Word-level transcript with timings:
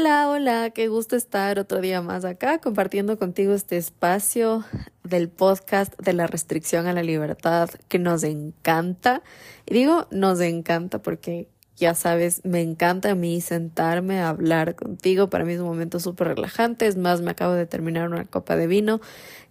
Hola, 0.00 0.28
hola, 0.28 0.70
qué 0.70 0.86
gusto 0.86 1.16
estar 1.16 1.58
otro 1.58 1.80
día 1.80 2.00
más 2.00 2.24
acá 2.24 2.58
compartiendo 2.58 3.18
contigo 3.18 3.52
este 3.52 3.76
espacio 3.76 4.64
del 5.02 5.28
podcast 5.28 5.92
de 5.98 6.12
la 6.12 6.28
restricción 6.28 6.86
a 6.86 6.92
la 6.92 7.02
libertad 7.02 7.68
que 7.88 7.98
nos 7.98 8.22
encanta. 8.22 9.24
Y 9.66 9.74
digo 9.74 10.06
nos 10.12 10.40
encanta 10.40 11.02
porque 11.02 11.48
ya 11.74 11.96
sabes, 11.96 12.44
me 12.44 12.62
encanta 12.62 13.10
a 13.10 13.14
mí 13.16 13.40
sentarme 13.40 14.20
a 14.20 14.28
hablar 14.28 14.76
contigo. 14.76 15.30
Para 15.30 15.44
mí 15.44 15.54
es 15.54 15.60
un 15.60 15.66
momento 15.66 15.98
súper 15.98 16.28
relajante. 16.28 16.86
Es 16.86 16.96
más, 16.96 17.20
me 17.20 17.32
acabo 17.32 17.54
de 17.54 17.66
terminar 17.66 18.08
una 18.08 18.24
copa 18.24 18.54
de 18.54 18.68
vino, 18.68 19.00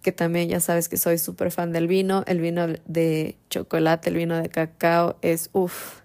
que 0.00 0.12
también 0.12 0.48
ya 0.48 0.60
sabes 0.60 0.88
que 0.88 0.96
soy 0.96 1.18
súper 1.18 1.50
fan 1.50 1.72
del 1.72 1.88
vino. 1.88 2.24
El 2.26 2.40
vino 2.40 2.68
de 2.86 3.36
chocolate, 3.50 4.08
el 4.08 4.16
vino 4.16 4.40
de 4.40 4.48
cacao 4.48 5.18
es, 5.20 5.50
uff, 5.52 6.00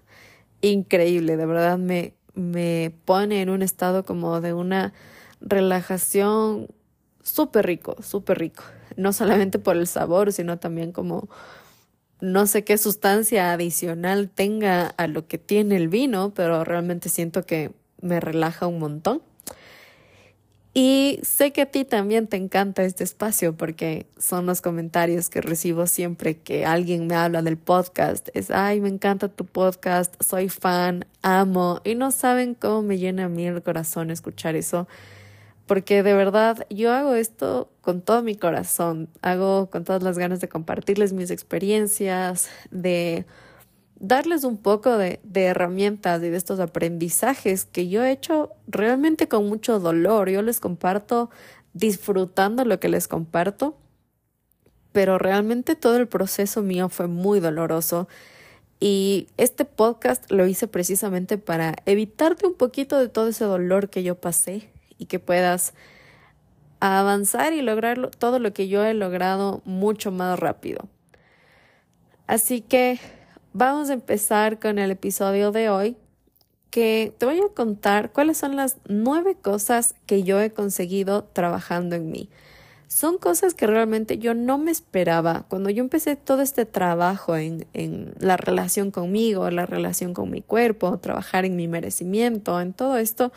increíble. 0.60 1.38
De 1.38 1.46
verdad 1.46 1.78
me 1.78 2.12
me 2.34 2.92
pone 3.04 3.42
en 3.42 3.50
un 3.50 3.62
estado 3.62 4.04
como 4.04 4.40
de 4.40 4.52
una 4.52 4.92
relajación 5.40 6.68
súper 7.22 7.66
rico, 7.66 7.96
súper 8.02 8.38
rico. 8.38 8.64
No 8.96 9.12
solamente 9.12 9.58
por 9.58 9.76
el 9.76 9.86
sabor, 9.86 10.32
sino 10.32 10.58
también 10.58 10.92
como 10.92 11.28
no 12.20 12.46
sé 12.46 12.64
qué 12.64 12.78
sustancia 12.78 13.52
adicional 13.52 14.30
tenga 14.30 14.86
a 14.86 15.06
lo 15.06 15.26
que 15.26 15.38
tiene 15.38 15.76
el 15.76 15.88
vino, 15.88 16.32
pero 16.34 16.64
realmente 16.64 17.08
siento 17.08 17.44
que 17.44 17.72
me 18.00 18.20
relaja 18.20 18.66
un 18.66 18.78
montón. 18.78 19.22
Y 20.76 21.20
sé 21.22 21.52
que 21.52 21.62
a 21.62 21.66
ti 21.66 21.84
también 21.84 22.26
te 22.26 22.36
encanta 22.36 22.82
este 22.82 23.04
espacio 23.04 23.56
porque 23.56 24.08
son 24.18 24.44
los 24.44 24.60
comentarios 24.60 25.28
que 25.28 25.40
recibo 25.40 25.86
siempre 25.86 26.36
que 26.38 26.66
alguien 26.66 27.06
me 27.06 27.14
habla 27.14 27.42
del 27.42 27.56
podcast. 27.56 28.28
Es, 28.34 28.50
ay, 28.50 28.80
me 28.80 28.88
encanta 28.88 29.28
tu 29.28 29.44
podcast, 29.44 30.20
soy 30.20 30.48
fan, 30.48 31.06
amo. 31.22 31.80
Y 31.84 31.94
no 31.94 32.10
saben 32.10 32.54
cómo 32.54 32.82
me 32.82 32.98
llena 32.98 33.26
a 33.26 33.28
mí 33.28 33.46
el 33.46 33.62
corazón 33.62 34.10
escuchar 34.10 34.56
eso. 34.56 34.88
Porque 35.66 36.02
de 36.02 36.12
verdad 36.12 36.66
yo 36.70 36.92
hago 36.92 37.14
esto 37.14 37.70
con 37.80 38.00
todo 38.02 38.24
mi 38.24 38.34
corazón. 38.34 39.08
Hago 39.22 39.70
con 39.70 39.84
todas 39.84 40.02
las 40.02 40.18
ganas 40.18 40.40
de 40.40 40.48
compartirles 40.48 41.12
mis 41.12 41.30
experiencias, 41.30 42.48
de 42.72 43.26
darles 44.06 44.44
un 44.44 44.58
poco 44.58 44.98
de, 44.98 45.20
herramientas 45.34 46.22
y 46.22 46.28
de 46.28 46.36
estos 46.36 46.60
aprendizajes 46.60 47.64
que 47.64 47.88
yo 47.88 48.04
he 48.04 48.10
hecho 48.10 48.50
realmente 48.66 49.28
con 49.28 49.48
mucho 49.48 49.80
dolor. 49.80 50.28
Yo 50.28 50.42
les 50.42 50.60
comparto 50.60 51.30
disfrutando 51.72 52.66
lo 52.66 52.78
que 52.80 52.90
les 52.90 53.08
comparto, 53.08 53.78
pero 54.92 55.16
realmente 55.18 55.74
todo 55.74 55.96
el 55.96 56.06
proceso 56.06 56.62
mío 56.62 56.90
fue 56.90 57.08
muy 57.08 57.40
doloroso. 57.40 58.06
Y 58.78 59.28
este 59.38 59.64
podcast 59.64 60.30
lo 60.30 60.46
hice 60.46 60.68
precisamente 60.68 61.38
para 61.38 61.74
evitarte 61.86 62.46
un 62.46 62.54
poquito 62.54 62.98
de 62.98 63.08
todo 63.08 63.28
ese 63.28 63.46
dolor 63.46 63.88
que 63.88 64.02
yo 64.02 64.16
pasé 64.16 64.68
y 64.98 65.06
que 65.06 65.18
puedas 65.18 65.72
avanzar 66.80 67.54
y 67.54 67.62
lograr 67.62 68.10
todo 68.10 68.38
lo 68.38 68.52
que 68.52 68.68
yo 68.68 68.84
he 68.84 68.92
logrado 68.92 69.62
mucho 69.64 70.12
más 70.12 70.38
rápido. 70.38 70.88
Así 72.26 72.60
que 72.60 72.98
Vamos 73.56 73.88
a 73.88 73.92
empezar 73.92 74.58
con 74.58 74.80
el 74.80 74.90
episodio 74.90 75.52
de 75.52 75.68
hoy, 75.70 75.96
que 76.70 77.14
te 77.18 77.24
voy 77.24 77.38
a 77.38 77.54
contar 77.54 78.10
cuáles 78.10 78.36
son 78.36 78.56
las 78.56 78.78
nueve 78.88 79.36
cosas 79.40 79.94
que 80.06 80.24
yo 80.24 80.40
he 80.40 80.50
conseguido 80.50 81.22
trabajando 81.22 81.94
en 81.94 82.10
mí. 82.10 82.28
Son 82.88 83.16
cosas 83.16 83.54
que 83.54 83.68
realmente 83.68 84.18
yo 84.18 84.34
no 84.34 84.58
me 84.58 84.72
esperaba. 84.72 85.46
Cuando 85.48 85.70
yo 85.70 85.84
empecé 85.84 86.16
todo 86.16 86.42
este 86.42 86.66
trabajo 86.66 87.36
en, 87.36 87.64
en 87.74 88.14
la 88.18 88.36
relación 88.36 88.90
conmigo, 88.90 89.48
la 89.52 89.66
relación 89.66 90.14
con 90.14 90.32
mi 90.32 90.42
cuerpo, 90.42 90.98
trabajar 90.98 91.44
en 91.44 91.54
mi 91.54 91.68
merecimiento, 91.68 92.60
en 92.60 92.72
todo 92.72 92.96
esto, 92.96 93.30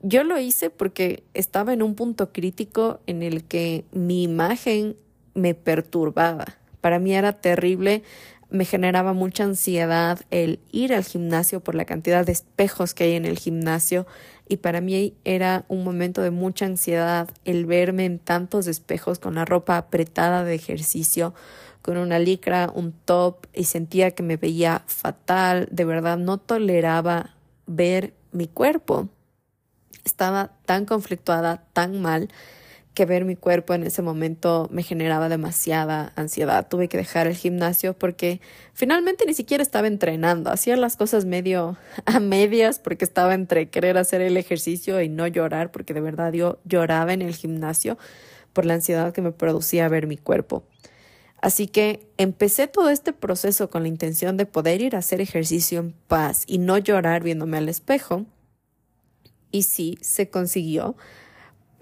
yo 0.00 0.24
lo 0.24 0.36
hice 0.36 0.68
porque 0.68 1.22
estaba 1.32 1.72
en 1.72 1.84
un 1.84 1.94
punto 1.94 2.32
crítico 2.32 2.98
en 3.06 3.22
el 3.22 3.44
que 3.44 3.84
mi 3.92 4.24
imagen 4.24 4.96
me 5.34 5.54
perturbaba. 5.54 6.56
Para 6.84 6.98
mí 6.98 7.14
era 7.14 7.32
terrible 7.32 8.02
me 8.50 8.64
generaba 8.64 9.12
mucha 9.12 9.44
ansiedad 9.44 10.20
el 10.30 10.60
ir 10.70 10.94
al 10.94 11.04
gimnasio 11.04 11.60
por 11.60 11.74
la 11.74 11.84
cantidad 11.84 12.24
de 12.24 12.32
espejos 12.32 12.94
que 12.94 13.04
hay 13.04 13.14
en 13.14 13.24
el 13.24 13.38
gimnasio 13.38 14.06
y 14.48 14.58
para 14.58 14.80
mí 14.80 15.14
era 15.24 15.64
un 15.68 15.84
momento 15.84 16.22
de 16.22 16.30
mucha 16.30 16.66
ansiedad 16.66 17.30
el 17.44 17.66
verme 17.66 18.04
en 18.04 18.18
tantos 18.18 18.66
espejos 18.66 19.18
con 19.18 19.36
la 19.36 19.44
ropa 19.44 19.76
apretada 19.76 20.44
de 20.44 20.54
ejercicio, 20.54 21.34
con 21.82 21.96
una 21.96 22.18
licra, 22.18 22.70
un 22.74 22.92
top 22.92 23.46
y 23.54 23.64
sentía 23.64 24.12
que 24.12 24.22
me 24.22 24.36
veía 24.36 24.82
fatal, 24.86 25.68
de 25.70 25.84
verdad 25.84 26.18
no 26.18 26.38
toleraba 26.38 27.34
ver 27.66 28.14
mi 28.32 28.46
cuerpo. 28.46 29.08
Estaba 30.04 30.52
tan 30.66 30.84
conflictuada, 30.84 31.64
tan 31.72 32.02
mal 32.02 32.28
que 32.94 33.04
ver 33.04 33.24
mi 33.24 33.34
cuerpo 33.34 33.74
en 33.74 33.82
ese 33.82 34.00
momento 34.02 34.68
me 34.70 34.82
generaba 34.82 35.28
demasiada 35.28 36.12
ansiedad. 36.14 36.68
Tuve 36.68 36.88
que 36.88 36.96
dejar 36.96 37.26
el 37.26 37.34
gimnasio 37.34 37.92
porque 37.92 38.40
finalmente 38.72 39.24
ni 39.26 39.34
siquiera 39.34 39.62
estaba 39.62 39.88
entrenando. 39.88 40.50
Hacía 40.50 40.76
las 40.76 40.96
cosas 40.96 41.24
medio 41.24 41.76
a 42.06 42.20
medias 42.20 42.78
porque 42.78 43.04
estaba 43.04 43.34
entre 43.34 43.68
querer 43.68 43.98
hacer 43.98 44.22
el 44.22 44.36
ejercicio 44.36 45.02
y 45.02 45.08
no 45.08 45.26
llorar 45.26 45.72
porque 45.72 45.92
de 45.92 46.00
verdad 46.00 46.32
yo 46.32 46.60
lloraba 46.64 47.12
en 47.12 47.22
el 47.22 47.34
gimnasio 47.34 47.98
por 48.52 48.64
la 48.64 48.74
ansiedad 48.74 49.12
que 49.12 49.20
me 49.22 49.32
producía 49.32 49.88
ver 49.88 50.06
mi 50.06 50.16
cuerpo. 50.16 50.64
Así 51.42 51.66
que 51.66 52.08
empecé 52.16 52.68
todo 52.68 52.88
este 52.88 53.12
proceso 53.12 53.68
con 53.68 53.82
la 53.82 53.88
intención 53.88 54.38
de 54.38 54.46
poder 54.46 54.80
ir 54.80 54.96
a 54.96 55.00
hacer 55.00 55.20
ejercicio 55.20 55.80
en 55.80 55.92
paz 56.06 56.44
y 56.46 56.58
no 56.58 56.78
llorar 56.78 57.22
viéndome 57.22 57.58
al 57.58 57.68
espejo. 57.68 58.24
Y 59.50 59.64
sí, 59.64 59.98
se 60.00 60.30
consiguió 60.30 60.96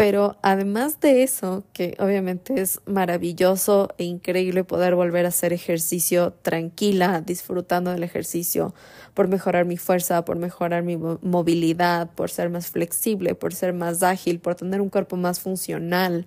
pero 0.03 0.37
además 0.43 0.99
de 0.99 1.23
eso, 1.23 1.63
que 1.73 1.97
obviamente 2.01 2.61
es 2.61 2.81
maravilloso 2.87 3.89
e 3.99 4.03
increíble 4.03 4.65
poder 4.65 4.97
volver 4.97 5.27
a 5.27 5.29
hacer 5.29 5.53
ejercicio 5.53 6.33
tranquila, 6.43 7.21
disfrutando 7.21 7.93
del 7.93 8.03
ejercicio, 8.03 8.75
por 9.15 9.29
mejorar 9.29 9.65
mi 9.65 9.77
fuerza, 9.77 10.25
por 10.25 10.39
mejorar 10.39 10.83
mi 10.83 10.97
movilidad, 10.97 12.11
por 12.17 12.31
ser 12.31 12.51
más 12.51 12.67
flexible, 12.67 13.37
por 13.37 13.55
ser 13.55 13.75
más 13.75 14.03
ágil, 14.03 14.41
por 14.41 14.57
tener 14.57 14.81
un 14.81 14.91
cuerpo 14.91 15.17
más 15.17 15.39
funcional, 15.39 16.27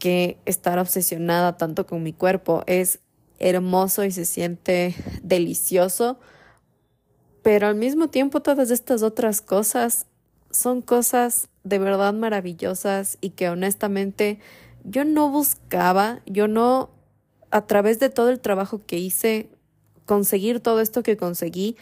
que 0.00 0.36
estar 0.44 0.80
obsesionada 0.80 1.56
tanto 1.56 1.86
con 1.86 2.02
mi 2.02 2.12
cuerpo 2.12 2.64
es 2.66 2.98
hermoso 3.38 4.04
y 4.04 4.10
se 4.10 4.24
siente 4.24 4.96
delicioso, 5.22 6.18
pero 7.42 7.68
al 7.68 7.76
mismo 7.76 8.08
tiempo 8.08 8.42
todas 8.42 8.72
estas 8.72 9.04
otras 9.04 9.40
cosas 9.40 10.06
son 10.50 10.82
cosas 10.82 11.49
de 11.64 11.78
verdad 11.78 12.14
maravillosas 12.14 13.18
y 13.20 13.30
que 13.30 13.48
honestamente 13.48 14.38
yo 14.84 15.04
no 15.04 15.28
buscaba, 15.28 16.20
yo 16.26 16.48
no, 16.48 16.90
a 17.50 17.66
través 17.66 18.00
de 18.00 18.08
todo 18.08 18.30
el 18.30 18.40
trabajo 18.40 18.80
que 18.86 18.98
hice, 18.98 19.50
conseguir 20.06 20.60
todo 20.60 20.80
esto 20.80 21.02
que 21.02 21.16
conseguí, 21.16 21.76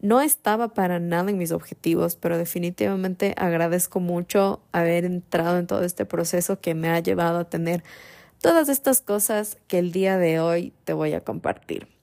no 0.00 0.20
estaba 0.20 0.68
para 0.74 1.00
nada 1.00 1.30
en 1.30 1.38
mis 1.38 1.52
objetivos, 1.52 2.16
pero 2.16 2.38
definitivamente 2.38 3.34
agradezco 3.36 4.00
mucho 4.00 4.60
haber 4.72 5.04
entrado 5.04 5.58
en 5.58 5.66
todo 5.66 5.82
este 5.82 6.04
proceso 6.04 6.60
que 6.60 6.74
me 6.74 6.88
ha 6.88 7.00
llevado 7.00 7.40
a 7.40 7.44
tener 7.44 7.82
todas 8.40 8.68
estas 8.68 9.00
cosas 9.00 9.58
que 9.66 9.78
el 9.78 9.90
día 9.90 10.16
de 10.16 10.40
hoy 10.40 10.72
te 10.84 10.92
voy 10.92 11.14
a 11.14 11.20
compartir 11.20 11.97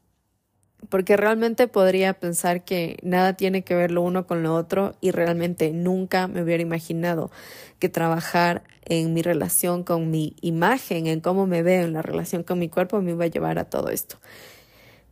porque 0.90 1.18
realmente 1.18 1.68
podría 1.68 2.14
pensar 2.14 2.64
que 2.64 2.98
nada 3.04 3.34
tiene 3.34 3.64
que 3.64 3.76
ver 3.76 3.92
lo 3.92 4.02
uno 4.02 4.26
con 4.28 4.44
lo 4.44 4.54
otro 4.54 4.96
y 5.02 5.12
realmente 5.12 5.72
nunca 5.72 6.28
me 6.28 6.44
hubiera 6.44 6.64
imaginado 6.64 7.32
que 7.80 7.90
trabajar 7.90 8.64
en 8.86 9.14
mi 9.14 9.22
relación 9.22 9.84
con 9.84 10.12
mi 10.12 10.36
imagen, 10.42 11.08
en 11.08 11.22
cómo 11.22 11.48
me 11.48 11.64
veo 11.64 11.86
en 11.86 11.94
la 11.94 12.02
relación 12.02 12.44
con 12.44 12.60
mi 12.60 12.70
cuerpo, 12.70 13.02
me 13.02 13.12
iba 13.12 13.26
a 13.26 13.28
llevar 13.28 13.60
a 13.60 13.66
todo 13.66 13.90
esto. 13.90 14.18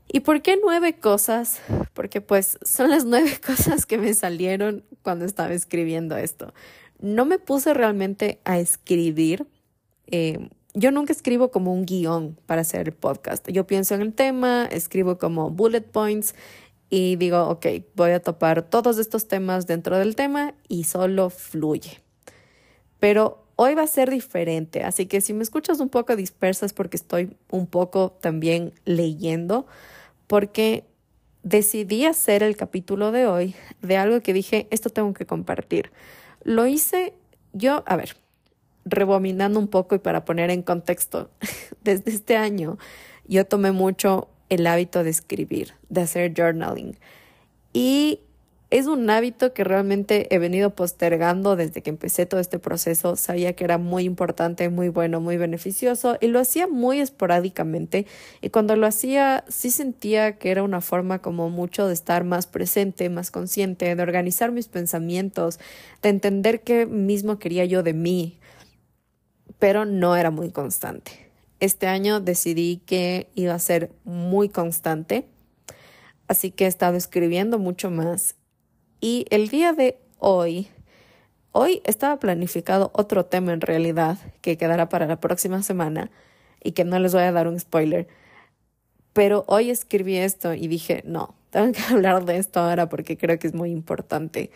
¿Y 0.08 0.20
por 0.20 0.42
qué 0.42 0.60
nueve 0.62 0.94
cosas? 0.94 1.60
Porque 1.94 2.22
pues 2.22 2.60
son 2.62 2.90
las 2.90 3.06
nueve 3.06 3.40
cosas 3.46 3.86
que 3.86 3.98
me 3.98 4.14
salieron 4.14 4.84
cuando 5.02 5.26
estaba 5.26 5.54
escribiendo 5.54 6.18
esto. 6.18 6.54
No 7.00 7.26
me 7.26 7.40
puse 7.40 7.74
realmente 7.74 8.40
a 8.46 8.60
escribir. 8.60 9.48
Eh, 10.08 10.50
yo 10.74 10.92
nunca 10.92 11.14
escribo 11.14 11.52
como 11.52 11.74
un 11.74 11.86
guion 11.86 12.38
para 12.46 12.62
hacer 12.62 12.88
el 12.88 12.94
podcast. 12.94 13.48
Yo 13.50 13.68
pienso 13.68 13.96
en 13.96 14.02
el 14.02 14.14
tema, 14.14 14.66
escribo 14.66 15.18
como 15.18 15.50
bullet 15.50 15.82
points 15.82 16.36
y 16.90 17.16
digo, 17.16 17.48
ok, 17.48 17.66
voy 17.96 18.12
a 18.12 18.20
topar 18.20 18.64
todos 18.64 18.98
estos 18.98 19.28
temas 19.28 19.68
dentro 19.68 19.98
del 19.98 20.16
tema 20.16 20.54
y 20.68 20.86
solo 20.86 21.30
fluye. 21.30 22.02
Pero 23.00 23.46
hoy 23.56 23.76
va 23.76 23.84
a 23.84 23.88
ser 23.88 24.10
diferente, 24.10 24.84
así 24.84 25.06
que 25.06 25.22
si 25.22 25.34
me 25.34 25.44
escuchas 25.44 25.80
un 25.80 25.90
poco 25.90 26.16
dispersa 26.16 26.66
es 26.66 26.74
porque 26.74 26.98
estoy 26.98 27.36
un 27.50 27.68
poco 27.68 28.12
también 28.12 28.74
leyendo, 28.86 29.68
porque 30.28 30.86
decidí 31.44 32.06
hacer 32.06 32.42
el 32.42 32.56
capítulo 32.56 33.12
de 33.12 33.28
hoy 33.28 33.56
de 33.82 33.98
algo 33.98 34.22
que 34.22 34.34
dije, 34.34 34.68
esto 34.72 34.90
tengo 34.90 35.14
que 35.14 35.26
compartir. 35.26 35.92
Lo 36.44 36.66
hice 36.66 37.14
yo, 37.54 37.84
a 37.86 37.96
ver, 37.96 38.16
rebominando 38.86 39.60
un 39.60 39.68
poco 39.68 39.96
y 39.96 40.00
para 40.00 40.26
poner 40.26 40.50
en 40.50 40.62
contexto, 40.62 41.30
desde 41.84 42.12
este 42.12 42.36
año 42.36 42.78
yo 43.28 43.46
tomé 43.46 43.72
mucho 43.72 44.30
el 44.50 44.68
hábito 44.68 45.04
de 45.04 45.10
escribir, 45.10 45.74
de 45.90 46.02
hacer 46.02 46.34
journaling. 46.36 46.98
Y 47.74 48.20
es 48.74 48.88
un 48.88 49.08
hábito 49.08 49.54
que 49.54 49.64
realmente 49.64 50.34
he 50.34 50.40
venido 50.40 50.72
postergando 50.72 51.56
desde 51.56 51.84
que 51.84 51.92
empecé 51.92 52.26
todo 52.26 52.40
este 52.40 52.58
proceso. 52.58 53.16
Sabía 53.16 53.54
que 53.54 53.66
era 53.66 53.78
muy 53.78 54.04
importante, 54.04 54.68
muy 54.70 54.90
bueno, 54.90 55.22
muy 55.22 55.38
beneficioso 55.38 56.18
y 56.20 56.26
lo 56.26 56.40
hacía 56.40 56.66
muy 56.66 57.00
esporádicamente. 57.00 58.08
Y 58.42 58.50
cuando 58.50 58.76
lo 58.76 58.88
hacía, 58.88 59.44
sí 59.48 59.70
sentía 59.70 60.40
que 60.40 60.50
era 60.50 60.64
una 60.64 60.82
forma 60.82 61.20
como 61.20 61.52
mucho 61.52 61.88
de 61.88 61.94
estar 61.94 62.24
más 62.24 62.48
presente, 62.48 63.10
más 63.10 63.30
consciente, 63.30 63.96
de 63.96 64.02
organizar 64.02 64.52
mis 64.52 64.70
pensamientos, 64.70 65.60
de 66.02 66.10
entender 66.10 66.62
qué 66.62 66.88
mismo 66.88 67.38
quería 67.38 67.66
yo 67.66 67.84
de 67.84 67.94
mí, 67.94 68.40
pero 69.64 69.86
no 69.86 70.18
era 70.18 70.30
muy 70.30 70.52
constante. 70.52 71.32
Este 71.62 71.88
año 71.88 72.20
decidí 72.20 72.82
que 72.86 73.30
iba 73.34 73.54
a 73.54 73.60
ser 73.60 73.92
muy 74.04 74.50
constante, 74.50 75.26
así 76.28 76.52
que 76.52 76.66
he 76.66 76.68
estado 76.68 76.98
escribiendo 76.98 77.60
mucho 77.60 77.90
más 77.90 78.36
y 79.00 79.26
el 79.30 79.48
día 79.48 79.72
de 79.72 80.02
hoy, 80.20 80.68
hoy 81.54 81.82
estaba 81.86 82.20
planificado 82.20 82.92
otro 82.94 83.24
tema 83.24 83.54
en 83.54 83.62
realidad 83.62 84.18
que 84.42 84.58
quedará 84.58 84.90
para 84.90 85.08
la 85.08 85.22
próxima 85.22 85.64
semana 85.64 86.12
y 86.62 86.74
que 86.74 86.84
no 86.84 87.00
les 87.00 87.14
voy 87.14 87.24
a 87.24 87.32
dar 87.32 87.48
un 87.48 87.58
spoiler. 87.58 88.10
Pero 89.14 89.46
hoy 89.48 89.70
escribí 89.70 90.18
esto 90.18 90.54
y 90.54 90.68
dije, 90.68 91.04
no, 91.06 91.36
tengo 91.52 91.72
que 91.72 91.82
hablar 91.90 92.26
de 92.26 92.36
esto 92.36 92.60
ahora 92.60 92.90
porque 92.90 93.16
creo 93.16 93.40
que 93.40 93.48
es 93.48 93.54
muy 93.54 93.72
importante. 93.72 94.52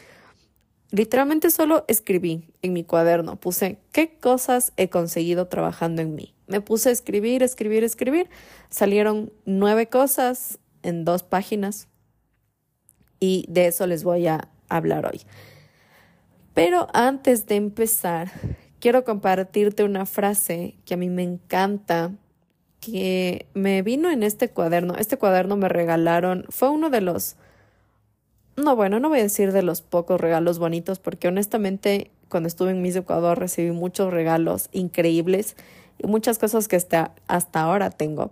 Literalmente 0.91 1.51
solo 1.51 1.83
escribí 1.87 2.47
en 2.61 2.73
mi 2.73 2.83
cuaderno, 2.83 3.35
puse 3.35 3.79
qué 3.91 4.17
cosas 4.19 4.71
he 4.77 4.89
conseguido 4.89 5.47
trabajando 5.47 6.01
en 6.01 6.15
mí. 6.15 6.33
Me 6.47 6.61
puse 6.61 6.89
a 6.89 6.91
escribir, 6.93 7.43
escribir, 7.43 7.83
escribir. 7.83 8.29
Salieron 8.69 9.33
nueve 9.45 9.87
cosas 9.87 10.59
en 10.83 11.03
dos 11.03 11.23
páginas 11.23 11.89
y 13.19 13.45
de 13.49 13.67
eso 13.67 13.85
les 13.85 14.03
voy 14.03 14.27
a 14.27 14.49
hablar 14.69 15.05
hoy. 15.05 15.21
Pero 16.53 16.87
antes 16.93 17.45
de 17.47 17.55
empezar, 17.55 18.31
quiero 18.79 19.03
compartirte 19.03 19.83
una 19.83 20.05
frase 20.05 20.75
que 20.85 20.93
a 20.93 20.97
mí 20.97 21.09
me 21.09 21.23
encanta, 21.23 22.11
que 22.79 23.47
me 23.53 23.81
vino 23.81 24.09
en 24.09 24.23
este 24.23 24.49
cuaderno. 24.49 24.95
Este 24.95 25.17
cuaderno 25.17 25.57
me 25.57 25.69
regalaron, 25.69 26.45
fue 26.49 26.69
uno 26.69 26.89
de 26.89 27.01
los, 27.01 27.35
no 28.57 28.75
bueno, 28.75 28.99
no 28.99 29.09
voy 29.09 29.19
a 29.19 29.23
decir 29.23 29.51
de 29.51 29.61
los 29.61 29.81
pocos 29.81 30.19
regalos 30.19 30.59
bonitos, 30.59 30.99
porque 30.99 31.27
honestamente 31.27 32.11
cuando 32.27 32.47
estuve 32.47 32.71
en 32.71 32.81
Miss 32.81 32.95
Ecuador 32.95 33.39
recibí 33.39 33.71
muchos 33.71 34.11
regalos 34.11 34.69
increíbles 34.71 35.55
y 35.97 36.07
muchas 36.07 36.39
cosas 36.39 36.67
que 36.67 36.75
hasta, 36.75 37.13
hasta 37.27 37.61
ahora 37.61 37.89
tengo. 37.91 38.31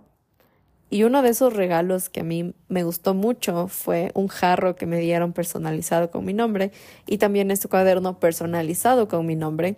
Y 0.88 1.02
uno 1.02 1.22
de 1.22 1.30
esos 1.30 1.52
regalos 1.54 2.08
que 2.08 2.20
a 2.20 2.24
mí 2.24 2.54
me 2.68 2.84
gustó 2.84 3.14
mucho 3.14 3.66
fue 3.68 4.12
un 4.14 4.28
jarro 4.28 4.76
que 4.76 4.86
me 4.86 5.00
dieron 5.00 5.32
personalizado 5.32 6.10
con 6.10 6.24
mi 6.24 6.32
nombre 6.32 6.70
y 7.06 7.18
también 7.18 7.50
este 7.50 7.68
cuaderno 7.68 8.20
personalizado 8.20 9.08
con 9.08 9.26
mi 9.26 9.34
nombre. 9.34 9.76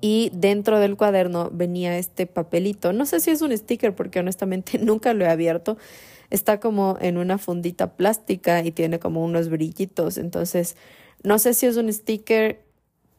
Y 0.00 0.30
dentro 0.34 0.80
del 0.80 0.96
cuaderno 0.96 1.50
venía 1.52 1.98
este 1.98 2.26
papelito. 2.26 2.92
No 2.92 3.06
sé 3.06 3.20
si 3.20 3.30
es 3.30 3.42
un 3.42 3.56
sticker 3.56 3.94
porque 3.94 4.18
honestamente 4.20 4.78
nunca 4.80 5.14
lo 5.14 5.24
he 5.24 5.28
abierto. 5.28 5.76
Está 6.30 6.60
como 6.60 6.96
en 7.00 7.18
una 7.18 7.38
fundita 7.38 7.96
plástica 7.96 8.62
y 8.62 8.72
tiene 8.72 8.98
como 8.98 9.24
unos 9.24 9.48
brillitos. 9.48 10.18
Entonces, 10.18 10.76
no 11.22 11.38
sé 11.38 11.54
si 11.54 11.66
es 11.66 11.76
un 11.76 11.92
sticker, 11.92 12.64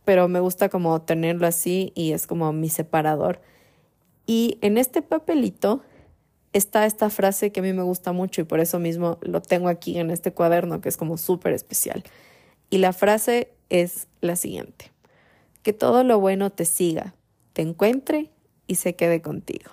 pero 0.05 0.27
me 0.27 0.39
gusta 0.39 0.69
como 0.69 1.01
tenerlo 1.01 1.47
así 1.47 1.91
y 1.95 2.13
es 2.13 2.27
como 2.27 2.53
mi 2.53 2.69
separador. 2.69 3.41
Y 4.25 4.57
en 4.61 4.77
este 4.77 5.01
papelito 5.01 5.81
está 6.53 6.85
esta 6.85 7.09
frase 7.09 7.51
que 7.51 7.59
a 7.59 7.63
mí 7.63 7.73
me 7.73 7.83
gusta 7.83 8.11
mucho 8.11 8.41
y 8.41 8.45
por 8.45 8.59
eso 8.59 8.79
mismo 8.79 9.17
lo 9.21 9.41
tengo 9.41 9.69
aquí 9.69 9.97
en 9.99 10.11
este 10.11 10.33
cuaderno 10.33 10.81
que 10.81 10.89
es 10.89 10.97
como 10.97 11.17
súper 11.17 11.53
especial. 11.53 12.03
Y 12.69 12.79
la 12.79 12.93
frase 12.93 13.53
es 13.69 14.07
la 14.21 14.35
siguiente. 14.35 14.91
Que 15.63 15.73
todo 15.73 16.03
lo 16.03 16.19
bueno 16.19 16.49
te 16.49 16.65
siga, 16.65 17.15
te 17.53 17.61
encuentre 17.61 18.31
y 18.67 18.75
se 18.75 18.95
quede 18.95 19.21
contigo. 19.21 19.71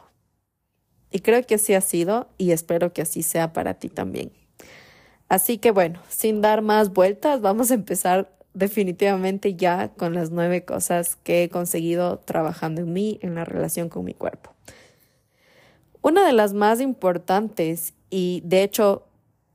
Y 1.15 1.21
creo 1.21 1.47
que 1.47 1.55
así 1.55 1.75
ha 1.75 1.81
sido 1.81 2.27
y 2.39 2.51
espero 2.51 2.93
que 2.93 3.01
así 3.01 3.23
sea 3.23 3.53
para 3.53 3.75
ti 3.75 3.89
también. 3.89 4.33
Así 5.29 5.59
que 5.59 5.71
bueno, 5.71 6.01
sin 6.09 6.41
dar 6.41 6.61
más 6.61 6.93
vueltas, 6.93 7.41
vamos 7.41 7.71
a 7.71 7.75
empezar 7.75 8.37
definitivamente 8.53 9.55
ya 9.55 9.91
con 9.97 10.13
las 10.13 10.33
nueve 10.33 10.65
cosas 10.65 11.15
que 11.15 11.45
he 11.45 11.49
conseguido 11.49 12.19
trabajando 12.19 12.81
en 12.81 12.93
mí, 12.93 13.21
en 13.23 13.37
la 13.37 13.45
relación 13.45 13.89
con 13.89 14.05
mi 14.05 14.13
cuerpo. 14.13 14.51
Una 16.03 16.27
de 16.27 16.33
las 16.33 16.53
más 16.53 16.81
importantes 16.81 17.95
y 18.11 18.43
de 18.45 18.65
hecho 18.65 19.07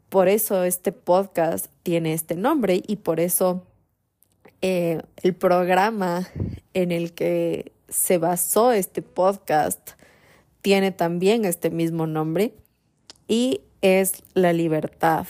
por 0.07 0.29
eso 0.29 0.63
este 0.63 0.93
podcast 0.93 1.65
tiene 1.83 2.13
este 2.13 2.37
nombre 2.37 2.81
y 2.87 2.95
por 2.95 3.19
eso 3.19 3.65
eh, 4.61 5.01
el 5.17 5.35
programa 5.35 6.25
en 6.73 6.93
el 6.93 7.11
que 7.11 7.73
se 7.89 8.17
basó 8.17 8.71
este 8.71 9.01
podcast 9.01 9.98
tiene 10.61 10.91
también 10.91 11.45
este 11.45 11.69
mismo 11.69 12.07
nombre 12.07 12.53
y 13.27 13.61
es 13.81 14.23
la 14.33 14.53
libertad. 14.53 15.25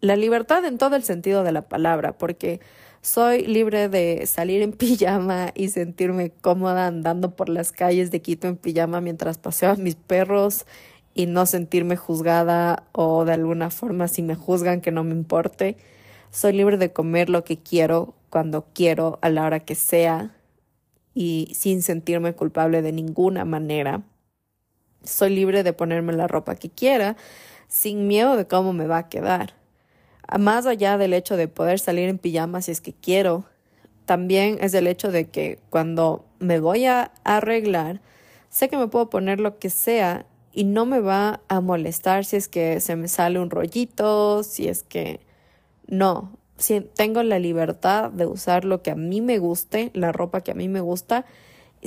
La 0.00 0.16
libertad 0.16 0.64
en 0.64 0.78
todo 0.78 0.96
el 0.96 1.02
sentido 1.02 1.42
de 1.42 1.52
la 1.52 1.62
palabra, 1.62 2.18
porque 2.18 2.60
soy 3.00 3.46
libre 3.46 3.88
de 3.88 4.26
salir 4.26 4.62
en 4.62 4.72
pijama 4.72 5.52
y 5.54 5.68
sentirme 5.68 6.30
cómoda 6.30 6.86
andando 6.86 7.36
por 7.36 7.48
las 7.48 7.72
calles 7.72 8.10
de 8.10 8.20
Quito 8.20 8.48
en 8.48 8.56
pijama 8.56 9.00
mientras 9.00 9.38
paseo 9.38 9.70
a 9.70 9.76
mis 9.76 9.94
perros 9.94 10.66
y 11.14 11.26
no 11.26 11.46
sentirme 11.46 11.96
juzgada 11.96 12.84
o 12.92 13.24
de 13.24 13.32
alguna 13.32 13.70
forma 13.70 14.08
si 14.08 14.22
me 14.22 14.34
juzgan 14.34 14.80
que 14.80 14.92
no 14.92 15.02
me 15.02 15.12
importe. 15.12 15.76
Soy 16.30 16.52
libre 16.52 16.76
de 16.76 16.92
comer 16.92 17.30
lo 17.30 17.44
que 17.44 17.56
quiero 17.56 18.14
cuando 18.28 18.66
quiero 18.74 19.18
a 19.22 19.30
la 19.30 19.44
hora 19.44 19.60
que 19.60 19.74
sea 19.74 20.34
y 21.14 21.52
sin 21.54 21.82
sentirme 21.82 22.34
culpable 22.34 22.82
de 22.82 22.92
ninguna 22.92 23.46
manera. 23.46 24.02
Soy 25.04 25.30
libre 25.30 25.62
de 25.62 25.72
ponerme 25.72 26.12
la 26.12 26.26
ropa 26.26 26.56
que 26.56 26.70
quiera 26.70 27.16
sin 27.68 28.06
miedo 28.06 28.36
de 28.36 28.46
cómo 28.46 28.72
me 28.72 28.86
va 28.86 28.98
a 28.98 29.08
quedar. 29.08 29.54
Más 30.38 30.66
allá 30.66 30.98
del 30.98 31.12
hecho 31.12 31.36
de 31.36 31.48
poder 31.48 31.78
salir 31.78 32.08
en 32.08 32.18
pijama 32.18 32.62
si 32.62 32.72
es 32.72 32.80
que 32.80 32.92
quiero, 32.92 33.44
también 34.06 34.58
es 34.60 34.74
el 34.74 34.86
hecho 34.86 35.10
de 35.10 35.28
que 35.28 35.58
cuando 35.70 36.24
me 36.38 36.60
voy 36.60 36.86
a 36.86 37.12
arreglar, 37.24 38.00
sé 38.48 38.68
que 38.68 38.76
me 38.76 38.88
puedo 38.88 39.10
poner 39.10 39.40
lo 39.40 39.58
que 39.58 39.70
sea 39.70 40.26
y 40.52 40.64
no 40.64 40.86
me 40.86 41.00
va 41.00 41.40
a 41.48 41.60
molestar 41.60 42.24
si 42.24 42.36
es 42.36 42.48
que 42.48 42.80
se 42.80 42.96
me 42.96 43.08
sale 43.08 43.38
un 43.38 43.50
rollito, 43.50 44.42
si 44.42 44.68
es 44.68 44.82
que 44.82 45.20
no, 45.86 46.32
si 46.56 46.80
tengo 46.80 47.22
la 47.22 47.38
libertad 47.38 48.10
de 48.10 48.26
usar 48.26 48.64
lo 48.64 48.82
que 48.82 48.90
a 48.90 48.94
mí 48.94 49.20
me 49.20 49.38
guste, 49.38 49.90
la 49.92 50.12
ropa 50.12 50.40
que 50.40 50.52
a 50.52 50.54
mí 50.54 50.68
me 50.68 50.80
gusta, 50.80 51.26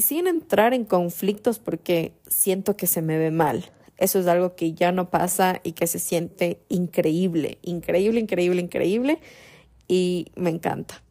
sin 0.02 0.28
entrar 0.28 0.74
en 0.74 0.86
conflictos 0.86 1.60
porque 1.60 2.14
siento 2.28 2.78
que 2.78 2.88
se 2.88 3.02
me 3.02 3.18
ve 3.18 3.32
mal. 3.32 3.66
Eso 3.98 4.20
es 4.20 4.28
algo 4.28 4.56
que 4.56 4.74
ya 4.74 4.92
no 4.92 5.10
pasa 5.10 5.60
y 5.64 5.74
que 5.74 5.88
se 5.88 6.00
siente 6.00 6.62
increíble, 6.70 7.58
increíble, 7.62 8.22
increíble, 8.22 8.62
increíble 8.62 9.20
y 9.88 10.28
me 10.36 10.50
encanta. 10.50 11.04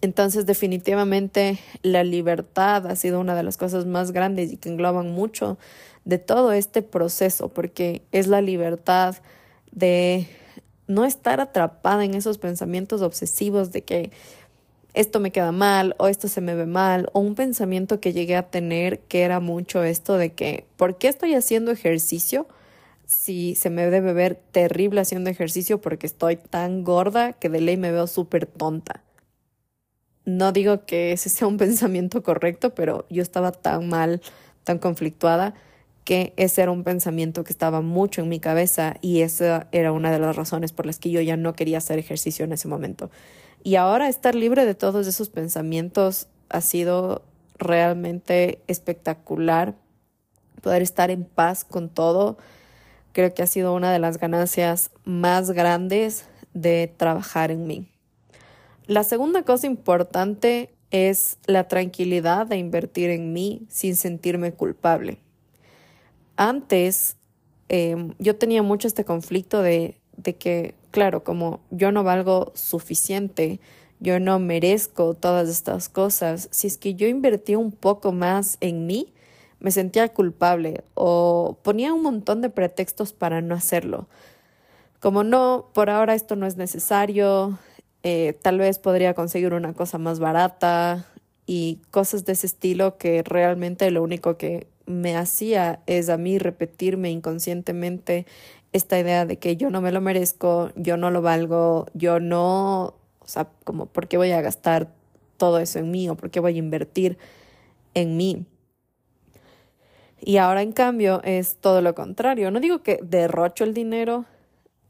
Entonces 0.00 0.46
definitivamente 0.46 1.58
la 1.82 2.04
libertad 2.04 2.86
ha 2.86 2.96
sido 2.96 3.20
una 3.20 3.34
de 3.34 3.42
las 3.42 3.56
cosas 3.56 3.84
más 3.84 4.12
grandes 4.12 4.52
y 4.52 4.56
que 4.56 4.68
engloban 4.68 5.10
mucho 5.10 5.58
de 6.04 6.18
todo 6.18 6.52
este 6.52 6.82
proceso, 6.82 7.48
porque 7.48 8.02
es 8.12 8.26
la 8.26 8.40
libertad 8.40 9.16
de 9.72 10.26
no 10.86 11.04
estar 11.04 11.40
atrapada 11.40 12.04
en 12.04 12.14
esos 12.14 12.38
pensamientos 12.38 13.02
obsesivos 13.02 13.72
de 13.72 13.82
que 13.82 14.10
esto 14.94 15.20
me 15.20 15.30
queda 15.32 15.52
mal 15.52 15.94
o 15.98 16.08
esto 16.08 16.28
se 16.28 16.40
me 16.40 16.54
ve 16.54 16.66
mal 16.66 17.08
o 17.12 17.20
un 17.20 17.34
pensamiento 17.34 18.00
que 18.00 18.12
llegué 18.12 18.36
a 18.36 18.50
tener 18.50 19.00
que 19.00 19.22
era 19.22 19.40
mucho 19.40 19.82
esto 19.84 20.16
de 20.16 20.32
que 20.32 20.64
¿por 20.76 20.98
qué 20.98 21.08
estoy 21.08 21.34
haciendo 21.34 21.70
ejercicio? 21.70 22.46
Si 23.06 23.54
se 23.54 23.70
me 23.70 23.86
debe 23.90 24.12
ver 24.12 24.36
terrible 24.52 25.00
haciendo 25.00 25.30
ejercicio 25.30 25.80
porque 25.80 26.06
estoy 26.06 26.36
tan 26.36 26.84
gorda 26.84 27.32
que 27.34 27.48
de 27.48 27.60
ley 27.60 27.76
me 27.76 27.92
veo 27.92 28.06
súper 28.06 28.46
tonta. 28.46 29.02
No 30.24 30.52
digo 30.52 30.84
que 30.86 31.12
ese 31.12 31.28
sea 31.28 31.48
un 31.48 31.56
pensamiento 31.58 32.22
correcto, 32.22 32.74
pero 32.74 33.06
yo 33.10 33.22
estaba 33.22 33.52
tan 33.52 33.88
mal, 33.88 34.20
tan 34.64 34.78
conflictuada, 34.78 35.54
que 36.04 36.32
ese 36.36 36.62
era 36.62 36.70
un 36.70 36.82
pensamiento 36.84 37.44
que 37.44 37.52
estaba 37.52 37.82
mucho 37.82 38.22
en 38.22 38.28
mi 38.28 38.40
cabeza 38.40 38.96
y 39.00 39.20
esa 39.20 39.68
era 39.70 39.92
una 39.92 40.10
de 40.10 40.18
las 40.18 40.34
razones 40.34 40.72
por 40.72 40.86
las 40.86 40.98
que 40.98 41.10
yo 41.10 41.20
ya 41.20 41.36
no 41.36 41.54
quería 41.54 41.78
hacer 41.78 41.98
ejercicio 41.98 42.44
en 42.44 42.52
ese 42.52 42.68
momento. 42.68 43.10
Y 43.62 43.76
ahora 43.76 44.08
estar 44.08 44.34
libre 44.34 44.64
de 44.64 44.74
todos 44.74 45.06
esos 45.06 45.28
pensamientos 45.28 46.28
ha 46.48 46.60
sido 46.60 47.22
realmente 47.58 48.62
espectacular. 48.66 49.74
Poder 50.62 50.82
estar 50.82 51.10
en 51.10 51.24
paz 51.24 51.64
con 51.64 51.88
todo, 51.88 52.38
creo 53.12 53.34
que 53.34 53.42
ha 53.42 53.46
sido 53.46 53.74
una 53.74 53.92
de 53.92 53.98
las 53.98 54.18
ganancias 54.18 54.90
más 55.04 55.50
grandes 55.50 56.24
de 56.54 56.92
trabajar 56.96 57.50
en 57.50 57.66
mí. 57.66 57.88
La 58.86 59.04
segunda 59.04 59.42
cosa 59.42 59.66
importante 59.66 60.74
es 60.90 61.38
la 61.46 61.68
tranquilidad 61.68 62.46
de 62.46 62.56
invertir 62.56 63.10
en 63.10 63.32
mí 63.32 63.66
sin 63.68 63.94
sentirme 63.94 64.52
culpable. 64.52 65.18
Antes 66.36 67.16
em, 67.68 68.14
yo 68.18 68.36
tenía 68.36 68.62
mucho 68.62 68.88
este 68.88 69.04
conflicto 69.04 69.62
de, 69.62 70.00
de 70.16 70.36
que 70.36 70.74
claro, 70.90 71.24
como 71.24 71.60
yo 71.70 71.92
no 71.92 72.04
valgo 72.04 72.52
suficiente, 72.54 73.60
yo 74.00 74.18
no 74.18 74.38
merezco 74.38 75.14
todas 75.14 75.48
estas 75.48 75.88
cosas, 75.88 76.48
si 76.50 76.66
es 76.66 76.78
que 76.78 76.94
yo 76.94 77.06
invertí 77.06 77.54
un 77.54 77.70
poco 77.70 78.12
más 78.12 78.56
en 78.60 78.86
mí, 78.86 79.12
me 79.60 79.70
sentía 79.70 80.08
culpable 80.08 80.84
o 80.94 81.58
ponía 81.62 81.92
un 81.92 82.02
montón 82.02 82.40
de 82.40 82.48
pretextos 82.48 83.12
para 83.12 83.42
no 83.42 83.54
hacerlo. 83.54 84.08
Como 85.00 85.22
no, 85.22 85.68
por 85.74 85.90
ahora 85.90 86.14
esto 86.14 86.34
no 86.34 86.46
es 86.46 86.56
necesario, 86.56 87.58
eh, 88.02 88.38
tal 88.40 88.58
vez 88.58 88.78
podría 88.78 89.14
conseguir 89.14 89.52
una 89.52 89.74
cosa 89.74 89.98
más 89.98 90.18
barata 90.18 91.06
y 91.46 91.80
cosas 91.90 92.24
de 92.24 92.32
ese 92.32 92.46
estilo 92.46 92.96
que 92.96 93.22
realmente 93.22 93.90
lo 93.90 94.02
único 94.02 94.38
que 94.38 94.66
me 94.86 95.16
hacía 95.16 95.80
es 95.86 96.08
a 96.08 96.16
mí 96.16 96.38
repetirme 96.38 97.10
inconscientemente 97.10 98.26
esta 98.72 98.98
idea 98.98 99.26
de 99.26 99.38
que 99.38 99.56
yo 99.56 99.70
no 99.70 99.80
me 99.80 99.92
lo 99.92 100.00
merezco, 100.00 100.70
yo 100.76 100.96
no 100.96 101.10
lo 101.10 101.22
valgo, 101.22 101.86
yo 101.94 102.20
no, 102.20 102.94
o 103.18 103.26
sea, 103.26 103.48
como, 103.64 103.86
¿por 103.86 104.08
qué 104.08 104.16
voy 104.16 104.30
a 104.32 104.40
gastar 104.40 104.92
todo 105.36 105.58
eso 105.58 105.78
en 105.78 105.90
mí 105.90 106.08
o 106.08 106.14
por 106.14 106.30
qué 106.30 106.40
voy 106.40 106.54
a 106.54 106.58
invertir 106.58 107.18
en 107.94 108.16
mí? 108.16 108.46
Y 110.20 110.36
ahora 110.36 110.62
en 110.62 110.72
cambio 110.72 111.22
es 111.24 111.56
todo 111.56 111.80
lo 111.80 111.94
contrario. 111.94 112.50
No 112.50 112.60
digo 112.60 112.82
que 112.82 113.00
derrocho 113.02 113.64
el 113.64 113.72
dinero, 113.72 114.26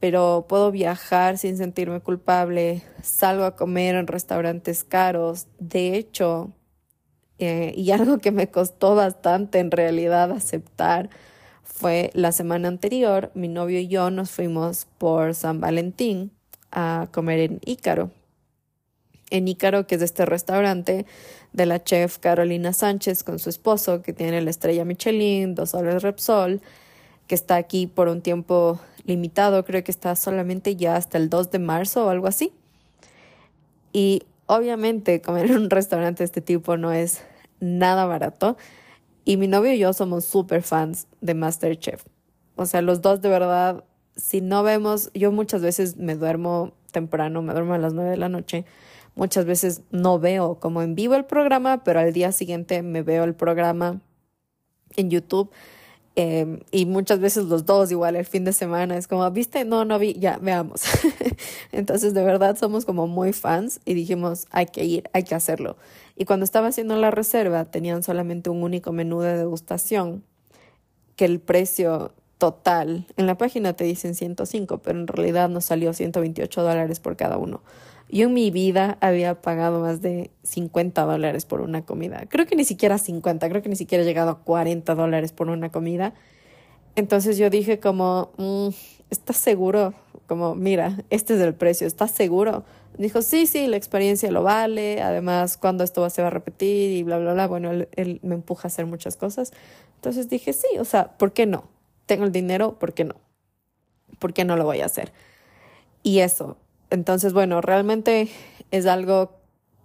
pero 0.00 0.46
puedo 0.48 0.70
viajar 0.72 1.38
sin 1.38 1.56
sentirme 1.56 2.00
culpable, 2.00 2.82
salgo 3.02 3.44
a 3.44 3.54
comer 3.54 3.94
en 3.94 4.06
restaurantes 4.06 4.82
caros. 4.82 5.46
De 5.58 5.94
hecho, 5.96 6.52
eh, 7.38 7.72
y 7.76 7.90
algo 7.92 8.18
que 8.18 8.32
me 8.32 8.50
costó 8.50 8.94
bastante 8.94 9.60
en 9.60 9.70
realidad 9.70 10.32
aceptar 10.32 11.10
fue 11.72 12.10
la 12.14 12.32
semana 12.32 12.68
anterior, 12.68 13.30
mi 13.34 13.48
novio 13.48 13.78
y 13.78 13.88
yo 13.88 14.10
nos 14.10 14.30
fuimos 14.30 14.86
por 14.98 15.34
San 15.34 15.60
Valentín 15.60 16.32
a 16.72 17.08
comer 17.12 17.40
en 17.40 17.60
Ícaro. 17.64 18.10
En 19.30 19.46
Ícaro, 19.46 19.86
que 19.86 19.94
es 19.94 20.02
este 20.02 20.26
restaurante 20.26 21.06
de 21.52 21.66
la 21.66 21.82
chef 21.82 22.18
Carolina 22.18 22.72
Sánchez 22.72 23.22
con 23.22 23.38
su 23.38 23.48
esposo, 23.48 24.02
que 24.02 24.12
tiene 24.12 24.40
la 24.40 24.50
estrella 24.50 24.84
Michelin, 24.84 25.54
dos 25.54 25.70
soles 25.70 26.02
Repsol, 26.02 26.60
que 27.28 27.34
está 27.36 27.56
aquí 27.56 27.86
por 27.86 28.08
un 28.08 28.20
tiempo 28.20 28.80
limitado, 29.04 29.64
creo 29.64 29.84
que 29.84 29.92
está 29.92 30.16
solamente 30.16 30.74
ya 30.76 30.96
hasta 30.96 31.18
el 31.18 31.30
2 31.30 31.52
de 31.52 31.58
marzo 31.60 32.06
o 32.06 32.10
algo 32.10 32.26
así. 32.26 32.52
Y 33.92 34.24
obviamente 34.46 35.22
comer 35.22 35.46
en 35.46 35.56
un 35.56 35.70
restaurante 35.70 36.18
de 36.18 36.26
este 36.26 36.40
tipo 36.40 36.76
no 36.76 36.92
es 36.92 37.22
nada 37.60 38.06
barato. 38.06 38.56
Y 39.30 39.36
mi 39.36 39.46
novio 39.46 39.72
y 39.72 39.78
yo 39.78 39.92
somos 39.92 40.24
súper 40.24 40.60
fans 40.60 41.06
de 41.20 41.34
Masterchef. 41.34 42.04
O 42.56 42.66
sea, 42.66 42.82
los 42.82 43.00
dos 43.00 43.20
de 43.20 43.28
verdad, 43.28 43.84
si 44.16 44.40
no 44.40 44.64
vemos, 44.64 45.12
yo 45.14 45.30
muchas 45.30 45.62
veces 45.62 45.96
me 45.96 46.16
duermo 46.16 46.72
temprano, 46.90 47.40
me 47.40 47.52
duermo 47.52 47.74
a 47.74 47.78
las 47.78 47.94
9 47.94 48.10
de 48.10 48.16
la 48.16 48.28
noche. 48.28 48.64
Muchas 49.14 49.44
veces 49.44 49.82
no 49.92 50.18
veo 50.18 50.58
como 50.58 50.82
en 50.82 50.96
vivo 50.96 51.14
el 51.14 51.26
programa, 51.26 51.84
pero 51.84 52.00
al 52.00 52.12
día 52.12 52.32
siguiente 52.32 52.82
me 52.82 53.02
veo 53.02 53.22
el 53.22 53.36
programa 53.36 54.00
en 54.96 55.10
YouTube 55.10 55.52
Em, 56.16 56.58
y 56.72 56.86
muchas 56.86 57.20
veces 57.20 57.44
los 57.44 57.64
dos 57.66 57.90
igual 57.92 58.16
el 58.16 58.26
fin 58.26 58.44
de 58.44 58.52
semana 58.52 58.96
es 58.96 59.06
como, 59.06 59.30
viste, 59.30 59.64
no, 59.64 59.84
no 59.84 59.98
vi, 59.98 60.14
ya, 60.14 60.38
veamos. 60.38 60.82
Entonces 61.72 62.14
de 62.14 62.24
verdad 62.24 62.58
somos 62.58 62.84
como 62.84 63.06
muy 63.06 63.32
fans 63.32 63.80
y 63.84 63.94
dijimos, 63.94 64.46
hay 64.50 64.66
que 64.66 64.84
ir, 64.84 65.08
hay 65.12 65.22
que 65.22 65.34
hacerlo. 65.34 65.76
Y 66.20 66.26
cuando 66.26 66.44
estaba 66.44 66.66
haciendo 66.66 66.96
la 66.96 67.10
reserva 67.10 67.64
tenían 67.64 68.02
solamente 68.02 68.50
un 68.50 68.62
único 68.62 68.92
menú 68.92 69.22
de 69.22 69.38
degustación, 69.38 70.22
que 71.16 71.24
el 71.24 71.40
precio 71.40 72.12
total, 72.36 73.06
en 73.16 73.26
la 73.26 73.38
página 73.38 73.72
te 73.72 73.84
dicen 73.84 74.14
105, 74.14 74.82
pero 74.82 74.98
en 74.98 75.06
realidad 75.06 75.48
nos 75.48 75.64
salió 75.64 75.94
128 75.94 76.62
dólares 76.62 77.00
por 77.00 77.16
cada 77.16 77.38
uno. 77.38 77.62
Yo 78.10 78.26
en 78.26 78.34
mi 78.34 78.50
vida 78.50 78.98
había 79.00 79.40
pagado 79.40 79.80
más 79.80 80.02
de 80.02 80.30
50 80.42 81.02
dólares 81.04 81.46
por 81.46 81.62
una 81.62 81.86
comida. 81.86 82.26
Creo 82.28 82.44
que 82.44 82.54
ni 82.54 82.64
siquiera 82.64 82.98
50, 82.98 83.48
creo 83.48 83.62
que 83.62 83.70
ni 83.70 83.76
siquiera 83.76 84.04
he 84.04 84.06
llegado 84.06 84.30
a 84.30 84.40
40 84.40 84.94
dólares 84.94 85.32
por 85.32 85.48
una 85.48 85.72
comida. 85.72 86.12
Entonces 86.96 87.38
yo 87.38 87.48
dije 87.48 87.80
como, 87.80 88.32
mm, 88.36 88.68
¿estás 89.08 89.38
seguro? 89.38 89.94
Como, 90.26 90.54
mira, 90.54 91.02
este 91.08 91.32
es 91.36 91.40
el 91.40 91.54
precio, 91.54 91.86
¿estás 91.86 92.10
seguro? 92.10 92.64
Dijo, 92.98 93.22
sí, 93.22 93.46
sí, 93.46 93.66
la 93.66 93.76
experiencia 93.76 94.30
lo 94.30 94.42
vale, 94.42 95.00
además, 95.00 95.56
cuando 95.56 95.84
esto 95.84 96.08
se 96.10 96.22
va 96.22 96.28
a 96.28 96.30
repetir 96.30 96.90
y 96.90 97.02
bla, 97.02 97.18
bla, 97.18 97.32
bla. 97.32 97.46
Bueno, 97.46 97.70
él, 97.70 97.88
él 97.96 98.20
me 98.22 98.34
empuja 98.34 98.64
a 98.64 98.68
hacer 98.68 98.86
muchas 98.86 99.16
cosas. 99.16 99.52
Entonces 99.96 100.28
dije, 100.28 100.52
sí, 100.52 100.68
o 100.78 100.84
sea, 100.84 101.16
¿por 101.16 101.32
qué 101.32 101.46
no? 101.46 101.64
Tengo 102.06 102.24
el 102.24 102.32
dinero, 102.32 102.78
¿por 102.78 102.92
qué 102.92 103.04
no? 103.04 103.16
¿Por 104.18 104.32
qué 104.34 104.44
no 104.44 104.56
lo 104.56 104.64
voy 104.64 104.80
a 104.80 104.86
hacer? 104.86 105.12
Y 106.02 106.20
eso, 106.20 106.56
entonces, 106.90 107.32
bueno, 107.32 107.60
realmente 107.60 108.28
es 108.70 108.86
algo 108.86 109.32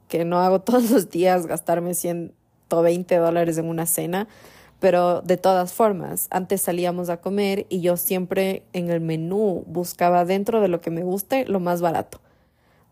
que 0.08 0.26
no 0.26 0.40
hago 0.40 0.62
todos 0.64 0.90
los 0.92 1.10
días, 1.10 1.46
gastarme 1.46 1.94
120 1.94 3.16
dólares 3.18 3.58
en 3.58 3.70
una 3.70 3.86
cena, 3.86 4.28
pero 4.80 5.22
de 5.22 5.38
todas 5.38 5.74
formas, 5.74 6.28
antes 6.32 6.62
salíamos 6.62 7.10
a 7.10 7.22
comer 7.22 7.66
y 7.70 7.82
yo 7.82 7.96
siempre 7.96 8.64
en 8.74 8.90
el 8.90 9.00
menú 9.00 9.64
buscaba 9.68 10.26
dentro 10.26 10.60
de 10.60 10.68
lo 10.68 10.82
que 10.82 10.92
me 10.92 11.04
guste 11.04 11.46
lo 11.46 11.60
más 11.60 11.82
barato 11.82 12.20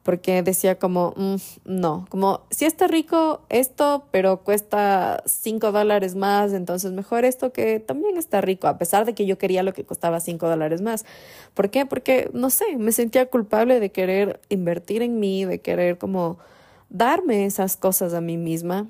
porque 0.04 0.44
decía 0.44 0.78
como, 0.78 1.14
mm, 1.16 1.36
no, 1.66 2.06
como 2.10 2.42
si 2.50 2.66
está 2.66 2.88
rico 2.88 3.42
esto, 3.50 4.06
pero 4.12 4.42
cuesta 4.44 5.24
cinco 5.26 5.72
dólares 5.72 6.16
más, 6.16 6.52
entonces 6.54 6.92
mejor 6.92 7.24
esto 7.24 7.54
que 7.54 7.80
también 7.80 8.18
está 8.18 8.42
rico, 8.42 8.68
a 8.68 8.78
pesar 8.78 9.06
de 9.06 9.14
que 9.14 9.26
yo 9.26 9.38
quería 9.38 9.64
lo 9.64 9.74
que 9.74 9.86
costaba 9.86 10.20
cinco 10.20 10.50
dólares 10.50 10.82
más. 10.82 11.06
¿Por 11.54 11.70
qué? 11.70 11.86
Porque, 11.86 12.30
no 12.34 12.50
sé, 12.50 12.78
me 12.78 12.92
sentía 12.92 13.28
culpable 13.28 13.80
de 13.80 13.92
querer 13.92 14.42
invertir 14.50 15.02
en 15.02 15.20
mí, 15.20 15.46
de 15.46 15.60
querer 15.60 15.98
como 15.98 16.38
darme 16.90 17.46
esas 17.46 17.78
cosas 17.78 18.14
a 18.14 18.22
mí 18.22 18.38
misma 18.38 18.88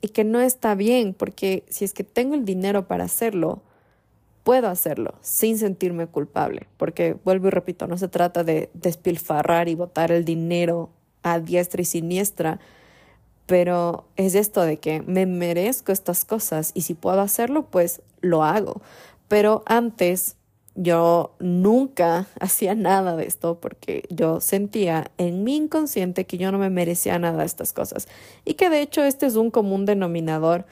y 0.00 0.08
que 0.08 0.24
no 0.24 0.40
está 0.40 0.76
bien, 0.76 1.12
porque 1.12 1.64
si 1.68 1.84
es 1.84 1.92
que 1.92 2.04
tengo 2.04 2.34
el 2.34 2.44
dinero 2.44 2.86
para 2.86 3.04
hacerlo, 3.04 3.62
puedo 4.46 4.68
hacerlo 4.68 5.14
sin 5.22 5.58
sentirme 5.58 6.06
culpable, 6.06 6.68
porque 6.76 7.16
vuelvo 7.24 7.48
y 7.48 7.50
repito, 7.50 7.88
no 7.88 7.98
se 7.98 8.06
trata 8.06 8.44
de 8.44 8.70
despilfarrar 8.74 9.68
y 9.68 9.74
botar 9.74 10.12
el 10.12 10.24
dinero 10.24 10.90
a 11.24 11.40
diestra 11.40 11.82
y 11.82 11.84
siniestra, 11.84 12.60
pero 13.46 14.06
es 14.14 14.36
esto 14.36 14.62
de 14.62 14.76
que 14.76 15.02
me 15.02 15.26
merezco 15.26 15.90
estas 15.90 16.24
cosas 16.24 16.70
y 16.74 16.82
si 16.82 16.94
puedo 16.94 17.20
hacerlo, 17.22 17.66
pues 17.66 18.02
lo 18.20 18.44
hago. 18.44 18.82
Pero 19.26 19.64
antes 19.66 20.36
yo 20.76 21.34
nunca 21.40 22.28
hacía 22.38 22.76
nada 22.76 23.16
de 23.16 23.26
esto 23.26 23.58
porque 23.60 24.04
yo 24.10 24.40
sentía 24.40 25.10
en 25.18 25.42
mi 25.42 25.56
inconsciente 25.56 26.24
que 26.24 26.38
yo 26.38 26.52
no 26.52 26.58
me 26.58 26.70
merecía 26.70 27.18
nada 27.18 27.38
de 27.38 27.46
estas 27.46 27.72
cosas 27.72 28.06
y 28.44 28.54
que 28.54 28.70
de 28.70 28.80
hecho 28.80 29.02
este 29.02 29.26
es 29.26 29.34
un 29.34 29.50
común 29.50 29.86
denominador 29.86 30.66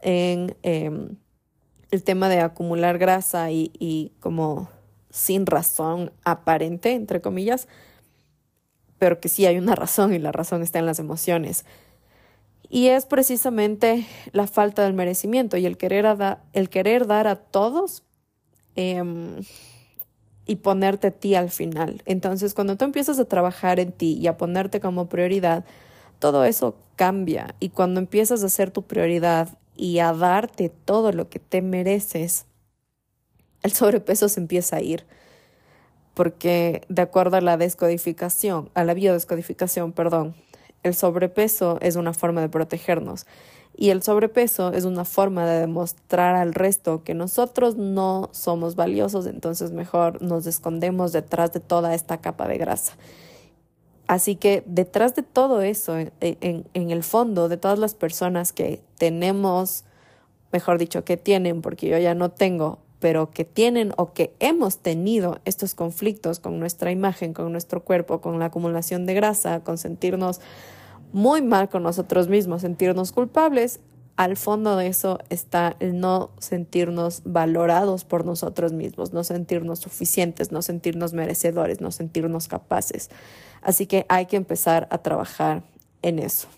en... 0.00 0.56
Em, 0.62 1.16
el 1.90 2.02
tema 2.02 2.28
de 2.28 2.40
acumular 2.40 2.98
grasa 2.98 3.50
y, 3.50 4.12
como 4.20 4.68
sin 5.10 5.46
razón 5.46 6.12
aparente, 6.24 6.92
entre 6.92 7.20
comillas, 7.20 7.66
pero 8.98 9.20
que 9.20 9.28
sí 9.28 9.46
hay 9.46 9.58
una 9.58 9.74
razón 9.74 10.14
y 10.14 10.18
la 10.18 10.32
razón 10.32 10.62
está 10.62 10.78
en 10.78 10.86
las 10.86 10.98
emociones. 10.98 11.64
Y 12.68 12.88
es 12.88 13.06
precisamente 13.06 14.06
la 14.32 14.46
falta 14.46 14.84
del 14.84 14.94
merecimiento 14.94 15.56
y 15.56 15.66
el 15.66 15.76
querer, 15.76 16.06
el 16.52 16.68
querer 16.68 17.08
dar 17.08 17.26
a 17.26 17.34
todos 17.34 18.04
em, 18.76 19.40
y 20.46 20.56
ponerte 20.56 21.08
a 21.08 21.10
ti 21.10 21.34
al 21.34 21.50
final. 21.50 22.02
Entonces, 22.04 22.54
cuando 22.54 22.76
tú 22.76 22.84
empiezas 22.84 23.18
a 23.18 23.24
trabajar 23.24 23.80
en 23.80 23.90
ti 23.90 24.12
y 24.20 24.28
a 24.28 24.36
ponerte 24.36 24.78
como 24.78 25.08
prioridad, 25.08 25.64
todo 26.20 26.44
eso 26.44 26.76
cambia. 26.94 27.56
Y 27.58 27.70
cuando 27.70 27.98
empiezas 27.98 28.44
a 28.44 28.48
ser 28.48 28.70
tu 28.70 28.82
prioridad 28.82 29.48
y 29.76 29.98
a 29.98 30.12
darte 30.12 30.68
todo 30.68 31.12
lo 31.12 31.28
que 31.28 31.38
te 31.38 31.62
mereces, 31.62 32.46
el 33.62 33.72
sobrepeso 33.72 34.28
se 34.28 34.40
empieza 34.40 34.76
a 34.76 34.80
ir. 34.80 35.06
Porque 36.14 36.82
de 36.88 37.02
acuerdo 37.02 37.36
a 37.36 37.40
la 37.40 37.56
descodificación, 37.56 38.70
a 38.74 38.84
la 38.84 38.94
biodescodificación, 38.94 39.92
perdón, 39.92 40.34
el 40.82 40.94
sobrepeso 40.94 41.78
es 41.80 41.96
una 41.96 42.12
forma 42.12 42.40
de 42.40 42.48
protegernos 42.48 43.26
y 43.76 43.90
el 43.90 44.02
sobrepeso 44.02 44.72
es 44.72 44.84
una 44.84 45.04
forma 45.04 45.46
de 45.46 45.60
demostrar 45.60 46.34
al 46.34 46.52
resto 46.52 47.02
que 47.02 47.14
nosotros 47.14 47.76
no 47.76 48.28
somos 48.32 48.76
valiosos, 48.76 49.26
entonces 49.26 49.72
mejor 49.72 50.20
nos 50.20 50.46
escondemos 50.46 51.12
detrás 51.12 51.52
de 51.52 51.60
toda 51.60 51.94
esta 51.94 52.18
capa 52.18 52.46
de 52.46 52.58
grasa. 52.58 52.94
Así 54.10 54.34
que 54.34 54.64
detrás 54.66 55.14
de 55.14 55.22
todo 55.22 55.62
eso, 55.62 55.96
en, 55.96 56.64
el 56.74 57.04
fondo, 57.04 57.48
de 57.48 57.56
todas 57.56 57.78
las 57.78 57.94
personas 57.94 58.52
que 58.52 58.82
tenemos, 58.98 59.84
mejor 60.50 60.78
dicho, 60.78 61.04
que 61.04 61.16
tienen, 61.16 61.62
porque 61.62 61.88
yo 61.88 61.96
ya 61.96 62.16
no 62.16 62.28
tengo, 62.28 62.80
pero 62.98 63.30
que 63.30 63.44
tienen 63.44 63.92
o 63.96 64.12
que 64.12 64.34
hemos 64.40 64.78
tenido 64.78 65.38
estos 65.44 65.76
conflictos 65.76 66.40
con 66.40 66.58
nuestra 66.58 66.90
imagen, 66.90 67.34
con 67.34 67.52
nuestro 67.52 67.84
cuerpo, 67.84 68.20
con 68.20 68.40
la 68.40 68.46
acumulación 68.46 69.06
de 69.06 69.14
grasa, 69.14 69.60
con 69.60 69.78
sentirnos 69.78 70.40
muy 71.12 71.40
mal 71.40 71.68
con 71.68 71.84
nosotros 71.84 72.26
mismos, 72.26 72.62
sentirnos 72.62 73.12
culpables, 73.12 73.78
al 74.16 74.36
fondo 74.36 74.76
de 74.76 74.88
eso 74.88 75.20
está 75.30 75.76
el 75.78 76.00
no 76.00 76.30
sentirnos 76.40 77.22
valorados 77.24 78.04
por 78.04 78.26
nosotros 78.26 78.72
mismos, 78.72 79.12
no 79.12 79.22
sentirnos 79.22 79.78
suficientes, 79.78 80.50
no 80.50 80.62
sentirnos 80.62 81.12
merecedores, 81.12 81.80
no 81.80 81.92
sentirnos 81.92 82.48
capaces. 82.48 83.08
Así 83.62 83.86
que 83.86 84.06
hay 84.08 84.26
que 84.26 84.36
empezar 84.36 84.88
a 84.90 84.98
trabajar 84.98 85.62
en 86.02 86.18
eso. 86.18 86.48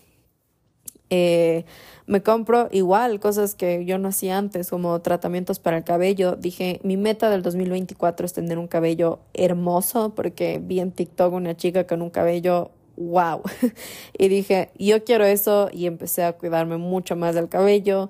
Eh, 1.09 1.65
me 2.05 2.21
compro 2.21 2.67
igual 2.71 3.19
cosas 3.19 3.55
que 3.55 3.85
yo 3.85 3.97
no 3.97 4.09
hacía 4.09 4.37
antes, 4.37 4.69
como 4.69 4.99
tratamientos 5.01 5.59
para 5.59 5.77
el 5.77 5.83
cabello. 5.83 6.35
Dije, 6.35 6.79
mi 6.83 6.97
meta 6.97 7.29
del 7.29 7.43
2024 7.43 8.25
es 8.25 8.33
tener 8.33 8.57
un 8.57 8.67
cabello 8.67 9.19
hermoso, 9.33 10.13
porque 10.15 10.59
vi 10.61 10.79
en 10.79 10.91
TikTok 10.91 11.33
una 11.33 11.55
chica 11.55 11.85
con 11.85 12.01
un 12.01 12.09
cabello 12.09 12.71
wow. 12.97 13.41
y 14.17 14.27
dije, 14.27 14.71
yo 14.77 15.03
quiero 15.03 15.23
eso 15.25 15.69
y 15.71 15.85
empecé 15.85 16.23
a 16.23 16.33
cuidarme 16.33 16.77
mucho 16.77 17.15
más 17.15 17.35
del 17.35 17.47
cabello. 17.47 18.09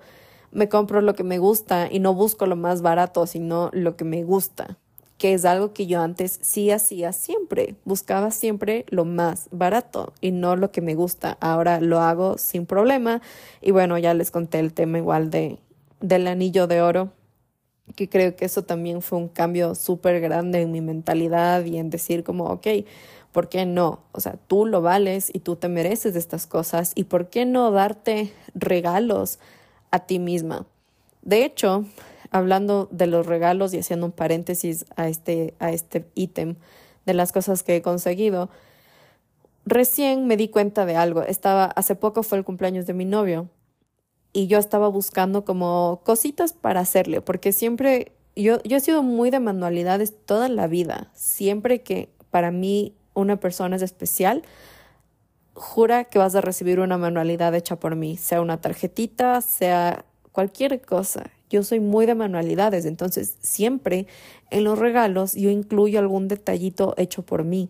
Me 0.51 0.69
compro 0.69 1.01
lo 1.01 1.13
que 1.13 1.23
me 1.23 1.39
gusta 1.39 1.89
y 1.91 1.99
no 1.99 2.13
busco 2.13 2.45
lo 2.45 2.55
más 2.55 2.81
barato, 2.81 3.27
sino 3.27 3.69
lo 3.73 3.95
que 3.95 4.05
me 4.05 4.23
gusta, 4.23 4.77
que 5.17 5.33
es 5.33 5.45
algo 5.45 5.73
que 5.73 5.87
yo 5.87 6.01
antes 6.01 6.39
sí 6.41 6.71
hacía 6.71 7.13
siempre. 7.13 7.75
Buscaba 7.85 8.31
siempre 8.31 8.85
lo 8.89 9.05
más 9.05 9.47
barato 9.51 10.13
y 10.21 10.31
no 10.31 10.55
lo 10.55 10.71
que 10.71 10.81
me 10.81 10.95
gusta. 10.95 11.37
Ahora 11.39 11.79
lo 11.79 12.01
hago 12.01 12.37
sin 12.37 12.65
problema. 12.65 13.21
Y 13.61 13.71
bueno, 13.71 13.97
ya 13.97 14.13
les 14.13 14.31
conté 14.31 14.59
el 14.59 14.73
tema 14.73 14.97
igual 14.97 15.29
de 15.29 15.59
del 16.01 16.27
anillo 16.27 16.67
de 16.67 16.81
oro 16.81 17.13
que 17.95 18.09
creo 18.09 18.35
que 18.35 18.45
eso 18.45 18.63
también 18.63 19.01
fue 19.01 19.17
un 19.19 19.27
cambio 19.27 19.75
súper 19.75 20.19
grande 20.19 20.61
en 20.61 20.71
mi 20.71 20.81
mentalidad 20.81 21.63
y 21.65 21.77
en 21.77 21.89
decir 21.89 22.23
como, 22.23 22.45
ok, 22.45 22.67
¿Por 23.33 23.49
qué 23.49 23.65
no? 23.65 24.03
O 24.11 24.21
sea, 24.21 24.37
tú 24.47 24.67
lo 24.67 24.83
vales 24.83 25.31
y 25.33 25.39
tú 25.39 25.55
te 25.55 25.67
mereces 25.67 26.15
estas 26.15 26.45
cosas. 26.45 26.91
¿Y 26.93 27.05
por 27.05 27.29
qué 27.29 27.45
no 27.45 27.71
darte 27.71 28.31
regalos 28.53 29.39
a 29.89 30.05
ti 30.05 30.19
misma? 30.19 30.67
De 31.23 31.43
hecho, 31.43 31.85
hablando 32.33 32.89
de 32.91 33.07
los 33.07 33.25
regalos 33.25 33.73
y 33.73 33.79
haciendo 33.79 34.07
un 34.07 34.11
paréntesis 34.11 34.85
a 34.95 35.07
este 35.07 35.53
a 35.59 35.71
este 35.71 36.05
ítem 36.15 36.55
de 37.05 37.13
las 37.13 37.31
cosas 37.31 37.63
que 37.63 37.77
he 37.77 37.81
conseguido, 37.81 38.49
recién 39.65 40.27
me 40.27 40.35
di 40.35 40.49
cuenta 40.49 40.85
de 40.85 40.97
algo. 40.97 41.21
Estaba 41.21 41.65
hace 41.65 41.95
poco 41.95 42.23
fue 42.23 42.37
el 42.37 42.43
cumpleaños 42.43 42.85
de 42.85 42.93
mi 42.93 43.05
novio 43.05 43.49
y 44.33 44.47
yo 44.47 44.57
estaba 44.57 44.87
buscando 44.87 45.45
como 45.45 46.01
cositas 46.03 46.53
para 46.53 46.81
hacerle, 46.81 47.21
porque 47.21 47.51
siempre 47.51 48.11
yo 48.35 48.61
yo 48.63 48.77
he 48.77 48.81
sido 48.81 49.03
muy 49.03 49.29
de 49.29 49.39
manualidades 49.39 50.13
toda 50.25 50.49
la 50.49 50.67
vida. 50.67 51.11
Siempre 51.13 51.83
que 51.83 52.09
para 52.31 52.51
mí 52.51 52.95
una 53.13 53.39
persona 53.39 53.75
es 53.75 53.83
especial, 53.83 54.43
jura 55.53 56.05
que 56.05 56.19
vas 56.19 56.35
a 56.35 56.41
recibir 56.41 56.79
una 56.79 56.97
manualidad 56.97 57.53
hecha 57.55 57.79
por 57.79 57.95
mí, 57.95 58.17
sea 58.17 58.41
una 58.41 58.59
tarjetita, 58.59 59.41
sea 59.41 60.05
cualquier 60.31 60.81
cosa. 60.81 61.29
Yo 61.53 61.61
soy 61.61 61.79
muy 61.79 62.07
de 62.07 62.15
manualidades, 62.15 62.83
entonces 62.83 63.37
siempre 63.43 64.07
en 64.49 64.63
los 64.63 64.79
regalos 64.79 65.35
yo 65.35 65.51
incluyo 65.51 65.99
algún 65.99 66.27
detallito 66.27 66.95
hecho 66.97 67.21
por 67.21 67.43
mí. 67.43 67.69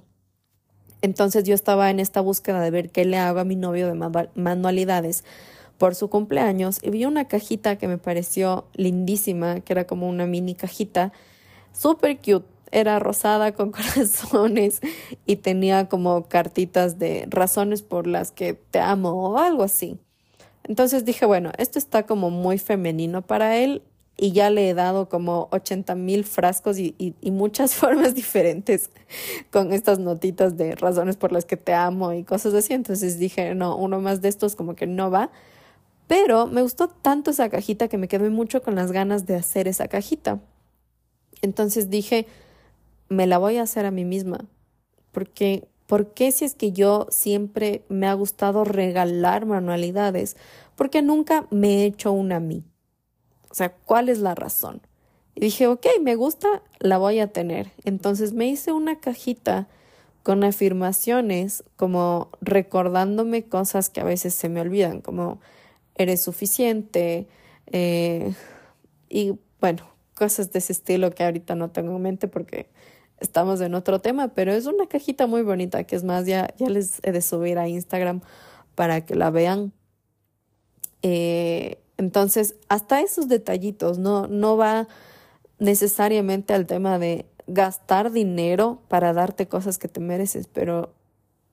Entonces 1.02 1.44
yo 1.44 1.54
estaba 1.54 1.90
en 1.90 2.00
esta 2.00 2.22
búsqueda 2.22 2.62
de 2.62 2.72
ver 2.72 2.92
qué 2.92 3.04
le 3.04 3.18
hago 3.18 3.42
a 3.42 3.44
mi 3.44 3.58
novio 3.58 3.88
de 3.88 4.30
manualidades 4.36 5.25
por 5.78 5.96
su 5.96 6.10
cumpleaños 6.10 6.80
y 6.82 6.92
vi 6.92 7.04
una 7.04 7.28
cajita 7.28 7.75
que 7.75 7.90
me 7.90 7.98
pareció 7.98 8.70
lindísima, 8.74 9.60
que 9.60 9.74
era 9.74 9.86
como 9.86 10.08
una 10.08 10.28
mini 10.28 10.56
cajita, 10.56 11.12
súper 11.74 12.20
cute 12.20 12.48
era 12.72 13.00
rosada 13.00 13.52
con 13.52 13.72
corazones 13.74 14.80
y 15.25 15.36
tenía 15.36 15.90
como 15.90 16.30
cartitas 16.30 17.00
de 17.00 17.25
razones 17.30 17.82
por 17.82 18.08
las 18.08 18.32
que 18.32 18.54
te 18.54 18.80
amo 18.80 19.10
o 19.10 19.38
algo 19.38 19.63
así. 19.63 20.00
Entonces 20.63 21.05
dije, 21.05 21.25
bueno, 21.25 21.51
esto 21.58 21.79
está 21.79 22.03
como 22.05 22.29
muy 22.29 22.58
femenino 22.58 23.22
para 23.22 23.58
él 23.58 23.82
y 24.15 24.32
ya 24.32 24.50
le 24.50 24.70
he 24.70 24.74
dado 24.74 25.10
como 25.10 25.48
80 25.51 25.96
mil 25.96 26.24
frascos 26.24 26.77
y, 26.77 26.96
y, 26.98 27.32
muchas 27.32 27.74
formas 27.75 28.13
diferentes 28.13 28.89
con 29.52 29.73
estas 29.73 29.99
notitas 29.99 30.56
de 30.56 30.76
razones 30.76 31.17
por 31.17 31.32
las 31.32 31.45
que 31.45 31.58
te 31.58 31.73
amo 31.73 32.13
y 32.13 32.23
cosas 32.23 32.54
así. 32.54 32.73
Entonces 32.73 33.19
dije, 33.19 33.56
no, 33.56 33.76
uno 33.76 33.99
más 33.99 34.21
de 34.21 34.30
estos 34.30 34.56
como 34.56 34.76
que 34.76 34.88
no 34.88 35.10
va. 35.10 35.32
Pero 36.08 36.47
me 36.47 36.62
gustó 36.62 36.89
tanto 36.89 37.32
esa 37.32 37.49
cajita 37.49 37.88
que 37.88 37.97
me 37.97 38.08
quedé 38.08 38.30
mucho 38.30 38.62
con 38.62 38.76
las 38.76 38.91
ganas 38.91 39.26
de 39.26 39.36
hacer 39.36 39.67
esa 39.67 39.88
cajita. 39.88 40.39
Entonces 41.41 41.89
dije, 41.89 42.28
me 43.10 43.28
la 43.28 43.38
voy 43.38 43.58
a 43.58 43.63
hacer 43.63 43.86
a 43.86 43.91
mí 43.91 44.06
misma. 44.06 44.45
Porque, 45.12 45.67
¿por 45.93 46.15
qué 46.15 46.32
si 46.32 46.43
es 46.43 46.56
que 46.56 46.71
yo 46.71 47.06
siempre 47.12 47.86
me 47.88 48.08
ha 48.08 48.15
gustado 48.15 48.63
regalar 48.63 49.45
manualidades? 49.45 50.38
Porque 50.75 51.03
nunca 51.03 51.45
me 51.51 51.67
he 51.67 51.86
hecho 51.86 52.12
una 52.12 52.38
a 52.38 52.39
mí. 52.39 52.63
O 53.51 53.53
sea, 53.53 53.75
¿cuál 53.75 54.10
es 54.10 54.17
la 54.17 54.34
razón? 54.34 54.82
Y 55.36 55.41
dije, 55.41 55.67
ok, 55.67 55.86
me 56.01 56.15
gusta, 56.15 56.63
la 56.79 56.97
voy 56.97 57.19
a 57.19 57.27
tener. 57.27 57.73
Entonces 57.86 58.34
me 58.34 58.47
hice 58.47 58.71
una 58.71 58.99
cajita 58.99 59.67
con 60.23 60.43
afirmaciones, 60.43 61.63
como 61.75 62.32
recordándome 62.41 63.43
cosas 63.43 63.91
que 63.91 64.01
a 64.01 64.03
veces 64.03 64.34
se 64.34 64.49
me 64.49 64.62
olvidan, 64.62 64.99
como 64.99 65.41
eres 65.93 66.23
suficiente, 66.23 67.27
eh, 67.67 68.34
y 69.10 69.36
bueno, 69.62 69.84
cosas 70.15 70.51
de 70.51 70.58
ese 70.58 70.73
estilo 70.73 71.12
que 71.12 71.23
ahorita 71.23 71.53
no 71.53 71.69
tengo 71.69 71.95
en 71.95 72.01
mente 72.01 72.27
porque 72.27 72.67
estamos 73.23 73.62
en 73.62 73.73
otro 73.73 73.99
tema, 73.99 74.27
pero 74.29 74.51
es 74.51 74.65
una 74.65 74.86
cajita 74.88 75.27
muy 75.27 75.41
bonita 75.41 75.86
que 75.86 75.95
es 75.95 76.03
más, 76.03 76.25
ya, 76.25 76.53
ya 76.57 76.69
les 76.69 76.99
he 77.03 77.12
de 77.12 77.21
subir 77.21 77.57
a 77.57 77.67
Instagram 77.67 78.21
para 78.75 79.05
que 79.05 79.15
la 79.15 79.31
vean. 79.31 79.71
Eh, 81.01 81.79
entonces, 81.97 82.55
hasta 82.69 83.01
esos 83.01 83.27
detallitos, 83.27 83.97
no, 83.97 84.27
no 84.27 84.57
va 84.57 84.88
necesariamente 85.57 86.53
al 86.53 86.65
tema 86.65 86.99
de 86.99 87.25
gastar 87.47 88.12
dinero 88.12 88.81
para 88.89 89.13
darte 89.13 89.47
cosas 89.47 89.77
que 89.77 89.88
te 89.88 89.99
mereces, 89.99 90.47
pero 90.47 90.93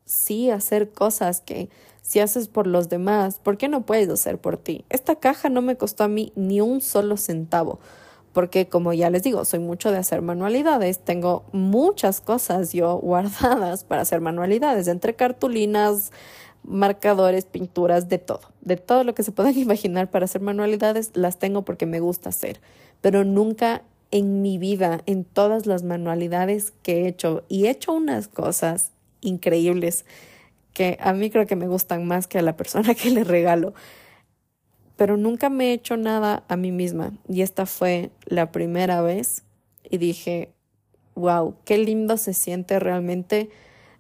sí 0.05 0.51
hacer 0.51 0.91
cosas 0.91 1.41
que 1.41 1.69
si 2.03 2.19
haces 2.19 2.49
por 2.49 2.67
los 2.67 2.89
demás, 2.89 3.39
¿por 3.39 3.57
qué 3.59 3.69
no 3.69 3.87
puedes 3.87 4.09
hacer 4.09 4.39
por 4.39 4.57
ti? 4.57 4.85
Esta 4.89 5.17
caja 5.17 5.49
no 5.49 5.63
me 5.63 5.77
costó 5.77 6.05
a 6.05 6.09
mí 6.09 6.33
ni 6.35 6.61
un 6.61 6.81
solo 6.81 7.17
centavo 7.17 7.79
porque 8.33 8.69
como 8.69 8.93
ya 8.93 9.11
les 9.11 9.23
digo, 9.23 9.45
soy 9.45 9.61
mucho 9.61 9.91
de 9.91 9.99
hacer 9.99 10.23
manualidades, 10.23 10.99
tengo 10.99 11.45
muchas 11.53 12.21
cosas 12.21 12.73
yo 12.73 12.97
guardadas 13.03 13.85
para 13.85 14.03
hacer 14.03 14.21
manualidades, 14.21 14.89
entre 14.89 15.15
cartulinas, 15.15 16.13
marcadores, 16.63 17.45
pinturas, 17.45 18.09
de 18.09 18.19
todo, 18.19 18.43
de 18.61 18.77
todo 18.77 19.05
lo 19.05 19.15
que 19.15 19.23
se 19.23 19.33
puedan 19.33 19.57
imaginar 19.59 20.11
para 20.11 20.25
hacer 20.25 20.41
manualidades, 20.41 21.11
las 21.15 21.39
tengo 21.39 21.63
porque 21.63 21.87
me 21.87 22.01
gusta 22.01 22.29
hacer, 22.29 22.61
pero 23.01 23.25
nunca 23.25 23.83
en 24.13 24.43
mi 24.43 24.59
vida, 24.59 25.03
en 25.07 25.25
todas 25.25 25.67
las 25.67 25.83
manualidades 25.83 26.73
que 26.83 27.03
he 27.03 27.09
hecho, 27.09 27.45
y 27.49 27.67
he 27.67 27.71
hecho 27.71 27.93
unas 27.93 28.29
cosas 28.29 28.91
increíbles 29.21 30.05
que 30.73 30.99
a 31.01 31.13
mí 31.13 31.31
creo 31.31 31.47
que 31.47 31.57
me 31.57 31.69
gustan 31.69 32.07
más 32.07 32.27
que 32.27 32.39
a 32.39 32.43
la 32.43 32.57
persona 32.57 32.95
que 33.01 33.11
le 33.11 33.25
regalo 33.25 33.75
pero 35.01 35.17
nunca 35.17 35.49
me 35.49 35.71
he 35.71 35.73
hecho 35.73 35.97
nada 35.97 36.45
a 36.47 36.59
mí 36.59 36.73
misma. 36.73 37.15
Y 37.27 37.41
esta 37.41 37.65
fue 37.65 38.11
la 38.27 38.53
primera 38.53 39.01
vez 39.01 39.45
y 39.83 39.97
dije, 39.97 40.53
wow, 41.15 41.57
qué 41.65 41.79
lindo 41.79 42.19
se 42.19 42.35
siente 42.35 42.79
realmente 42.79 43.49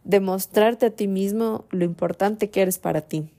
demostrarte 0.04 0.84
a 0.84 0.90
ti 0.90 1.08
mismo 1.08 1.64
lo 1.70 1.86
importante 1.86 2.50
que 2.50 2.60
eres 2.60 2.78
para 2.78 3.00
ti. 3.00 3.30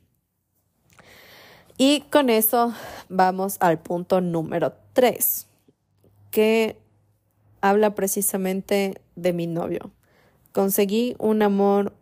Y 1.78 2.02
con 2.10 2.32
eso 2.32 2.74
vamos 3.10 3.58
al 3.60 3.78
punto 3.78 4.22
número 4.22 4.74
tres, 4.94 5.46
que 6.32 6.80
habla 7.62 7.94
precisamente 7.94 9.00
de 9.16 9.34
mi 9.34 9.46
novio. 9.46 9.92
Conseguí 10.52 11.16
un 11.20 11.44
amor 11.44 11.94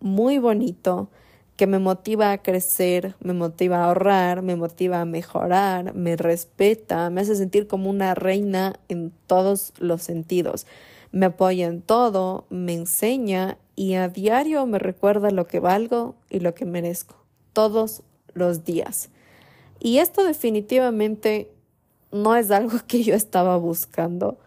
muy 0.00 0.38
bonito, 0.38 1.08
que 1.56 1.66
me 1.66 1.78
motiva 1.78 2.32
a 2.32 2.38
crecer, 2.38 3.14
me 3.20 3.32
motiva 3.32 3.78
a 3.78 3.84
ahorrar, 3.86 4.42
me 4.42 4.56
motiva 4.56 5.00
a 5.00 5.04
mejorar, 5.04 5.94
me 5.94 6.16
respeta, 6.16 7.10
me 7.10 7.20
hace 7.20 7.36
sentir 7.36 7.68
como 7.68 7.90
una 7.90 8.14
reina 8.14 8.74
en 8.88 9.12
todos 9.26 9.72
los 9.78 10.02
sentidos. 10.02 10.66
Me 11.12 11.26
apoya 11.26 11.66
en 11.66 11.80
todo, 11.80 12.44
me 12.50 12.74
enseña 12.74 13.56
y 13.76 13.94
a 13.94 14.08
diario 14.08 14.66
me 14.66 14.80
recuerda 14.80 15.30
lo 15.30 15.46
que 15.46 15.60
valgo 15.60 16.16
y 16.28 16.40
lo 16.40 16.54
que 16.54 16.64
merezco, 16.64 17.16
todos 17.52 18.02
los 18.32 18.64
días. 18.64 19.10
Y 19.78 19.98
esto 19.98 20.24
definitivamente 20.24 21.52
no 22.10 22.34
es 22.34 22.50
algo 22.50 22.78
que 22.88 23.04
yo 23.04 23.14
estaba 23.14 23.56
buscando, 23.58 24.38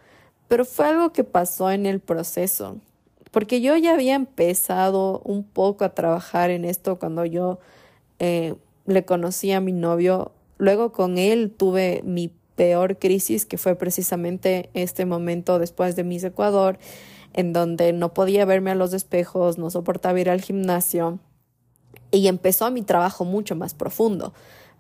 pero 0.49 0.65
fue 0.65 0.87
algo 0.87 1.13
que 1.13 1.23
pasó 1.23 1.71
en 1.71 1.85
el 1.85 2.01
proceso 2.01 2.77
porque 3.31 3.61
yo 3.61 3.75
ya 3.75 3.93
había 3.93 4.15
empezado 4.15 5.21
un 5.23 5.43
poco 5.43 5.85
a 5.85 5.93
trabajar 5.93 6.49
en 6.49 6.65
esto 6.65 6.99
cuando 6.99 7.25
yo 7.25 7.59
eh, 8.19 8.55
le 8.85 9.05
conocí 9.05 9.51
a 9.51 9.61
mi 9.61 9.73
novio. 9.73 10.31
Luego 10.57 10.91
con 10.91 11.17
él 11.17 11.53
tuve 11.55 12.01
mi 12.03 12.31
peor 12.55 12.97
crisis, 12.97 13.45
que 13.45 13.57
fue 13.57 13.75
precisamente 13.75 14.69
este 14.73 15.05
momento 15.05 15.59
después 15.59 15.95
de 15.95 16.03
Miss 16.03 16.23
Ecuador, 16.23 16.79
en 17.33 17.53
donde 17.53 17.93
no 17.93 18.13
podía 18.13 18.45
verme 18.45 18.71
a 18.71 18.75
los 18.75 18.93
espejos, 18.93 19.57
no 19.57 19.69
soportaba 19.69 20.19
ir 20.19 20.29
al 20.29 20.41
gimnasio 20.41 21.19
y 22.11 22.27
empezó 22.27 22.69
mi 22.71 22.81
trabajo 22.81 23.25
mucho 23.25 23.55
más 23.55 23.73
profundo. 23.73 24.33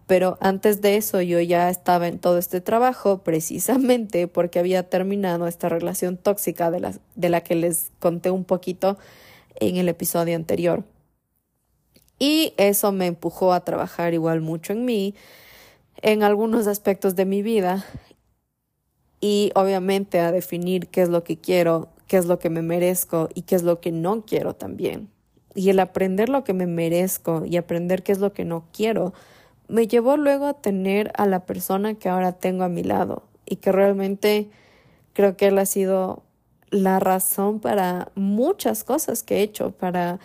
Pero 0.07 0.37
antes 0.39 0.81
de 0.81 0.95
eso 0.95 1.21
yo 1.21 1.39
ya 1.41 1.69
estaba 1.69 2.07
en 2.07 2.17
todo 2.17 2.37
este 2.37 2.61
trabajo 2.61 3.19
precisamente 3.23 4.27
porque 4.27 4.57
había 4.57 4.89
terminado 4.89 5.47
esta 5.47 5.67
relación 5.69 6.17
tóxica 6.17 6.71
de 6.71 6.79
la, 6.79 6.93
de 7.15 7.29
la 7.29 7.41
que 7.41 7.55
les 7.55 7.91
conté 7.99 8.31
un 8.31 8.45
poquito 8.45 8.97
en 9.59 9.75
el 9.75 9.89
episodio 9.89 10.35
anterior. 10.35 10.85
Y 12.19 12.53
eso 12.57 12.91
me 12.93 13.05
empujó 13.05 13.53
a 13.53 13.65
trabajar 13.65 14.13
igual 14.13 14.41
mucho 14.41 14.73
en 14.73 14.85
mí, 14.85 15.13
en 16.01 16.23
algunos 16.23 16.67
aspectos 16.67 17.15
de 17.15 17.25
mi 17.25 17.41
vida 17.41 17.85
y 19.19 19.51
obviamente 19.55 20.19
a 20.19 20.31
definir 20.31 20.87
qué 20.87 21.01
es 21.01 21.09
lo 21.09 21.23
que 21.23 21.37
quiero, 21.37 21.89
qué 22.07 22.17
es 22.17 22.25
lo 22.25 22.39
que 22.39 22.49
me 22.49 22.61
merezco 22.61 23.29
y 23.33 23.41
qué 23.41 23.55
es 23.55 23.63
lo 23.63 23.81
que 23.81 23.91
no 23.91 24.23
quiero 24.25 24.55
también. 24.55 25.09
Y 25.53 25.69
el 25.69 25.79
aprender 25.79 26.29
lo 26.29 26.43
que 26.43 26.53
me 26.53 26.67
merezco 26.67 27.43
y 27.45 27.57
aprender 27.57 28.03
qué 28.03 28.13
es 28.13 28.19
lo 28.19 28.31
que 28.31 28.45
no 28.45 28.65
quiero 28.71 29.13
me 29.67 29.87
llevó 29.87 30.17
luego 30.17 30.45
a 30.45 30.53
tener 30.53 31.11
a 31.15 31.25
la 31.25 31.45
persona 31.45 31.95
que 31.95 32.09
ahora 32.09 32.33
tengo 32.33 32.63
a 32.63 32.69
mi 32.69 32.83
lado 32.83 33.23
y 33.45 33.57
que 33.57 33.71
realmente 33.71 34.49
creo 35.13 35.35
que 35.35 35.47
él 35.47 35.57
ha 35.57 35.65
sido 35.65 36.23
la 36.69 36.99
razón 36.99 37.59
para 37.59 38.11
muchas 38.15 38.83
cosas 38.83 39.23
que 39.23 39.37
he 39.37 39.41
hecho, 39.41 39.71
para 39.71 40.19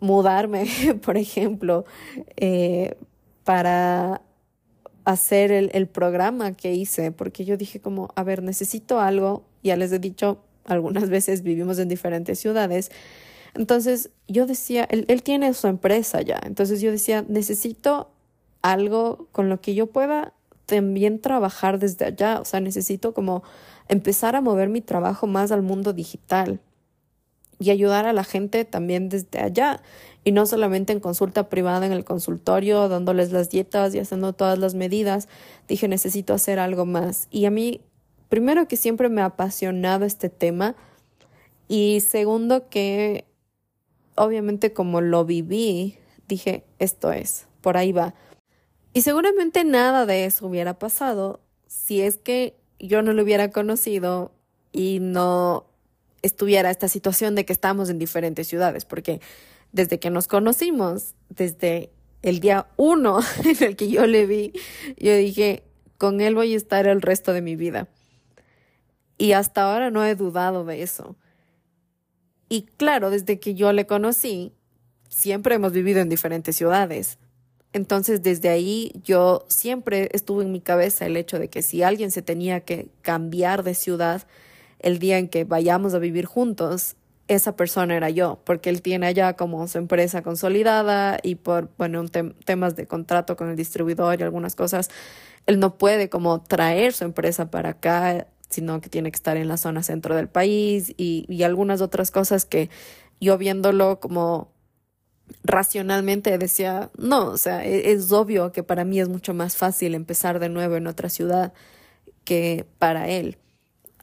mudarme, 0.00 0.66
por 1.04 1.16
ejemplo, 1.16 1.84
eh, 2.36 2.96
para 3.44 4.22
hacer 5.04 5.52
el, 5.52 5.70
el, 5.72 5.86
programa 5.86 6.52
que 6.52 6.74
hice, 6.74 7.12
porque 7.12 7.44
yo 7.44 7.56
dije 7.56 7.80
como, 7.80 8.10
a 8.14 8.22
ver, 8.22 8.42
necesito 8.42 9.00
algo, 9.00 9.44
ya 9.62 9.76
les 9.76 9.90
he 9.90 9.98
dicho, 9.98 10.44
algunas 10.64 11.08
veces 11.08 11.42
vivimos 11.42 11.78
en 11.78 11.88
diferentes 11.88 12.38
ciudades, 12.38 12.90
entonces 13.54 14.10
yo 14.26 14.46
decía, 14.46 14.86
él, 14.90 15.04
él 15.08 15.22
tiene 15.22 15.52
su 15.54 15.66
empresa 15.66 16.22
ya, 16.22 16.40
entonces 16.44 16.80
yo 16.80 16.90
decía, 16.90 17.24
necesito 17.28 18.10
algo 18.62 19.28
con 19.32 19.48
lo 19.48 19.60
que 19.60 19.74
yo 19.74 19.86
pueda 19.86 20.32
también 20.66 21.20
trabajar 21.20 21.78
desde 21.78 22.04
allá, 22.04 22.40
o 22.40 22.44
sea, 22.44 22.60
necesito 22.60 23.14
como 23.14 23.42
empezar 23.88 24.36
a 24.36 24.40
mover 24.40 24.68
mi 24.68 24.80
trabajo 24.80 25.26
más 25.26 25.50
al 25.50 25.62
mundo 25.62 25.92
digital 25.92 26.60
y 27.58 27.70
ayudar 27.70 28.06
a 28.06 28.12
la 28.12 28.24
gente 28.24 28.64
también 28.64 29.08
desde 29.08 29.40
allá 29.40 29.82
y 30.24 30.32
no 30.32 30.46
solamente 30.46 30.92
en 30.92 31.00
consulta 31.00 31.48
privada 31.48 31.86
en 31.86 31.92
el 31.92 32.04
consultorio, 32.04 32.88
dándoles 32.88 33.32
las 33.32 33.50
dietas 33.50 33.94
y 33.94 33.98
haciendo 33.98 34.32
todas 34.32 34.58
las 34.58 34.74
medidas. 34.74 35.28
Dije, 35.66 35.88
necesito 35.88 36.34
hacer 36.34 36.58
algo 36.58 36.84
más. 36.84 37.28
Y 37.30 37.46
a 37.46 37.50
mí, 37.50 37.80
primero 38.28 38.68
que 38.68 38.76
siempre 38.76 39.08
me 39.08 39.22
ha 39.22 39.26
apasionado 39.26 40.04
este 40.04 40.28
tema 40.28 40.76
y 41.66 42.00
segundo 42.00 42.68
que 42.68 43.24
obviamente 44.18 44.72
como 44.72 45.00
lo 45.00 45.24
viví, 45.24 45.98
dije, 46.26 46.64
esto 46.78 47.12
es, 47.12 47.46
por 47.60 47.76
ahí 47.76 47.92
va. 47.92 48.14
Y 48.92 49.02
seguramente 49.02 49.64
nada 49.64 50.06
de 50.06 50.24
eso 50.24 50.46
hubiera 50.46 50.78
pasado 50.78 51.40
si 51.66 52.02
es 52.02 52.18
que 52.18 52.56
yo 52.78 53.02
no 53.02 53.12
lo 53.12 53.22
hubiera 53.22 53.50
conocido 53.50 54.32
y 54.72 54.98
no 55.00 55.66
estuviera 56.22 56.70
esta 56.70 56.88
situación 56.88 57.34
de 57.34 57.44
que 57.44 57.52
estamos 57.52 57.90
en 57.90 57.98
diferentes 57.98 58.48
ciudades, 58.48 58.84
porque 58.84 59.20
desde 59.72 59.98
que 59.98 60.10
nos 60.10 60.26
conocimos, 60.26 61.14
desde 61.28 61.90
el 62.22 62.40
día 62.40 62.66
uno 62.76 63.20
en 63.44 63.62
el 63.62 63.76
que 63.76 63.88
yo 63.88 64.06
le 64.06 64.26
vi, 64.26 64.52
yo 64.96 65.14
dije, 65.16 65.62
con 65.96 66.20
él 66.20 66.34
voy 66.34 66.54
a 66.54 66.56
estar 66.56 66.86
el 66.86 67.02
resto 67.02 67.32
de 67.32 67.42
mi 67.42 67.56
vida. 67.56 67.88
Y 69.18 69.32
hasta 69.32 69.62
ahora 69.62 69.90
no 69.90 70.04
he 70.04 70.14
dudado 70.14 70.64
de 70.64 70.82
eso. 70.82 71.16
Y 72.48 72.62
claro, 72.76 73.10
desde 73.10 73.38
que 73.38 73.54
yo 73.54 73.72
le 73.72 73.86
conocí, 73.86 74.52
siempre 75.08 75.54
hemos 75.54 75.72
vivido 75.72 76.00
en 76.00 76.08
diferentes 76.08 76.56
ciudades. 76.56 77.18
Entonces, 77.72 78.22
desde 78.22 78.48
ahí 78.48 78.92
yo 79.04 79.44
siempre 79.48 80.08
estuve 80.12 80.44
en 80.44 80.52
mi 80.52 80.60
cabeza 80.60 81.06
el 81.06 81.16
hecho 81.16 81.38
de 81.38 81.48
que 81.48 81.62
si 81.62 81.82
alguien 81.82 82.10
se 82.10 82.22
tenía 82.22 82.60
que 82.60 82.88
cambiar 83.02 83.62
de 83.62 83.74
ciudad 83.74 84.26
el 84.78 84.98
día 84.98 85.18
en 85.18 85.28
que 85.28 85.44
vayamos 85.44 85.92
a 85.92 85.98
vivir 85.98 86.24
juntos, 86.24 86.96
esa 87.26 87.56
persona 87.56 87.94
era 87.94 88.08
yo, 88.08 88.40
porque 88.44 88.70
él 88.70 88.80
tiene 88.80 89.06
allá 89.06 89.34
como 89.34 89.68
su 89.68 89.76
empresa 89.76 90.22
consolidada 90.22 91.18
y 91.22 91.34
por, 91.34 91.70
bueno, 91.76 92.04
temas 92.44 92.74
de 92.74 92.86
contrato 92.86 93.36
con 93.36 93.50
el 93.50 93.56
distribuidor 93.56 94.18
y 94.18 94.22
algunas 94.22 94.54
cosas, 94.54 94.88
él 95.46 95.60
no 95.60 95.76
puede 95.76 96.08
como 96.08 96.42
traer 96.42 96.94
su 96.94 97.04
empresa 97.04 97.50
para 97.50 97.70
acá, 97.70 98.26
sino 98.48 98.80
que 98.80 98.88
tiene 98.88 99.10
que 99.10 99.16
estar 99.16 99.36
en 99.36 99.48
la 99.48 99.56
zona 99.56 99.82
centro 99.82 100.16
del 100.16 100.28
país 100.28 100.94
y, 100.96 101.26
y 101.28 101.42
algunas 101.42 101.80
otras 101.80 102.10
cosas 102.10 102.44
que 102.44 102.70
yo 103.20 103.38
viéndolo 103.38 104.00
como 104.00 104.52
racionalmente 105.44 106.36
decía, 106.38 106.90
no, 106.96 107.26
o 107.26 107.38
sea, 107.38 107.64
e-, 107.64 107.92
es, 107.92 108.12
obvio 108.12 108.52
que 108.52 108.62
para 108.62 108.84
mí 108.84 109.00
es 109.00 109.08
mucho 109.08 109.34
más 109.34 109.56
fácil 109.56 109.94
empezar 109.94 110.38
de 110.38 110.48
nuevo 110.48 110.76
en 110.76 110.86
otra 110.86 111.08
ciudad 111.08 111.52
que 112.24 112.66
para 112.78 113.08
él. 113.08 113.38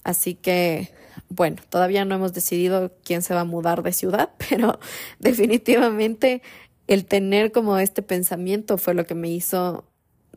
Así 0.03 0.35
que, 0.35 0.93
bueno, 1.29 1.57
todavía 1.69 2.05
no 2.05 2.15
hemos 2.15 2.33
decidido 2.33 2.93
quién 3.03 3.21
se 3.21 3.33
va 3.33 3.41
a 3.41 3.45
mudar 3.45 3.83
de 3.83 3.93
ciudad, 3.93 4.31
pero 4.49 4.79
definitivamente 5.19 6.41
el 6.87 7.05
tener 7.05 7.51
como 7.51 7.77
este 7.79 8.01
pensamiento 8.01 8.77
fue 8.77 8.93
lo 8.93 9.05
que 9.05 9.15
me 9.15 9.29
hizo, 9.29 9.85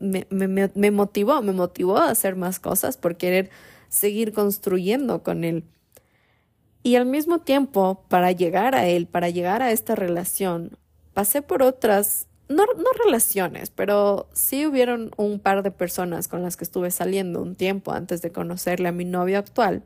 me, 0.01 0.27
me, 0.31 0.71
me 0.75 0.91
motivó, 0.91 1.43
me 1.43 1.53
motivó 1.53 1.99
a 1.99 2.11
hacer 2.11 2.37
más 2.37 2.59
cosas 2.61 2.97
por 2.97 3.17
querer 3.17 3.51
seguir 3.89 4.33
construyendo 4.33 5.23
con 5.23 5.45
él. 5.45 5.65
Y 6.83 6.97
al 6.97 7.07
mismo 7.07 7.41
tiempo, 7.41 8.05
para 8.09 8.33
llegar 8.33 8.75
a 8.75 8.87
él, 8.87 9.07
para 9.07 9.31
llegar 9.31 9.63
a 9.63 9.73
esta 9.73 9.95
relación, 9.95 10.79
pasé 11.13 11.43
por 11.43 11.63
otras, 11.63 12.29
no, 12.49 12.65
no 12.65 12.91
relaciones, 13.05 13.71
pero 13.71 14.29
sí 14.33 14.67
hubieron 14.67 15.11
un 15.17 15.41
par 15.41 15.63
de 15.63 15.71
personas 15.71 16.29
con 16.29 16.43
las 16.43 16.57
que 16.57 16.65
estuve 16.65 16.91
saliendo 16.91 17.43
un 17.43 17.57
tiempo 17.57 17.93
antes 17.93 18.23
de 18.23 18.33
conocerle 18.33 18.89
a 18.89 18.93
mi 18.93 19.05
novio 19.05 19.39
actual. 19.39 19.83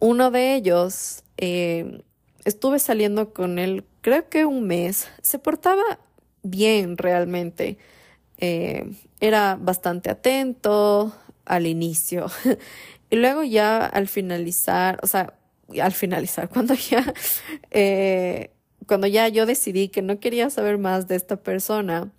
Uno 0.00 0.30
de 0.30 0.54
ellos, 0.54 1.22
eh, 1.36 2.02
estuve 2.44 2.78
saliendo 2.78 3.32
con 3.32 3.58
él 3.58 3.84
creo 4.04 4.28
que 4.28 4.44
un 4.44 4.66
mes, 4.66 5.08
se 5.22 5.38
portaba 5.38 5.82
bien 6.42 6.98
realmente. 6.98 7.78
Eh, 8.36 8.92
era 9.18 9.56
bastante 9.58 10.10
atento 10.10 11.14
al 11.44 11.66
inicio. 11.66 12.26
Y 13.10 13.16
luego 13.16 13.44
ya 13.44 13.86
al 13.86 14.08
finalizar, 14.08 14.98
o 15.02 15.06
sea, 15.06 15.34
al 15.80 15.92
finalizar, 15.92 16.48
cuando 16.52 16.74
ya, 16.74 17.14
eh, 17.70 18.50
cuando 18.88 19.06
ya 19.06 19.28
yo 19.28 19.46
decidí 19.46 19.88
que 19.88 20.02
no 20.02 20.18
quería 20.18 20.50
saber 20.50 20.78
más 20.78 21.06
de 21.06 21.14
esta 21.14 21.36
persona, 21.36 22.10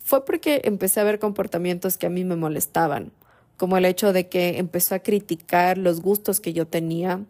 fue 0.00 0.24
porque 0.24 0.62
empecé 0.64 0.98
a 0.98 1.04
ver 1.04 1.20
comportamientos 1.20 1.98
que 1.98 2.06
a 2.06 2.10
mí 2.10 2.24
me 2.24 2.34
molestaban, 2.34 3.12
como 3.56 3.76
el 3.76 3.84
hecho 3.84 4.12
de 4.12 4.28
que 4.28 4.58
empezó 4.58 4.96
a 4.96 4.98
criticar 4.98 5.78
los 5.78 6.00
gustos 6.00 6.40
que 6.40 6.52
yo 6.52 6.66
tenía. 6.66 7.24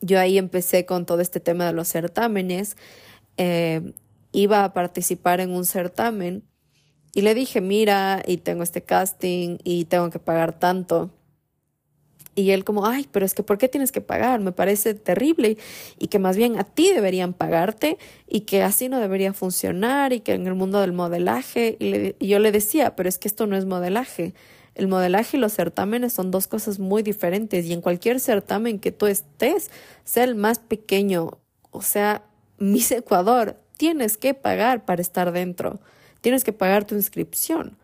Yo 0.00 0.20
ahí 0.20 0.38
empecé 0.38 0.86
con 0.86 1.06
todo 1.06 1.20
este 1.20 1.40
tema 1.40 1.66
de 1.66 1.72
los 1.72 1.88
certámenes. 1.88 2.76
Eh, 3.38 3.92
iba 4.30 4.64
a 4.64 4.72
participar 4.72 5.40
en 5.40 5.50
un 5.50 5.64
certamen 5.64 6.44
y 7.14 7.22
le 7.22 7.34
dije, 7.34 7.60
mira, 7.60 8.22
y 8.26 8.38
tengo 8.38 8.62
este 8.62 8.82
casting 8.82 9.58
y 9.62 9.84
tengo 9.84 10.10
que 10.10 10.18
pagar 10.18 10.58
tanto. 10.58 11.10
Y 12.34 12.50
él 12.50 12.64
como, 12.64 12.86
ay, 12.86 13.08
pero 13.12 13.24
es 13.24 13.34
que 13.34 13.44
¿por 13.44 13.58
qué 13.58 13.68
tienes 13.68 13.92
que 13.92 14.00
pagar? 14.00 14.40
Me 14.40 14.50
parece 14.50 14.94
terrible 14.94 15.56
y 15.98 16.08
que 16.08 16.18
más 16.18 16.36
bien 16.36 16.58
a 16.58 16.64
ti 16.64 16.90
deberían 16.92 17.32
pagarte 17.32 17.98
y 18.26 18.40
que 18.40 18.62
así 18.62 18.88
no 18.88 18.98
debería 18.98 19.32
funcionar 19.32 20.12
y 20.12 20.20
que 20.20 20.32
en 20.32 20.46
el 20.46 20.54
mundo 20.54 20.80
del 20.80 20.92
modelaje. 20.92 21.76
Y, 21.78 22.26
yo 22.26 22.40
le 22.40 22.50
decía, 22.50 22.96
pero 22.96 23.08
es 23.08 23.18
que 23.18 23.28
esto 23.28 23.46
no 23.46 23.56
es 23.56 23.64
modelaje. 23.64 24.34
El 24.74 24.88
modelaje 24.88 25.36
y 25.36 25.40
los 25.40 25.52
certámenes 25.52 26.12
son 26.12 26.32
dos 26.32 26.48
cosas 26.48 26.80
muy 26.80 27.04
diferentes 27.04 27.64
y 27.66 27.72
en 27.72 27.80
cualquier 27.80 28.18
certamen 28.18 28.80
que 28.80 28.90
tú 28.90 29.06
estés, 29.06 29.70
sea 30.02 30.24
el 30.24 30.34
más 30.34 30.58
pequeño, 30.58 31.38
o 31.70 31.82
sea, 31.82 32.24
Miss 32.58 32.90
Ecuador, 32.90 33.56
tienes 33.76 34.16
que 34.16 34.34
pagar 34.34 34.84
para 34.84 35.00
estar 35.00 35.30
dentro, 35.30 35.78
tienes 36.24 36.42
que 36.42 36.54
pagar 36.54 36.86
tu 36.86 36.94
inscripción. 36.94 37.76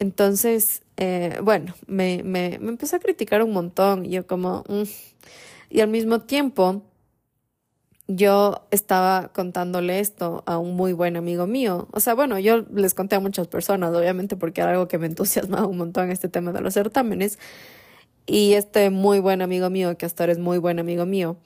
Entonces, 0.00 0.82
eh, 0.96 1.38
bueno, 1.44 1.74
me, 1.86 2.24
me, 2.24 2.58
me, 2.60 2.70
empezó 2.70 2.96
a 2.96 2.98
criticar 2.98 3.40
un 3.40 3.52
montón. 3.52 4.04
Yo 4.04 4.26
como, 4.26 4.64
mm". 4.68 4.82
y 5.70 5.80
al 5.80 5.86
mismo 5.88 6.22
tiempo, 6.22 6.82
yo 8.08 8.66
estaba 8.72 9.30
contándole 9.32 10.00
esto 10.00 10.42
a 10.44 10.58
un 10.58 10.74
muy 10.74 10.92
buen 10.92 11.16
amigo 11.16 11.46
mío. 11.46 11.86
O 11.92 12.00
sea, 12.00 12.14
bueno, 12.14 12.36
yo 12.40 12.62
les 12.74 12.94
conté 12.94 13.14
a 13.14 13.20
muchas 13.20 13.46
personas, 13.46 13.94
obviamente, 13.94 14.36
porque 14.36 14.60
era 14.60 14.72
algo 14.72 14.88
que 14.88 14.98
me 14.98 15.06
entusiasmaba 15.06 15.68
un 15.68 15.78
montón 15.78 16.10
este 16.10 16.28
tema 16.28 16.50
de 16.50 16.62
los 16.62 16.74
certámenes. 16.74 17.38
Y 18.26 18.54
este 18.54 18.90
muy 18.90 19.20
buen 19.20 19.40
amigo 19.40 19.70
mío, 19.70 19.96
que 19.96 20.06
hasta 20.06 20.24
ahora 20.24 20.32
es 20.32 20.40
muy 20.40 20.58
buen 20.58 20.80
amigo 20.80 21.06
mío, 21.06 21.36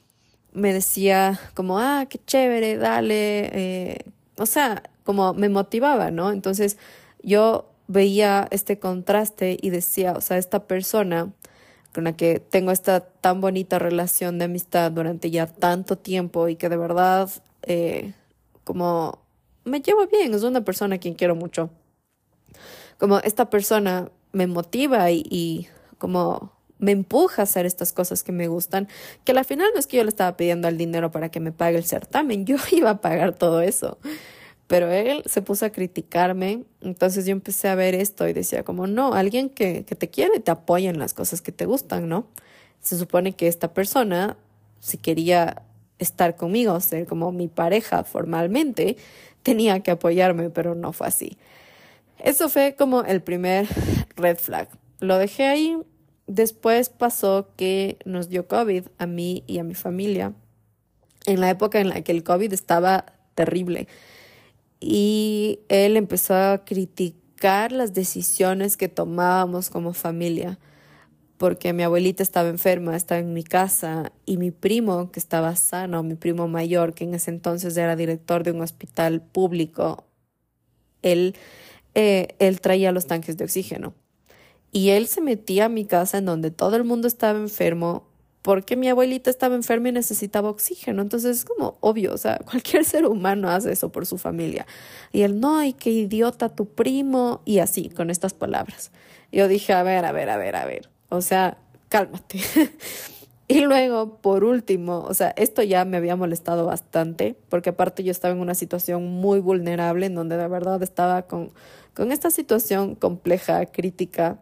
me 0.55 0.72
decía 0.72 1.38
como, 1.52 1.79
ah, 1.79 2.07
qué 2.09 2.18
chévere, 2.24 2.79
dale. 2.79 3.50
Eh, 3.52 3.98
o 4.38 4.46
sea, 4.46 4.83
como 5.06 5.32
me 5.32 5.48
motivaba, 5.48 6.10
¿no? 6.10 6.32
Entonces 6.32 6.76
yo 7.22 7.70
veía 7.86 8.48
este 8.50 8.78
contraste 8.78 9.56
y 9.62 9.70
decía, 9.70 10.12
o 10.12 10.20
sea, 10.20 10.36
esta 10.36 10.64
persona 10.66 11.32
con 11.94 12.04
la 12.04 12.14
que 12.14 12.40
tengo 12.40 12.72
esta 12.72 13.00
tan 13.00 13.40
bonita 13.40 13.78
relación 13.78 14.38
de 14.38 14.44
amistad 14.44 14.92
durante 14.92 15.30
ya 15.30 15.46
tanto 15.46 15.96
tiempo 15.96 16.48
y 16.48 16.56
que 16.56 16.68
de 16.68 16.76
verdad 16.76 17.30
eh, 17.62 18.12
como 18.64 19.20
me 19.64 19.80
llevo 19.80 20.06
bien, 20.06 20.34
es 20.34 20.42
una 20.42 20.62
persona 20.62 20.96
a 20.96 20.98
quien 20.98 21.14
quiero 21.14 21.34
mucho. 21.34 21.70
Como 22.98 23.18
esta 23.20 23.48
persona 23.48 24.10
me 24.32 24.46
motiva 24.46 25.10
y, 25.10 25.24
y 25.30 25.68
como 25.98 26.52
me 26.78 26.92
empuja 26.92 27.42
a 27.42 27.44
hacer 27.44 27.66
estas 27.66 27.92
cosas 27.92 28.22
que 28.22 28.32
me 28.32 28.48
gustan, 28.48 28.88
que 29.24 29.32
al 29.32 29.44
final 29.44 29.70
no 29.72 29.80
es 29.80 29.86
que 29.86 29.96
yo 29.96 30.04
le 30.04 30.10
estaba 30.10 30.36
pidiendo 30.36 30.68
el 30.68 30.76
dinero 30.76 31.10
para 31.10 31.30
que 31.30 31.40
me 31.40 31.52
pague 31.52 31.78
el 31.78 31.84
certamen, 31.84 32.44
yo 32.46 32.56
iba 32.72 32.90
a 32.90 33.00
pagar 33.00 33.34
todo 33.34 33.60
eso. 33.60 33.98
Pero 34.66 34.90
él 34.90 35.22
se 35.26 35.42
puso 35.42 35.64
a 35.66 35.70
criticarme, 35.70 36.64
entonces 36.81 37.24
yo 37.24 37.33
empecé 37.33 37.68
a 37.68 37.74
ver 37.76 37.94
esto 37.94 38.26
y 38.26 38.33
decía 38.33 38.64
como, 38.64 38.87
no, 38.87 39.14
alguien 39.14 39.48
que, 39.48 39.85
que 39.85 39.94
te 39.94 40.11
quiere 40.11 40.40
te 40.40 40.50
apoya 40.50 40.90
en 40.90 40.98
las 40.98 41.14
cosas 41.14 41.40
que 41.40 41.52
te 41.52 41.66
gustan, 41.66 42.09
¿no? 42.09 42.26
Se 42.81 42.98
supone 42.98 43.35
que 43.35 43.46
esta 43.46 43.72
persona, 43.72 44.37
si 44.81 44.98
quería 44.98 45.62
estar 45.98 46.37
conmigo, 46.37 46.79
ser 46.81 47.07
como 47.07 47.33
mi 47.33 47.48
pareja 47.48 48.05
formalmente, 48.05 48.96
tenía 49.42 49.81
que 49.81 49.92
apoyarme, 49.92 50.50
pero 50.50 50.74
no 50.74 50.92
fue 50.92 51.07
así. 51.07 51.38
Eso 52.18 52.48
fue 52.48 52.74
como 52.76 53.02
el 53.05 53.22
primer 53.22 53.68
red 54.16 54.38
flag. 54.38 54.68
Lo 55.00 55.18
dejé 55.18 55.46
ahí. 55.46 55.79
Después 56.26 56.88
pasó 56.88 57.50
que 57.57 57.98
nos 58.05 58.29
dio 58.29 58.48
COVID 58.48 58.87
a 58.98 59.07
mí 59.07 59.44
y 59.46 59.59
a 59.59 59.64
mi 59.64 59.74
familia 59.74 60.33
en 61.26 61.40
la 61.40 61.50
época 61.50 61.81
en 61.81 61.88
la 61.88 62.00
que 62.02 62.12
el 62.12 62.24
COVID 62.24 62.52
estaba 62.52 63.07
terrible. 63.35 63.87
Y 64.88 65.61
él 65.68 65.96
empezó 65.96 66.35
a 66.35 66.64
criticar 66.64 67.72
las 67.72 67.92
decisiones 67.92 68.77
que 68.77 68.88
tomábamos 68.88 69.68
como 69.68 69.92
familia, 69.92 70.61
porque 71.38 71.72
mi 71.72 71.83
abuelita 71.83 72.22
estaba 72.22 72.49
enferma, 72.49 72.94
estaba 72.94 73.18
en 73.20 73.33
mi 73.33 73.42
casa, 73.42 74.12
y 74.27 74.37
mi 74.37 74.53
primo, 74.53 75.11
que 75.11 75.18
estaba 75.18 75.57
sano, 75.57 76.05
mi 76.05 76.14
primo 76.14 76.46
mayor, 76.46 76.94
que 76.94 77.03
en 77.03 77.14
ese 77.14 77.33
entonces 77.33 77.77
era 77.77 77.96
director 77.96 78.44
de 78.44 78.53
un 78.53 78.61
hospital 78.62 79.22
público, 79.22 80.07
él 81.03 81.35
eh, 81.96 82.37
él 82.38 82.61
traía 82.61 82.92
los 82.92 83.07
tanques 83.07 83.38
de 83.38 83.44
oxígeno. 83.44 83.94
Y 84.70 84.90
él 84.90 85.07
se 85.07 85.22
metía 85.22 85.64
a 85.64 85.68
mi 85.70 85.87
casa 85.87 86.18
en 86.18 86.27
donde 86.27 86.51
todo 86.51 86.77
el 86.77 86.85
mundo 86.85 87.09
estaba 87.09 87.38
enfermo 87.38 88.05
porque 88.46 88.76
mi 88.76 88.88
abuelita 88.88 89.28
estaba 89.28 89.56
enferma 89.56 89.88
y 89.88 89.92
necesitaba 89.92 90.50
oxígeno. 90.50 91.02
Entonces 91.02 91.38
es 91.38 91.44
como 91.44 91.78
obvio, 91.80 92.14
o 92.14 92.16
sea, 92.16 92.38
cualquier 92.48 92.85
ser 92.85 93.04
humano 93.04 93.50
hace 93.50 93.72
eso 93.72 93.90
por 93.90 94.06
su 94.06 94.18
familia. 94.18 94.68
Y 95.11 95.22
él, 95.22 95.40
no, 95.40 95.59
ay, 95.59 95.72
qué 95.72 95.90
idiota 95.90 96.48
tu 96.48 96.68
primo. 96.68 97.42
Y 97.44 97.59
así, 97.59 97.88
con 97.88 98.09
estas 98.09 98.35
palabras. 98.35 98.92
Yo 99.32 99.48
dije, 99.48 99.72
a 99.72 99.82
ver, 99.82 100.04
a 100.04 100.12
ver, 100.12 100.30
a 100.30 100.37
ver, 100.37 100.54
a 100.54 100.64
ver. 100.64 100.88
O 101.09 101.22
sea, 101.22 101.59
cálmate. 101.88 102.38
Y 103.48 103.61
luego, 103.61 104.16
por 104.16 104.42
último, 104.42 105.04
o 105.09 105.14
sea, 105.14 105.32
esto 105.37 105.62
ya 105.62 105.85
me 105.85 105.98
había 105.98 106.16
molestado 106.16 106.66
bastante, 106.66 107.37
porque 107.48 107.70
aparte 107.70 108.02
yo 108.02 108.11
estaba 108.11 108.35
en 108.35 108.40
una 108.40 108.56
situación 108.56 109.06
muy 109.06 109.38
vulnerable, 109.38 110.06
en 110.06 110.16
donde 110.16 110.37
de 110.37 110.48
verdad 110.48 110.82
estaba 110.82 111.22
con, 111.22 111.52
con 111.94 112.11
esta 112.11 112.32
situación 112.32 112.96
compleja, 112.96 113.66
crítica 113.66 114.40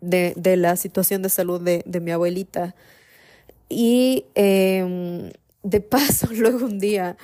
de, 0.00 0.34
de 0.36 0.56
la 0.56 0.76
situación 0.76 1.22
de 1.22 1.28
salud 1.28 1.60
de, 1.60 1.82
de 1.86 2.00
mi 2.00 2.10
abuelita. 2.10 2.74
Y 3.68 4.26
eh, 4.34 5.32
de 5.62 5.80
paso, 5.80 6.28
luego 6.32 6.66
un 6.66 6.78
día, 6.78 7.16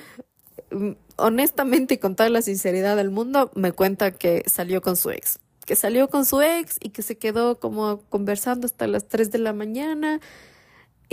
mm, 0.71 0.91
honestamente 1.17 1.95
y 1.95 1.97
con 1.97 2.15
toda 2.15 2.29
la 2.29 2.41
sinceridad 2.41 2.95
del 2.95 3.11
mundo, 3.11 3.51
me 3.55 3.71
cuenta 3.71 4.11
que 4.11 4.43
salió 4.47 4.81
con 4.81 4.95
su 4.95 5.11
ex 5.11 5.39
que 5.65 5.77
salió 5.77 6.09
con 6.09 6.25
su 6.25 6.41
ex 6.41 6.77
y 6.81 6.89
que 6.89 7.01
se 7.01 7.17
quedó 7.17 7.57
como 7.57 8.01
conversando 8.09 8.65
hasta 8.65 8.85
las 8.85 9.07
3 9.07 9.31
de 9.31 9.37
la 9.37 9.53
mañana 9.53 10.19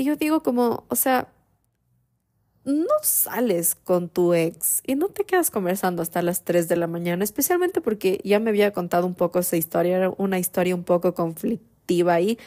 y 0.01 0.05
yo 0.05 0.16
digo 0.16 0.42
como, 0.42 0.85
o 0.88 0.96
sea, 0.96 1.29
no 2.64 2.94
sales 3.03 3.75
con 3.75 4.09
tu 4.09 4.35
ex 4.35 4.83
y 4.87 4.94
no 4.94 5.09
te 5.09 5.25
quedas 5.25 5.51
conversando 5.51 6.03
hasta 6.03 6.23
las 6.23 6.44
3 6.44 6.68
de 6.68 6.77
la 6.77 6.87
mañana, 6.87 7.25
especialmente 7.25 7.81
porque 7.81 8.20
ya 8.25 8.38
me 8.38 8.51
había 8.51 8.73
contado 8.73 9.07
un 9.07 9.14
poco 9.14 9.38
esa 9.38 9.57
historia, 9.57 9.96
era 9.96 10.11
una 10.18 10.38
historia 10.38 10.75
un 10.75 10.85
poco 10.85 11.14
conflictiva 11.14 12.14
ahí. 12.14 12.38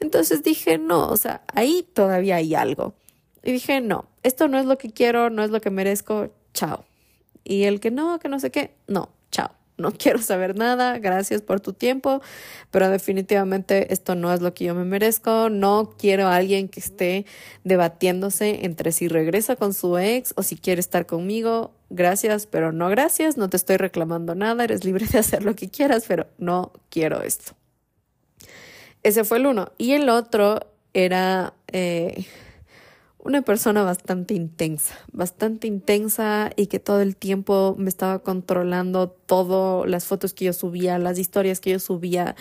Entonces 0.00 0.42
dije, 0.42 0.78
no, 0.78 1.08
o 1.08 1.16
sea, 1.16 1.42
ahí 1.54 1.86
todavía 1.94 2.36
hay 2.36 2.54
algo. 2.54 2.94
Y 3.42 3.52
dije, 3.52 3.80
no, 3.80 4.06
esto 4.22 4.48
no 4.48 4.58
es 4.58 4.66
lo 4.66 4.78
que 4.78 4.90
quiero, 4.90 5.30
no 5.30 5.42
es 5.42 5.50
lo 5.50 5.60
que 5.60 5.70
merezco, 5.70 6.30
chao. 6.52 6.84
Y 7.44 7.64
el 7.64 7.80
que 7.80 7.90
no, 7.90 8.18
que 8.18 8.28
no 8.28 8.40
sé 8.40 8.50
qué, 8.50 8.74
no, 8.86 9.10
no 9.76 9.92
quiero 9.92 10.20
saber 10.20 10.56
nada, 10.56 10.98
gracias 10.98 11.42
por 11.42 11.60
tu 11.60 11.72
tiempo, 11.72 12.22
pero 12.70 12.88
definitivamente 12.90 13.92
esto 13.92 14.14
no 14.14 14.32
es 14.32 14.40
lo 14.40 14.54
que 14.54 14.64
yo 14.64 14.74
me 14.74 14.84
merezco, 14.84 15.50
no 15.50 15.94
quiero 15.98 16.28
a 16.28 16.36
alguien 16.36 16.68
que 16.68 16.80
esté 16.80 17.26
debatiéndose 17.64 18.64
entre 18.64 18.92
si 18.92 19.08
regresa 19.08 19.56
con 19.56 19.74
su 19.74 19.98
ex 19.98 20.32
o 20.36 20.42
si 20.42 20.56
quiere 20.56 20.80
estar 20.80 21.06
conmigo, 21.06 21.72
gracias, 21.90 22.46
pero 22.46 22.72
no 22.72 22.88
gracias, 22.88 23.36
no 23.36 23.48
te 23.48 23.56
estoy 23.56 23.76
reclamando 23.76 24.34
nada, 24.34 24.64
eres 24.64 24.84
libre 24.84 25.06
de 25.06 25.18
hacer 25.18 25.44
lo 25.44 25.54
que 25.54 25.68
quieras, 25.68 26.04
pero 26.06 26.26
no 26.38 26.72
quiero 26.90 27.22
esto. 27.22 27.52
Ese 29.02 29.24
fue 29.24 29.36
el 29.36 29.46
uno. 29.46 29.70
Y 29.76 29.92
el 29.92 30.08
otro 30.08 30.60
era... 30.94 31.52
Eh, 31.72 32.24
una 33.24 33.40
persona 33.40 33.82
bastante 33.82 34.34
intensa, 34.34 34.94
bastante 35.12 35.66
intensa 35.66 36.50
y 36.56 36.66
que 36.66 36.78
todo 36.78 37.00
el 37.00 37.16
tiempo 37.16 37.74
me 37.78 37.88
estaba 37.88 38.18
controlando 38.18 39.08
todo, 39.08 39.86
las 39.86 40.04
fotos 40.04 40.34
que 40.34 40.44
yo 40.44 40.52
subía, 40.52 40.98
las 40.98 41.18
historias 41.18 41.58
que 41.58 41.70
yo 41.70 41.78
subía. 41.78 42.36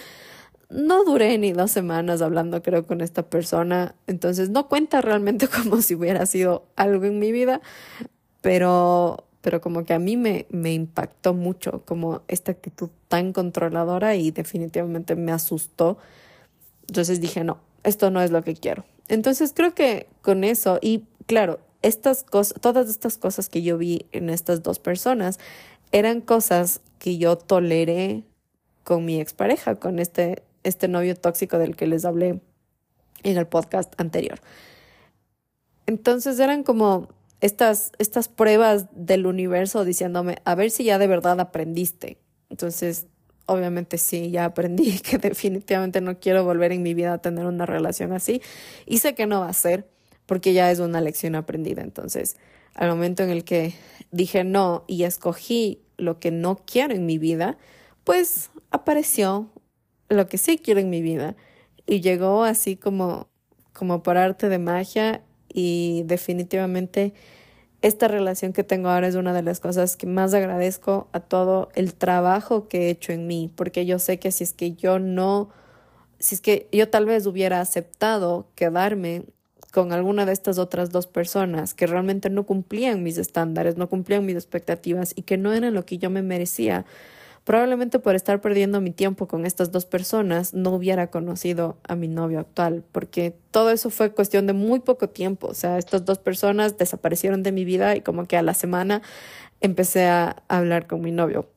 No 0.70 1.06
duré 1.06 1.38
ni 1.38 1.54
dos 1.54 1.72
semanas 1.72 2.22
hablando 2.22 2.62
creo 2.62 2.86
con 2.86 3.00
esta 3.00 3.24
persona, 3.24 3.96
entonces 4.08 4.50
no 4.50 4.68
cuenta 4.68 5.00
realmente 5.00 5.48
como 5.64 5.82
si 5.82 5.96
hubiera 5.96 6.26
sido 6.26 6.66
algo 6.76 7.06
en 7.06 7.18
mi 7.18 7.32
vida, 7.32 7.62
pero, 8.42 9.24
pero 9.42 9.62
como 9.62 9.86
que 9.86 9.94
a 9.94 10.00
mí 10.00 10.18
me, 10.18 10.48
me 10.50 10.74
impactó 10.74 11.34
mucho 11.34 11.84
como 11.86 12.24
esta 12.28 12.52
actitud 12.52 12.90
tan 13.08 13.32
controladora 13.32 14.16
y 14.16 14.32
definitivamente 14.32 15.16
me 15.16 15.32
asustó. 15.32 15.98
Entonces 16.90 17.22
dije, 17.22 17.46
no, 17.46 17.60
esto 17.84 18.12
no 18.12 18.22
es 18.22 18.32
lo 18.32 18.44
que 18.44 18.56
quiero 18.56 18.84
entonces 19.08 19.54
creo 19.56 19.74
que 19.74 20.08
con 20.22 20.44
eso, 20.44 20.80
y 20.82 21.06
claro, 21.26 21.60
estas 21.82 22.24
cosas, 22.24 22.60
todas 22.62 22.90
estas 22.90 23.18
cosas 23.18 23.50
que 23.50 23.62
yo 23.62 23.78
vi 23.78 24.08
en 24.12 24.30
estas 24.30 24.64
dos 24.64 24.80
personas 24.80 25.40
eran 25.92 26.22
cosas 26.22 26.82
que 26.98 27.18
yo 27.18 27.38
toleré 27.38 28.24
con 28.84 29.06
mi 29.06 29.20
expareja, 29.20 29.76
con 29.76 30.00
este, 30.00 30.44
este 30.64 30.88
novio 30.88 31.16
tóxico 31.16 31.58
del 31.58 31.76
que 31.76 31.88
les 31.88 32.06
hablé 32.06 32.42
en 33.24 33.38
el 33.38 33.48
podcast 33.48 33.94
anterior. 34.00 34.40
Entonces 35.86 36.40
eran 36.40 36.64
como 36.64 37.10
estas, 37.42 37.92
estas 38.00 38.30
pruebas 38.30 38.88
del 38.92 39.26
universo 39.26 39.84
diciéndome, 39.84 40.38
a 40.46 40.56
ver 40.56 40.72
si 40.72 40.86
ya 40.86 40.98
de 40.98 41.08
verdad 41.08 41.40
aprendiste. 41.40 42.18
Entonces 42.50 43.08
obviamente 43.46 43.98
sí, 43.98 44.32
ya 44.32 44.46
aprendí 44.46 45.00
que 45.04 45.18
definitivamente 45.18 46.02
no 46.02 46.20
quiero 46.20 46.44
volver 46.44 46.72
en 46.72 46.84
mi 46.84 46.94
vida 46.94 47.14
a 47.14 47.18
tener 47.20 47.46
una 47.46 47.66
relación 47.66 48.14
así 48.14 48.42
y 48.86 49.00
sé 49.00 49.16
que 49.16 49.26
no 49.26 49.42
va 49.42 49.50
a 49.50 49.54
ser 49.54 49.88
porque 50.26 50.54
ya 50.54 50.72
es 50.72 50.80
una 50.80 51.02
lección 51.02 51.36
aprendida. 51.36 51.82
Entonces, 51.82 52.38
al 52.74 52.90
momento 52.90 53.24
en 53.24 53.30
el 53.30 53.44
que 53.44 53.74
dije 54.12 54.44
no 54.44 54.84
y 54.88 55.04
escogí 55.04 55.82
lo 55.98 56.20
que 56.20 56.32
no 56.32 56.58
quiero 56.66 56.94
en 56.94 57.06
mi 57.06 57.18
vida, 57.18 57.58
pues 58.04 58.50
apareció 58.72 59.52
lo 60.10 60.28
que 60.28 60.38
sí 60.38 60.58
quiero 60.58 60.80
en 60.80 60.90
mi 60.90 61.02
vida 61.02 61.36
y 61.86 62.02
llegó 62.02 62.44
así 62.44 62.76
como 62.76 63.28
como 63.74 64.04
por 64.04 64.18
arte 64.18 64.50
de 64.50 64.60
magia 64.60 65.24
y 65.52 66.04
definitivamente 66.06 67.14
esta 67.84 68.08
relación 68.08 68.54
que 68.54 68.64
tengo 68.64 68.88
ahora 68.88 69.10
es 69.10 69.16
una 69.16 69.34
de 69.34 69.44
las 69.44 69.60
cosas 69.60 69.98
que 69.98 70.08
más 70.08 70.34
agradezco 70.34 71.10
a 71.12 71.20
todo 71.20 71.70
el 71.76 71.94
trabajo 71.94 72.70
que 72.70 72.88
he 72.88 72.90
hecho 72.90 73.12
en 73.12 73.28
mí, 73.28 73.52
porque 73.54 73.86
yo 73.86 74.00
sé 74.00 74.20
que 74.20 74.32
si 74.32 74.46
es 74.46 74.54
que 74.54 74.72
yo 74.72 75.00
no, 75.00 75.50
si 76.18 76.36
es 76.36 76.42
que 76.42 76.70
yo 76.72 76.90
tal 76.90 77.06
vez 77.06 77.26
hubiera 77.26 77.60
aceptado 77.60 78.48
quedarme 78.56 79.26
con 79.74 79.92
alguna 79.92 80.26
de 80.26 80.32
estas 80.32 80.60
otras 80.60 80.92
dos 80.92 81.08
personas 81.08 81.74
que 81.74 81.86
realmente 81.86 82.30
no 82.30 82.46
cumplían 82.46 83.04
mis 83.04 83.18
estándares, 83.18 83.76
no 83.76 83.90
cumplían 83.90 84.26
mis 84.26 84.36
expectativas 84.36 85.12
y 85.14 85.24
que 85.24 85.36
no 85.36 85.52
eran 85.52 85.74
lo 85.74 85.86
que 85.86 85.98
yo 85.98 86.10
me 86.10 86.22
merecía, 86.22 86.86
Probablemente 87.44 88.00
por 88.00 88.16
estar 88.16 88.40
perdiendo 88.40 88.80
mi 88.80 88.92
tiempo 88.92 89.28
con 89.28 89.46
estas 89.46 89.72
dos 89.72 89.86
personas 89.86 90.54
no 90.54 90.72
hubiera 90.72 91.08
conocido 91.08 91.78
a 91.84 91.96
mi 91.96 92.08
novio 92.08 92.40
actual, 92.40 92.86
porque 92.94 93.36
todo 93.52 93.70
eso 93.70 93.90
fue 93.90 94.14
cuestión 94.14 94.48
de 94.48 94.54
muy 94.54 94.80
poco 94.80 95.10
tiempo. 95.10 95.48
O 95.48 95.54
sea, 95.54 95.78
estas 95.78 96.06
dos 96.06 96.20
personas 96.20 96.78
desaparecieron 96.78 97.44
de 97.44 97.52
mi 97.52 97.66
vida 97.66 97.98
y 97.98 98.02
como 98.02 98.26
que 98.28 98.38
a 98.38 98.42
la 98.44 98.54
semana 98.54 99.02
empecé 99.60 100.06
a 100.06 100.44
hablar 100.48 100.88
con 100.88 101.02
mi 101.02 101.12
novio. 101.12 101.50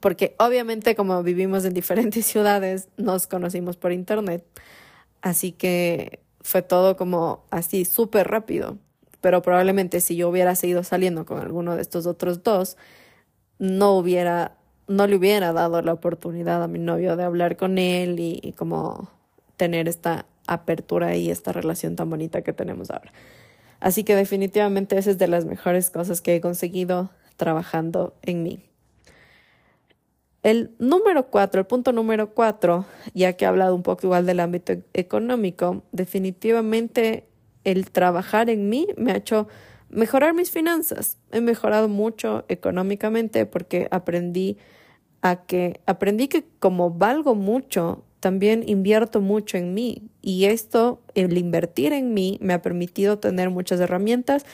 Porque 0.00 0.34
obviamente 0.38 0.94
como 0.94 1.22
vivimos 1.22 1.66
en 1.66 1.74
diferentes 1.74 2.24
ciudades, 2.26 2.88
nos 2.96 3.26
conocimos 3.26 3.76
por 3.76 3.92
internet. 3.92 4.42
Así 5.20 5.52
que 5.52 6.20
fue 6.40 6.62
todo 6.62 6.96
como 6.96 7.44
así 7.50 7.84
súper 7.84 8.28
rápido. 8.28 8.78
Pero 9.20 9.42
probablemente 9.42 10.00
si 10.00 10.16
yo 10.16 10.30
hubiera 10.30 10.54
seguido 10.54 10.82
saliendo 10.82 11.26
con 11.26 11.40
alguno 11.40 11.76
de 11.76 11.82
estos 11.82 12.06
otros 12.06 12.42
dos, 12.42 12.78
no 13.58 13.92
hubiera 13.96 14.56
no 14.86 15.06
le 15.06 15.16
hubiera 15.16 15.52
dado 15.52 15.80
la 15.82 15.92
oportunidad 15.92 16.62
a 16.62 16.68
mi 16.68 16.78
novio 16.78 17.16
de 17.16 17.24
hablar 17.24 17.56
con 17.56 17.78
él 17.78 18.16
y, 18.18 18.52
como 18.52 19.10
tener 19.56 19.88
esta 19.88 20.26
apertura 20.46 21.16
y 21.16 21.30
esta 21.30 21.52
relación 21.52 21.96
tan 21.96 22.10
bonita 22.10 22.42
que 22.42 22.52
tenemos 22.52 22.90
ahora. 22.90 23.12
Así 23.80 24.04
que 24.04 24.14
definitivamente 24.14 24.98
esa 24.98 25.10
es 25.10 25.18
de 25.18 25.28
las 25.28 25.44
mejores 25.44 25.90
cosas 25.90 26.20
que 26.20 26.36
he 26.36 26.40
conseguido 26.40 27.10
trabajando 27.36 28.14
en 28.22 28.42
mí. 28.42 28.60
El 30.42 30.74
número 30.78 31.30
cuatro, 31.30 31.60
el 31.60 31.66
punto 31.66 31.92
número 31.92 32.34
cuatro, 32.34 32.84
ya 33.14 33.32
que 33.32 33.46
he 33.46 33.48
hablado 33.48 33.74
un 33.74 33.82
poco 33.82 34.06
igual 34.06 34.26
del 34.26 34.40
ámbito 34.40 34.74
económico, 34.92 35.82
definitivamente 35.92 37.26
el 37.64 37.90
trabajar 37.90 38.50
en 38.50 38.68
mí 38.68 38.88
me 38.98 39.12
ha 39.12 39.16
hecho 39.16 39.48
mejorar 39.94 40.34
mis 40.34 40.50
finanzas. 40.50 41.18
He 41.30 41.40
mejorado 41.40 41.88
mucho 41.88 42.44
económicamente 42.48 43.46
porque 43.46 43.88
aprendí 43.90 44.58
a 45.22 45.46
que 45.46 45.80
aprendí 45.86 46.28
que 46.28 46.44
como 46.58 46.90
valgo 46.90 47.34
mucho, 47.34 48.04
también 48.20 48.64
invierto 48.66 49.20
mucho 49.20 49.56
en 49.56 49.72
mí 49.72 50.10
y 50.20 50.46
esto, 50.46 51.00
el 51.14 51.38
invertir 51.38 51.92
en 51.92 52.12
mí, 52.12 52.38
me 52.42 52.54
ha 52.54 52.62
permitido 52.62 53.18
tener 53.18 53.50
muchas 53.50 53.80
herramientas 53.80 54.44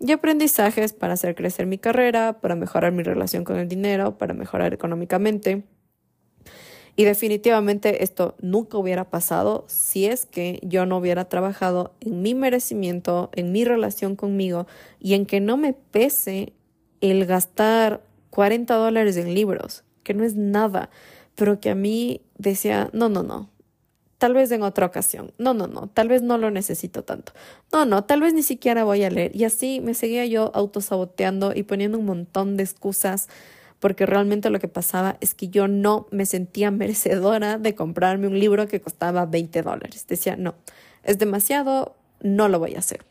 y 0.00 0.12
aprendizajes 0.12 0.92
para 0.92 1.14
hacer 1.14 1.34
crecer 1.34 1.66
mi 1.66 1.78
carrera, 1.78 2.40
para 2.40 2.54
mejorar 2.54 2.92
mi 2.92 3.02
relación 3.02 3.44
con 3.44 3.56
el 3.56 3.68
dinero, 3.68 4.18
para 4.18 4.34
mejorar 4.34 4.74
económicamente. 4.74 5.64
Y 6.96 7.04
definitivamente 7.04 8.02
esto 8.02 8.34
nunca 8.40 8.78
hubiera 8.78 9.10
pasado 9.10 9.64
si 9.68 10.06
es 10.06 10.24
que 10.24 10.58
yo 10.62 10.86
no 10.86 10.96
hubiera 10.96 11.28
trabajado 11.28 11.92
en 12.00 12.22
mi 12.22 12.34
merecimiento, 12.34 13.30
en 13.34 13.52
mi 13.52 13.64
relación 13.64 14.16
conmigo 14.16 14.66
y 14.98 15.12
en 15.12 15.26
que 15.26 15.40
no 15.40 15.58
me 15.58 15.74
pese 15.74 16.54
el 17.02 17.26
gastar 17.26 18.02
40 18.30 18.74
dólares 18.74 19.18
en 19.18 19.34
libros, 19.34 19.84
que 20.02 20.14
no 20.14 20.24
es 20.24 20.36
nada, 20.36 20.88
pero 21.34 21.60
que 21.60 21.68
a 21.68 21.74
mí 21.74 22.22
decía, 22.38 22.88
no, 22.94 23.10
no, 23.10 23.22
no, 23.22 23.50
tal 24.18 24.34
vez 24.34 24.50
en 24.50 24.62
otra 24.62 24.86
ocasión. 24.86 25.32
No, 25.38 25.54
no, 25.54 25.66
no, 25.66 25.88
tal 25.88 26.08
vez 26.08 26.22
no 26.22 26.38
lo 26.38 26.50
necesito 26.50 27.04
tanto. 27.04 27.32
No, 27.72 27.84
no, 27.84 28.04
tal 28.04 28.20
vez 28.20 28.32
ni 28.32 28.42
siquiera 28.42 28.84
voy 28.84 29.04
a 29.04 29.10
leer. 29.10 29.34
Y 29.36 29.44
así 29.44 29.80
me 29.80 29.94
seguía 29.94 30.24
yo 30.26 30.50
autosaboteando 30.54 31.52
y 31.54 31.62
poniendo 31.62 31.98
un 31.98 32.06
montón 32.06 32.56
de 32.56 32.62
excusas 32.62 33.28
porque 33.80 34.06
realmente 34.06 34.50
lo 34.50 34.58
que 34.58 34.68
pasaba 34.68 35.16
es 35.20 35.34
que 35.34 35.48
yo 35.48 35.68
no 35.68 36.06
me 36.10 36.26
sentía 36.26 36.70
merecedora 36.70 37.58
de 37.58 37.74
comprarme 37.74 38.26
un 38.26 38.38
libro 38.38 38.68
que 38.68 38.80
costaba 38.80 39.26
20 39.26 39.62
dólares. 39.62 40.06
Decía, 40.08 40.36
no, 40.36 40.54
es 41.02 41.18
demasiado, 41.18 41.96
no 42.20 42.48
lo 42.48 42.58
voy 42.58 42.74
a 42.74 42.78
hacer. 42.78 43.04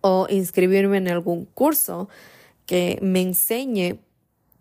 O 0.00 0.26
inscribirme 0.28 0.98
en 0.98 1.08
algún 1.08 1.46
curso 1.46 2.08
que 2.66 2.98
me 3.00 3.22
enseñe 3.22 3.98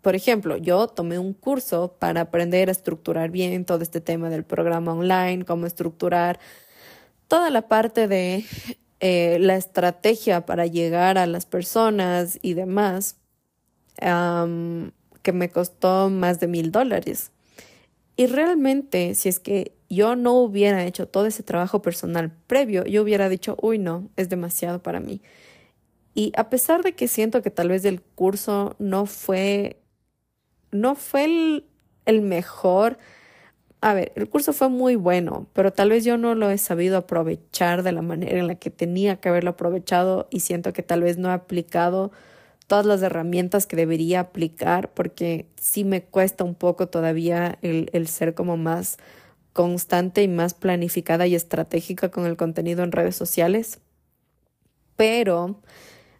por 0.06 0.14
ejemplo, 0.14 0.58
yo 0.58 0.86
tomé 0.88 1.18
un 1.18 1.34
curso 1.34 1.96
para 1.98 2.22
aprender 2.22 2.70
a 2.70 2.72
estructurar 2.72 3.32
bien 3.32 3.66
todo 3.66 3.82
este 3.82 4.02
tema 4.02 4.30
del 4.30 4.44
programa 4.44 4.94
online, 4.94 5.46
cómo 5.46 5.66
estructurar 5.66 6.40
toda 7.28 7.50
la 7.50 7.68
parte 7.68 8.08
de 8.08 8.46
eh, 9.00 9.38
la 9.40 9.56
estrategia 9.56 10.46
para 10.46 10.68
llegar 10.68 11.18
a 11.18 11.26
las 11.26 11.48
personas 11.48 12.38
y 12.44 12.54
demás, 12.54 13.18
que 13.98 15.32
me 15.34 15.50
costó 15.50 16.10
más 16.10 16.40
de 16.40 16.48
mil 16.48 16.72
dólares. 16.72 17.32
Y 18.18 18.28
realmente, 18.28 19.16
si 19.16 19.30
es 19.30 19.40
que 19.40 19.74
yo 19.90 20.16
no 20.16 20.34
hubiera 20.34 20.86
hecho 20.86 21.08
todo 21.08 21.26
ese 21.26 21.44
trabajo 21.44 21.82
personal 21.82 22.32
previo, 22.48 22.86
yo 22.86 23.04
hubiera 23.04 23.30
dicho, 23.30 23.58
uy, 23.62 23.78
no, 23.78 24.10
es 24.16 24.30
demasiado 24.30 24.82
para 24.82 25.00
mí. 25.00 25.22
Y 26.14 26.32
a 26.38 26.50
pesar 26.50 26.82
de 26.84 26.94
que 26.94 27.08
siento 27.08 27.42
que 27.42 27.52
tal 27.52 27.70
vez 27.70 27.84
el 27.84 28.02
curso 28.02 28.76
no 28.80 29.06
fue 29.06 29.82
no 30.76 30.96
fue 30.96 31.64
el, 32.06 32.22
mejor. 32.22 32.98
A 33.82 33.94
ver, 33.94 34.12
el 34.16 34.30
curso 34.30 34.54
fue 34.54 34.70
muy 34.70 34.96
bueno, 34.96 35.48
pero 35.54 35.72
tal 35.72 35.90
vez 35.90 36.04
yo 36.06 36.18
no 36.18 36.36
lo 36.36 36.50
he 36.50 36.58
sabido 36.58 36.98
aprovechar 36.98 37.84
de 37.84 37.92
la 37.92 38.02
manera 38.02 38.40
en 38.40 38.48
la 38.48 38.56
que 38.56 38.70
tenía 38.70 39.18
que 39.18 39.30
haberlo 39.30 39.52
aprovechado 39.52 40.28
y 40.30 40.42
siento 40.42 40.74
que 40.74 40.84
tal 40.84 41.02
vez 41.02 41.18
no 41.18 41.30
he 41.30 41.34
aplicado 41.34 42.12
todas 42.68 42.86
las 42.86 43.02
herramientas 43.02 43.68
que 43.68 43.76
debería 43.76 44.22
aplicar 44.22 44.94
porque 44.94 45.48
sí 45.60 45.84
me 45.84 46.04
cuesta 46.04 46.44
un 46.44 46.56
poco 46.56 46.88
todavía 46.88 47.58
el, 47.62 47.90
el 47.94 48.08
ser 48.08 48.34
como 48.34 48.58
más 48.58 48.98
constante 49.54 50.24
y 50.24 50.28
más 50.28 50.54
planificada 50.54 51.28
y 51.28 51.36
estratégica 51.36 52.10
con 52.10 52.26
el 52.26 52.38
contenido 52.38 52.84
en 52.84 52.92
redes 52.92 53.16
sociales. 53.16 53.80
Pero 54.96 55.62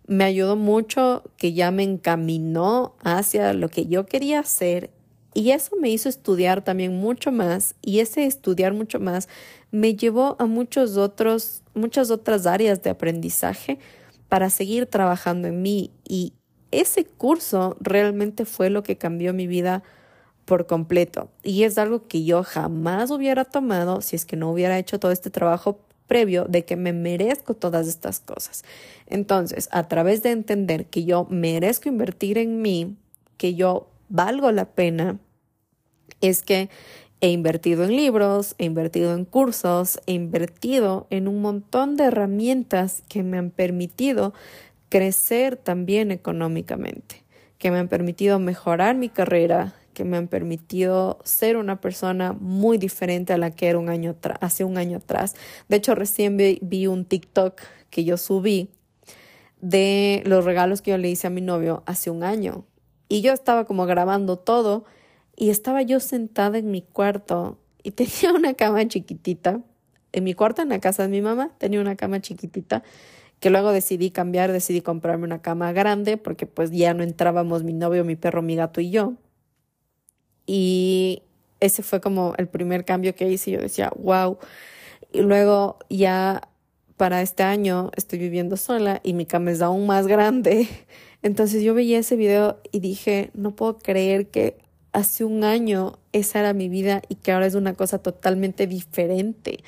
me 0.08 0.24
ayudó 0.24 0.56
mucho, 0.56 1.24
que 1.38 1.54
ya 1.54 1.72
me 1.72 1.84
encaminó 1.84 2.96
hacia 3.02 3.54
lo 3.54 3.70
que 3.70 3.88
yo 3.88 4.06
quería 4.06 4.40
hacer 4.40 4.92
y 5.36 5.52
eso 5.52 5.76
me 5.76 5.90
hizo 5.90 6.08
estudiar 6.08 6.64
también 6.64 6.96
mucho 6.96 7.30
más 7.32 7.76
y 7.82 8.00
ese 8.00 8.26
estudiar 8.26 8.74
mucho 8.74 9.02
más 9.02 9.28
me 9.70 9.96
llevó 9.96 10.38
a 10.40 10.46
muchos 10.46 10.96
otros, 10.96 11.62
muchas 11.74 12.10
otras 12.10 12.46
áreas 12.46 12.82
de 12.82 12.90
aprendizaje 12.90 13.78
para 14.30 14.50
seguir 14.50 14.86
trabajando 14.86 15.50
en 15.50 15.62
mí 15.62 15.92
y 16.08 16.34
ese 16.72 17.06
curso 17.06 17.78
realmente 17.80 18.46
fue 18.46 18.70
lo 18.70 18.84
que 18.84 18.98
cambió 18.98 19.34
mi 19.34 19.48
vida 19.48 19.84
por 20.46 20.68
completo 20.68 21.30
y 21.44 21.64
es 21.64 21.78
algo 21.78 22.08
que 22.08 22.24
yo 22.24 22.44
jamás 22.44 23.10
hubiera 23.12 23.46
tomado 23.46 24.02
si 24.02 24.16
es 24.16 24.26
que 24.26 24.36
no 24.36 24.52
hubiera 24.52 24.78
hecho 24.78 25.00
todo 25.00 25.12
este 25.12 25.30
trabajo 25.30 25.80
previo 26.08 26.46
de 26.46 26.66
que 26.66 26.76
me 26.76 26.94
merezco 26.94 27.56
todas 27.56 27.88
estas 27.88 28.20
cosas. 28.20 28.64
Entonces, 29.08 29.70
a 29.72 29.88
través 29.88 30.22
de 30.24 30.32
entender 30.32 30.86
que 30.86 31.04
yo 31.04 31.26
merezco 31.30 31.90
invertir 31.90 32.38
en 32.38 32.62
mí, 32.62 32.96
que 33.38 33.56
yo 33.56 33.90
valgo 34.10 34.52
la 34.52 34.66
pena, 34.66 35.20
es 36.22 36.44
que 36.44 36.70
he 37.22 37.32
invertido 37.32 37.84
en 37.84 37.96
libros, 37.96 38.56
he 38.58 38.66
invertido 38.66 39.14
en 39.16 39.26
cursos, 39.26 40.00
he 40.06 40.14
invertido 40.14 41.08
en 41.10 41.28
un 41.28 41.42
montón 41.42 41.96
de 41.96 42.06
herramientas 42.06 43.04
que 43.10 43.24
me 43.24 43.38
han 43.38 43.50
permitido 43.50 44.34
crecer 44.96 45.58
también 45.58 46.10
económicamente, 46.10 47.26
que 47.58 47.70
me 47.70 47.80
han 47.80 47.90
permitido 47.90 48.40
mejorar 48.40 48.96
mi 48.96 49.10
carrera, 49.10 49.74
que 49.94 50.06
me 50.06 50.16
han 50.16 50.30
permitido 50.30 51.20
ser 51.26 51.58
una 51.58 51.82
persona 51.82 52.32
muy 52.32 52.78
diferente 52.78 53.34
a 53.34 53.38
la 53.38 53.52
que 53.52 53.68
era 53.68 53.78
un 53.78 53.90
año 53.90 54.16
hace 54.40 54.64
un 54.64 54.78
año 54.78 55.00
atrás. 55.00 55.36
De 55.68 55.76
hecho, 55.76 55.96
recién 55.96 56.38
vi, 56.38 56.88
un 56.88 57.04
TikTok 57.04 57.60
que 57.90 58.06
yo 58.06 58.16
subí 58.16 58.70
de 59.60 60.24
los 60.26 60.46
regalos 60.46 60.82
que 60.82 60.92
yo 60.92 60.98
le 60.98 61.10
hice 61.10 61.28
a 61.28 61.30
mi 61.30 61.42
novio 61.42 61.84
hace 61.86 62.10
un 62.10 62.24
año. 62.24 62.64
Y 63.10 63.20
yo 63.20 63.34
estaba 63.34 63.66
como 63.66 63.86
grabando 63.86 64.38
todo 64.38 64.86
y 65.36 65.50
estaba 65.50 65.82
yo 65.82 66.00
sentada 66.00 66.58
en 66.58 66.72
mi 66.72 66.84
cuarto 66.84 67.60
y 67.84 67.92
tenía 68.00 68.32
una 68.34 68.54
cama 68.54 68.88
chiquitita. 68.88 69.60
En 70.14 70.24
mi 70.24 70.36
cuarto, 70.36 70.62
en 70.62 70.70
la 70.70 70.80
casa 70.80 71.04
de 71.04 71.10
mi 71.10 71.22
mamá, 71.22 71.52
tenía 71.58 71.82
una 71.82 71.98
cama 71.98 72.22
chiquitita 72.22 72.82
que 73.40 73.50
luego 73.50 73.72
decidí 73.72 74.12
cambiar, 74.12 74.52
decidí 74.52 74.82
comprarme 74.82 75.26
una 75.26 75.42
cama 75.42 75.72
grande 75.74 76.18
porque 76.18 76.46
pues 76.46 76.72
ya 76.72 76.94
no 76.94 77.04
entrábamos 77.04 77.64
mi 77.64 77.74
novio, 77.74 78.06
mi 78.06 78.16
perro, 78.16 78.42
mi 78.42 78.56
gato 78.56 78.82
y 78.82 78.90
yo. 78.90 79.14
Y 80.46 81.24
ese 81.60 81.84
fue 81.84 82.02
como 82.02 82.34
el 82.38 82.48
primer 82.48 82.86
cambio 82.86 83.16
que 83.16 83.30
hice. 83.30 83.52
Yo 83.52 83.60
decía, 83.60 83.92
wow. 83.98 84.38
Y 85.12 85.22
luego 85.22 85.80
ya 85.90 86.50
para 86.98 87.22
este 87.22 87.44
año 87.44 87.92
estoy 87.96 88.20
viviendo 88.20 88.58
sola 88.58 89.02
y 89.04 89.14
mi 89.14 89.26
cama 89.26 89.52
es 89.52 89.62
aún 89.62 89.86
más 89.86 90.08
grande. 90.08 90.68
Entonces 91.22 91.64
yo 91.64 91.74
veía 91.74 92.00
ese 92.00 92.16
video 92.16 92.60
y 92.72 92.80
dije, 92.80 93.32
no 93.34 93.56
puedo 93.56 93.80
creer 93.80 94.28
que 94.28 94.58
hace 94.92 95.24
un 95.24 95.44
año 95.44 96.00
esa 96.14 96.40
era 96.40 96.54
mi 96.54 96.70
vida 96.70 97.02
y 97.10 97.16
que 97.16 97.32
ahora 97.32 97.48
es 97.48 97.56
una 97.56 97.74
cosa 97.74 98.00
totalmente 98.00 98.68
diferente. 98.68 99.64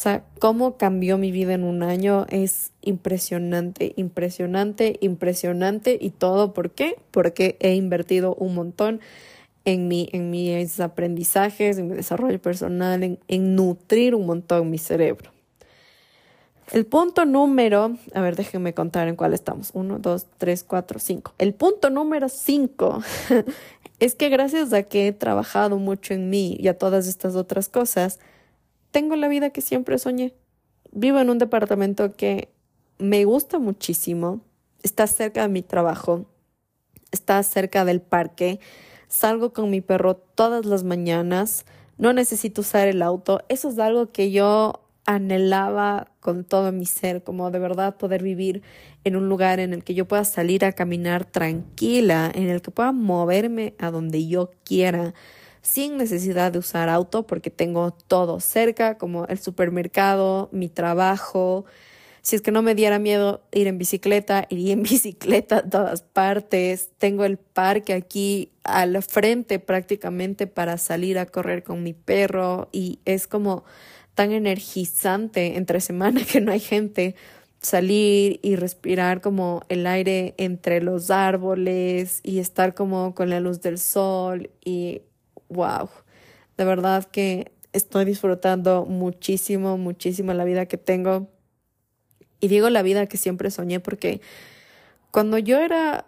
O 0.00 0.02
sea, 0.02 0.24
cómo 0.38 0.78
cambió 0.78 1.18
mi 1.18 1.30
vida 1.30 1.52
en 1.52 1.62
un 1.62 1.82
año 1.82 2.24
es 2.30 2.72
impresionante, 2.80 3.92
impresionante, 3.96 4.96
impresionante 5.02 5.98
y 6.00 6.08
todo. 6.08 6.54
¿Por 6.54 6.70
qué? 6.70 6.96
Porque 7.10 7.58
he 7.60 7.74
invertido 7.74 8.34
un 8.36 8.54
montón 8.54 9.00
en, 9.66 9.88
mi, 9.88 10.08
en 10.12 10.30
mis 10.30 10.80
aprendizajes, 10.80 11.76
en 11.76 11.88
mi 11.88 11.96
desarrollo 11.96 12.40
personal, 12.40 13.02
en, 13.02 13.18
en 13.28 13.54
nutrir 13.54 14.14
un 14.14 14.24
montón 14.24 14.70
mi 14.70 14.78
cerebro. 14.78 15.32
El 16.72 16.86
punto 16.86 17.26
número, 17.26 17.94
a 18.14 18.22
ver, 18.22 18.36
déjenme 18.36 18.72
contar 18.72 19.06
en 19.06 19.16
cuál 19.16 19.34
estamos. 19.34 19.68
Uno, 19.74 19.98
dos, 19.98 20.24
tres, 20.38 20.64
cuatro, 20.64 20.98
cinco. 20.98 21.34
El 21.36 21.52
punto 21.52 21.90
número 21.90 22.30
cinco 22.30 23.02
es 24.00 24.14
que 24.14 24.30
gracias 24.30 24.72
a 24.72 24.82
que 24.82 25.08
he 25.08 25.12
trabajado 25.12 25.76
mucho 25.76 26.14
en 26.14 26.30
mí 26.30 26.56
y 26.58 26.68
a 26.68 26.78
todas 26.78 27.06
estas 27.06 27.34
otras 27.34 27.68
cosas, 27.68 28.18
tengo 28.90 29.16
la 29.16 29.28
vida 29.28 29.50
que 29.50 29.60
siempre 29.60 29.98
soñé. 29.98 30.34
Vivo 30.92 31.18
en 31.18 31.30
un 31.30 31.38
departamento 31.38 32.16
que 32.16 32.48
me 32.98 33.24
gusta 33.24 33.58
muchísimo, 33.58 34.40
está 34.82 35.06
cerca 35.06 35.42
de 35.42 35.48
mi 35.48 35.62
trabajo, 35.62 36.26
está 37.10 37.42
cerca 37.42 37.84
del 37.84 38.00
parque, 38.00 38.60
salgo 39.08 39.52
con 39.52 39.70
mi 39.70 39.80
perro 39.80 40.16
todas 40.16 40.66
las 40.66 40.84
mañanas, 40.84 41.64
no 41.98 42.12
necesito 42.12 42.62
usar 42.62 42.88
el 42.88 43.02
auto. 43.02 43.42
Eso 43.48 43.68
es 43.68 43.78
algo 43.78 44.10
que 44.10 44.30
yo 44.30 44.80
anhelaba 45.06 46.08
con 46.20 46.44
todo 46.44 46.72
mi 46.72 46.86
ser, 46.86 47.22
como 47.22 47.50
de 47.50 47.58
verdad 47.58 47.96
poder 47.96 48.22
vivir 48.22 48.62
en 49.04 49.16
un 49.16 49.28
lugar 49.28 49.60
en 49.60 49.72
el 49.72 49.82
que 49.82 49.94
yo 49.94 50.06
pueda 50.06 50.24
salir 50.24 50.64
a 50.64 50.72
caminar 50.72 51.24
tranquila, 51.24 52.30
en 52.34 52.48
el 52.48 52.62
que 52.62 52.70
pueda 52.70 52.92
moverme 52.92 53.74
a 53.78 53.90
donde 53.90 54.26
yo 54.26 54.50
quiera, 54.64 55.14
sin 55.62 55.96
necesidad 55.96 56.52
de 56.52 56.58
usar 56.58 56.88
auto, 56.88 57.26
porque 57.26 57.50
tengo 57.50 57.92
todo 57.92 58.40
cerca, 58.40 58.98
como 58.98 59.26
el 59.26 59.38
supermercado, 59.38 60.48
mi 60.52 60.68
trabajo, 60.68 61.64
Si 62.22 62.36
es 62.36 62.42
que 62.42 62.52
no 62.52 62.60
me 62.60 62.74
diera 62.74 62.98
miedo 62.98 63.40
ir 63.50 63.66
en 63.66 63.78
bicicleta, 63.78 64.46
iría 64.50 64.74
en 64.74 64.82
bicicleta 64.82 65.58
a 65.58 65.62
todas 65.68 66.02
partes. 66.02 66.90
Tengo 66.98 67.24
el 67.24 67.38
parque 67.38 67.94
aquí 67.94 68.52
al 68.62 69.02
frente 69.02 69.58
prácticamente 69.58 70.46
para 70.46 70.76
salir 70.78 71.18
a 71.18 71.26
correr 71.26 71.62
con 71.62 71.82
mi 71.82 71.94
perro 71.94 72.68
y 72.72 72.98
es 73.06 73.26
como 73.26 73.64
tan 74.14 74.32
energizante 74.32 75.56
entre 75.56 75.80
semana 75.80 76.22
que 76.24 76.40
no 76.40 76.52
hay 76.52 76.60
gente 76.60 77.14
salir 77.60 78.40
y 78.42 78.56
respirar 78.56 79.20
como 79.20 79.62
el 79.68 79.86
aire 79.86 80.34
entre 80.38 80.82
los 80.82 81.10
árboles 81.10 82.20
y 82.22 82.38
estar 82.38 82.74
como 82.74 83.14
con 83.14 83.28
la 83.30 83.40
luz 83.40 83.60
del 83.60 83.78
sol 83.78 84.50
y 84.64 85.02
wow, 85.50 85.88
de 86.56 86.64
verdad 86.64 87.04
que 87.04 87.52
estoy 87.72 88.04
disfrutando 88.04 88.86
muchísimo, 88.86 89.76
muchísimo 89.78 90.32
la 90.32 90.44
vida 90.44 90.66
que 90.66 90.76
tengo. 90.76 91.28
Y 92.40 92.48
digo 92.48 92.70
la 92.70 92.82
vida 92.82 93.06
que 93.06 93.16
siempre 93.16 93.50
soñé 93.50 93.80
porque 93.80 94.20
cuando 95.10 95.38
yo 95.38 95.58
era 95.58 96.06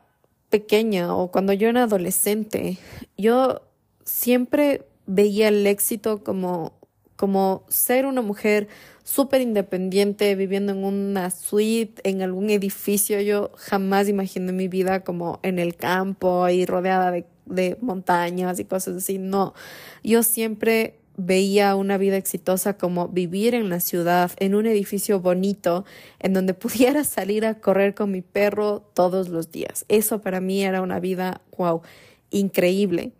pequeña 0.49 1.15
o 1.15 1.31
cuando 1.31 1.53
yo 1.53 1.69
era 1.69 1.85
adolescente, 1.85 2.79
yo 3.17 3.63
siempre 4.05 4.87
veía 5.07 5.49
el 5.49 5.67
éxito 5.67 6.23
como, 6.23 6.73
como 7.17 7.65
ser 7.69 8.07
una 8.07 8.23
mujer 8.23 8.69
súper 9.05 9.41
independiente, 9.41 10.35
viviendo 10.35 10.73
en 10.73 10.85
una 10.85 11.31
suite, 11.31 12.01
en 12.09 12.23
algún 12.23 12.51
edificio. 12.51 13.21
Yo 13.21 13.53
jamás 13.57 14.09
imaginé 14.09 14.53
mi 14.53 14.69
vida 14.69 15.05
como 15.05 15.41
en 15.43 15.59
el 15.59 15.77
campo 15.77 16.49
y 16.49 16.67
rodeada 16.67 17.11
de, 17.11 17.27
de 17.47 17.77
montañas 17.81 18.59
y 18.59 18.65
cosas 18.65 18.97
así. 18.97 19.19
No, 19.19 19.55
yo 20.03 20.23
siempre 20.23 20.99
veía 21.17 21.77
una 21.77 21.99
vida 21.99 22.17
exitosa 22.17 22.77
como 22.77 23.09
vivir 23.09 23.55
en 23.55 23.69
la 23.69 23.81
ciudad, 23.81 24.31
en 24.39 24.55
un 24.55 24.67
edificio 24.67 25.21
bonito, 25.21 25.85
en 26.21 26.33
donde 26.33 26.55
pudiera 26.55 27.05
salir 27.05 27.45
a 27.45 27.61
correr 27.61 27.95
con 27.95 28.11
mi 28.11 28.23
perro 28.23 28.81
todos 28.95 29.29
los 29.29 29.51
días. 29.51 29.85
Eso 29.89 30.21
para 30.21 30.41
mí 30.41 30.63
era 30.63 30.83
una 30.83 31.01
vida, 31.01 31.43
wow, 31.57 31.83
increíble. 32.31 33.13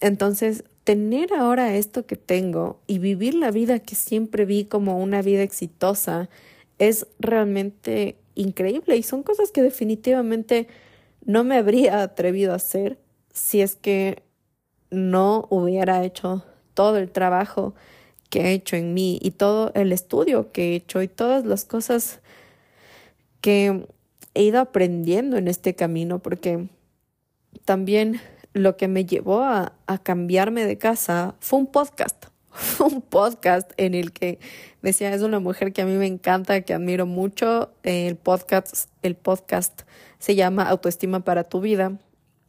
Entonces, 0.00 0.64
tener 0.86 1.34
ahora 1.34 1.74
esto 1.74 2.06
que 2.06 2.14
tengo 2.14 2.78
y 2.86 3.00
vivir 3.00 3.34
la 3.34 3.50
vida 3.50 3.80
que 3.80 3.96
siempre 3.96 4.44
vi 4.44 4.66
como 4.66 5.02
una 5.02 5.20
vida 5.20 5.42
exitosa 5.42 6.28
es 6.78 7.08
realmente 7.18 8.14
increíble 8.36 8.96
y 8.96 9.02
son 9.02 9.24
cosas 9.24 9.50
que 9.50 9.62
definitivamente 9.62 10.68
no 11.24 11.42
me 11.42 11.56
habría 11.56 12.02
atrevido 12.02 12.52
a 12.52 12.56
hacer 12.56 13.00
si 13.32 13.62
es 13.62 13.74
que 13.74 14.22
no 14.92 15.48
hubiera 15.50 16.04
hecho 16.04 16.44
todo 16.72 16.98
el 16.98 17.10
trabajo 17.10 17.74
que 18.30 18.42
he 18.42 18.52
hecho 18.52 18.76
en 18.76 18.94
mí 18.94 19.18
y 19.20 19.32
todo 19.32 19.72
el 19.74 19.90
estudio 19.90 20.52
que 20.52 20.70
he 20.70 20.76
hecho 20.76 21.02
y 21.02 21.08
todas 21.08 21.44
las 21.44 21.64
cosas 21.64 22.20
que 23.40 23.88
he 24.34 24.44
ido 24.44 24.60
aprendiendo 24.60 25.36
en 25.36 25.48
este 25.48 25.74
camino, 25.74 26.20
porque 26.20 26.68
también 27.64 28.20
lo 28.56 28.76
que 28.76 28.88
me 28.88 29.04
llevó 29.04 29.42
a, 29.42 29.72
cambiarme 30.02 30.64
de 30.64 30.78
casa 30.78 31.34
fue 31.40 31.58
un 31.58 31.66
podcast. 31.66 32.26
un 32.80 33.02
podcast 33.02 33.70
en 33.76 33.94
el 33.94 34.12
que 34.12 34.38
decía, 34.82 35.12
es 35.14 35.22
una 35.22 35.40
mujer 35.40 35.72
que 35.72 35.82
a 35.82 35.86
mí 35.86 35.92
me 35.92 36.06
encanta, 36.06 36.62
que 36.62 36.72
admiro 36.72 37.06
mucho. 37.06 37.70
El 37.82 38.16
podcast, 38.16 38.90
el 39.02 39.14
podcast 39.14 39.82
se 40.18 40.34
llama 40.34 40.68
Autoestima 40.68 41.20
para 41.20 41.44
tu 41.44 41.60
vida. 41.60 41.98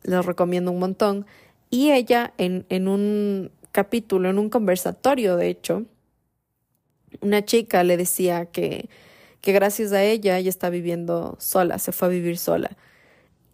Lo 0.04 0.22
recomiendo 0.22 0.72
un 0.72 0.80
montón. 0.80 1.26
Y 1.70 1.92
ella 1.92 2.34
en, 2.38 2.66
en 2.70 2.88
un 2.88 3.52
capítulo, 3.74 4.30
en 4.30 4.40
un 4.40 4.50
conversatorio, 4.50 5.36
de 5.36 5.50
hecho, 5.50 5.84
una 7.20 7.44
chica 7.44 7.84
le 7.84 7.98
decía 7.98 8.46
que, 8.46 8.90
que 9.42 9.52
gracias 9.52 9.92
a 9.92 10.04
ella 10.04 10.38
ella 10.38 10.50
está 10.50 10.70
viviendo 10.70 11.36
sola, 11.40 11.78
se 11.80 11.92
fue 11.92 12.08
a 12.08 12.12
vivir 12.12 12.38
sola. 12.38 12.78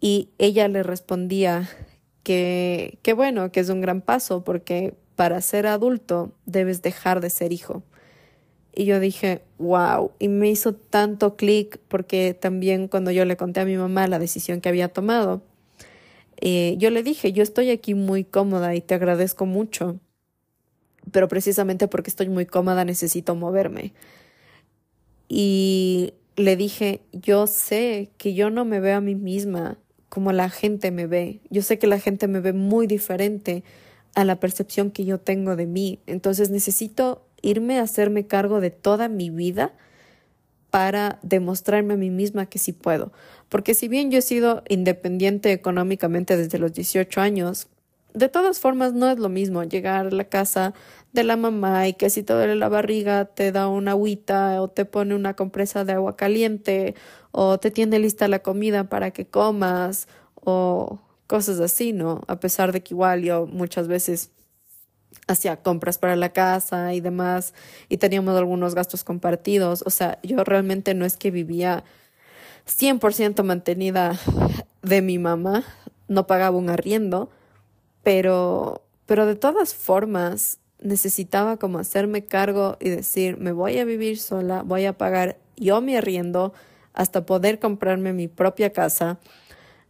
Y 0.00 0.28
ella 0.38 0.68
le 0.68 0.82
respondía 0.82 1.68
que, 2.24 2.98
que 3.02 3.12
bueno, 3.12 3.52
que 3.52 3.60
es 3.60 3.68
un 3.68 3.80
gran 3.80 4.00
paso 4.00 4.42
porque 4.42 4.94
para 5.14 5.40
ser 5.40 5.68
adulto 5.68 6.32
debes 6.46 6.82
dejar 6.82 7.20
de 7.20 7.30
ser 7.30 7.52
hijo. 7.52 7.84
Y 8.74 8.86
yo 8.86 8.98
dije, 8.98 9.42
wow, 9.58 10.10
y 10.18 10.26
me 10.26 10.50
hizo 10.50 10.74
tanto 10.74 11.36
clic 11.36 11.78
porque 11.86 12.34
también 12.34 12.88
cuando 12.88 13.12
yo 13.12 13.24
le 13.24 13.36
conté 13.36 13.60
a 13.60 13.64
mi 13.64 13.76
mamá 13.76 14.08
la 14.08 14.18
decisión 14.18 14.60
que 14.60 14.68
había 14.68 14.88
tomado, 14.88 15.42
eh, 16.40 16.74
yo 16.78 16.90
le 16.90 17.04
dije, 17.04 17.32
yo 17.32 17.44
estoy 17.44 17.70
aquí 17.70 17.94
muy 17.94 18.24
cómoda 18.24 18.74
y 18.74 18.80
te 18.80 18.94
agradezco 18.94 19.46
mucho, 19.46 20.00
pero 21.12 21.28
precisamente 21.28 21.86
porque 21.86 22.10
estoy 22.10 22.28
muy 22.28 22.46
cómoda 22.46 22.84
necesito 22.84 23.36
moverme. 23.36 23.92
Y 25.28 26.14
le 26.36 26.56
dije, 26.56 27.02
yo 27.12 27.46
sé 27.46 28.10
que 28.18 28.34
yo 28.34 28.50
no 28.50 28.64
me 28.64 28.80
veo 28.80 28.96
a 28.98 29.00
mí 29.00 29.14
misma 29.14 29.78
como 30.14 30.30
la 30.30 30.48
gente 30.48 30.92
me 30.92 31.08
ve. 31.08 31.40
Yo 31.50 31.60
sé 31.60 31.80
que 31.80 31.88
la 31.88 31.98
gente 31.98 32.28
me 32.28 32.38
ve 32.38 32.52
muy 32.52 32.86
diferente 32.86 33.64
a 34.14 34.24
la 34.24 34.38
percepción 34.38 34.92
que 34.92 35.04
yo 35.04 35.18
tengo 35.18 35.56
de 35.56 35.66
mí. 35.66 35.98
Entonces 36.06 36.50
necesito 36.50 37.26
irme 37.42 37.80
a 37.80 37.82
hacerme 37.82 38.24
cargo 38.24 38.60
de 38.60 38.70
toda 38.70 39.08
mi 39.08 39.30
vida 39.30 39.72
para 40.70 41.18
demostrarme 41.22 41.94
a 41.94 41.96
mí 41.96 42.10
misma 42.10 42.46
que 42.46 42.60
sí 42.60 42.72
puedo. 42.72 43.10
Porque 43.48 43.74
si 43.74 43.88
bien 43.88 44.12
yo 44.12 44.18
he 44.18 44.22
sido 44.22 44.62
independiente 44.68 45.50
económicamente 45.50 46.36
desde 46.36 46.58
los 46.58 46.72
18 46.72 47.20
años, 47.20 47.66
de 48.12 48.28
todas 48.28 48.60
formas 48.60 48.92
no 48.92 49.10
es 49.10 49.18
lo 49.18 49.28
mismo 49.28 49.64
llegar 49.64 50.06
a 50.06 50.10
la 50.10 50.24
casa 50.24 50.74
de 51.12 51.24
la 51.24 51.36
mamá 51.36 51.88
y 51.88 51.94
que 51.94 52.08
si 52.08 52.22
te 52.22 52.34
duele 52.34 52.54
la 52.54 52.68
barriga 52.68 53.24
te 53.24 53.50
da 53.50 53.66
una 53.66 53.90
agüita 53.92 54.62
o 54.62 54.68
te 54.68 54.84
pone 54.84 55.16
una 55.16 55.34
compresa 55.34 55.84
de 55.84 55.94
agua 55.94 56.16
caliente 56.16 56.94
o 57.36 57.58
te 57.58 57.72
tiene 57.72 57.98
lista 57.98 58.28
la 58.28 58.38
comida 58.38 58.84
para 58.84 59.10
que 59.10 59.26
comas 59.26 60.06
o 60.36 61.00
cosas 61.26 61.58
así, 61.58 61.92
¿no? 61.92 62.22
A 62.28 62.38
pesar 62.38 62.70
de 62.70 62.80
que 62.80 62.94
igual 62.94 63.22
yo 63.22 63.48
muchas 63.48 63.88
veces 63.88 64.30
hacía 65.26 65.56
compras 65.60 65.98
para 65.98 66.14
la 66.14 66.28
casa 66.28 66.94
y 66.94 67.00
demás 67.00 67.52
y 67.88 67.96
teníamos 67.96 68.36
algunos 68.36 68.76
gastos 68.76 69.02
compartidos, 69.02 69.82
o 69.84 69.90
sea, 69.90 70.20
yo 70.22 70.44
realmente 70.44 70.94
no 70.94 71.04
es 71.04 71.16
que 71.16 71.32
vivía 71.32 71.82
100% 72.68 73.42
mantenida 73.42 74.16
de 74.82 75.02
mi 75.02 75.18
mamá, 75.18 75.64
no 76.06 76.28
pagaba 76.28 76.56
un 76.56 76.70
arriendo, 76.70 77.30
pero, 78.04 78.84
pero 79.06 79.26
de 79.26 79.34
todas 79.34 79.74
formas 79.74 80.58
necesitaba 80.78 81.56
como 81.56 81.80
hacerme 81.80 82.26
cargo 82.26 82.76
y 82.78 82.90
decir, 82.90 83.38
me 83.38 83.50
voy 83.50 83.78
a 83.78 83.84
vivir 83.84 84.20
sola, 84.20 84.62
voy 84.62 84.84
a 84.84 84.96
pagar 84.96 85.36
yo 85.56 85.80
mi 85.80 85.96
arriendo 85.96 86.54
hasta 86.94 87.26
poder 87.26 87.58
comprarme 87.58 88.12
mi 88.12 88.28
propia 88.28 88.72
casa. 88.72 89.18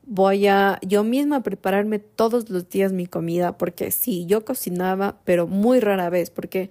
Voy 0.06 0.48
a 0.48 0.78
yo 0.82 1.04
misma 1.04 1.42
prepararme 1.42 1.98
todos 1.98 2.50
los 2.50 2.68
días 2.68 2.92
mi 2.92 3.06
comida, 3.06 3.56
porque 3.56 3.90
sí, 3.90 4.26
yo 4.26 4.44
cocinaba, 4.44 5.18
pero 5.24 5.46
muy 5.46 5.80
rara 5.80 6.10
vez, 6.10 6.30
porque 6.30 6.70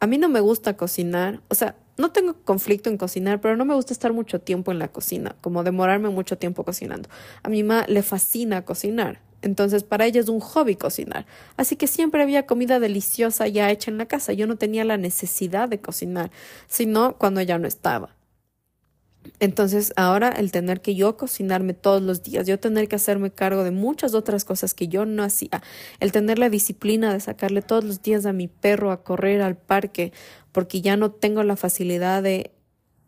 a 0.00 0.06
mí 0.06 0.18
no 0.18 0.28
me 0.28 0.40
gusta 0.40 0.76
cocinar, 0.76 1.40
o 1.48 1.54
sea, 1.54 1.76
no 1.96 2.10
tengo 2.10 2.34
conflicto 2.44 2.90
en 2.90 2.98
cocinar, 2.98 3.40
pero 3.40 3.56
no 3.56 3.64
me 3.64 3.74
gusta 3.74 3.92
estar 3.92 4.12
mucho 4.12 4.40
tiempo 4.40 4.72
en 4.72 4.78
la 4.78 4.88
cocina, 4.88 5.36
como 5.40 5.62
demorarme 5.62 6.08
mucho 6.10 6.36
tiempo 6.36 6.64
cocinando. 6.64 7.08
A 7.42 7.48
mi 7.48 7.62
mamá 7.62 7.86
le 7.88 8.02
fascina 8.02 8.64
cocinar, 8.64 9.20
entonces 9.44 9.84
para 9.84 10.06
ella 10.06 10.20
es 10.20 10.28
un 10.28 10.40
hobby 10.40 10.74
cocinar. 10.74 11.26
Así 11.56 11.76
que 11.76 11.86
siempre 11.86 12.22
había 12.22 12.46
comida 12.46 12.80
deliciosa 12.80 13.46
ya 13.46 13.70
hecha 13.70 13.90
en 13.90 13.98
la 13.98 14.06
casa. 14.06 14.32
Yo 14.32 14.46
no 14.46 14.56
tenía 14.56 14.84
la 14.84 14.96
necesidad 14.96 15.68
de 15.68 15.80
cocinar, 15.80 16.30
sino 16.66 17.16
cuando 17.16 17.40
ella 17.40 17.58
no 17.58 17.68
estaba. 17.68 18.13
Entonces 19.40 19.92
ahora 19.96 20.28
el 20.28 20.52
tener 20.52 20.80
que 20.80 20.94
yo 20.94 21.16
cocinarme 21.16 21.74
todos 21.74 22.02
los 22.02 22.22
días, 22.22 22.46
yo 22.46 22.58
tener 22.58 22.88
que 22.88 22.96
hacerme 22.96 23.30
cargo 23.30 23.64
de 23.64 23.70
muchas 23.70 24.14
otras 24.14 24.44
cosas 24.44 24.74
que 24.74 24.88
yo 24.88 25.06
no 25.06 25.22
hacía, 25.22 25.62
el 26.00 26.12
tener 26.12 26.38
la 26.38 26.50
disciplina 26.50 27.12
de 27.12 27.20
sacarle 27.20 27.62
todos 27.62 27.84
los 27.84 28.02
días 28.02 28.26
a 28.26 28.32
mi 28.32 28.48
perro 28.48 28.90
a 28.90 29.02
correr 29.02 29.42
al 29.42 29.56
parque, 29.56 30.12
porque 30.52 30.80
ya 30.80 30.96
no 30.96 31.10
tengo 31.10 31.42
la 31.42 31.56
facilidad 31.56 32.22
de 32.22 32.52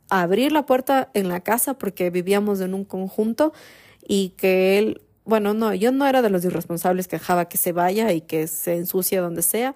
abrir 0.09 0.53
la 0.53 0.67
puerta 0.67 1.11
en 1.15 1.29
la 1.29 1.41
casa 1.41 1.75
porque 1.75 2.11
vivíamos 2.11 2.61
en 2.61 2.75
un 2.75 2.85
conjunto 2.85 3.53
y 4.07 4.31
que 4.31 4.79
él 4.79 5.03
bueno, 5.27 5.55
no, 5.55 5.75
yo 5.75 5.91
no 5.91 6.07
era 6.07 6.23
de 6.23 6.31
los 6.31 6.45
irresponsables 6.45 7.09
que 7.09 7.17
dejaba 7.17 7.49
que 7.49 7.59
se 7.59 7.73
vaya 7.73 8.13
y 8.13 8.21
que 8.21 8.47
se 8.47 8.77
ensucie 8.77 9.19
donde 9.19 9.43
sea, 9.43 9.75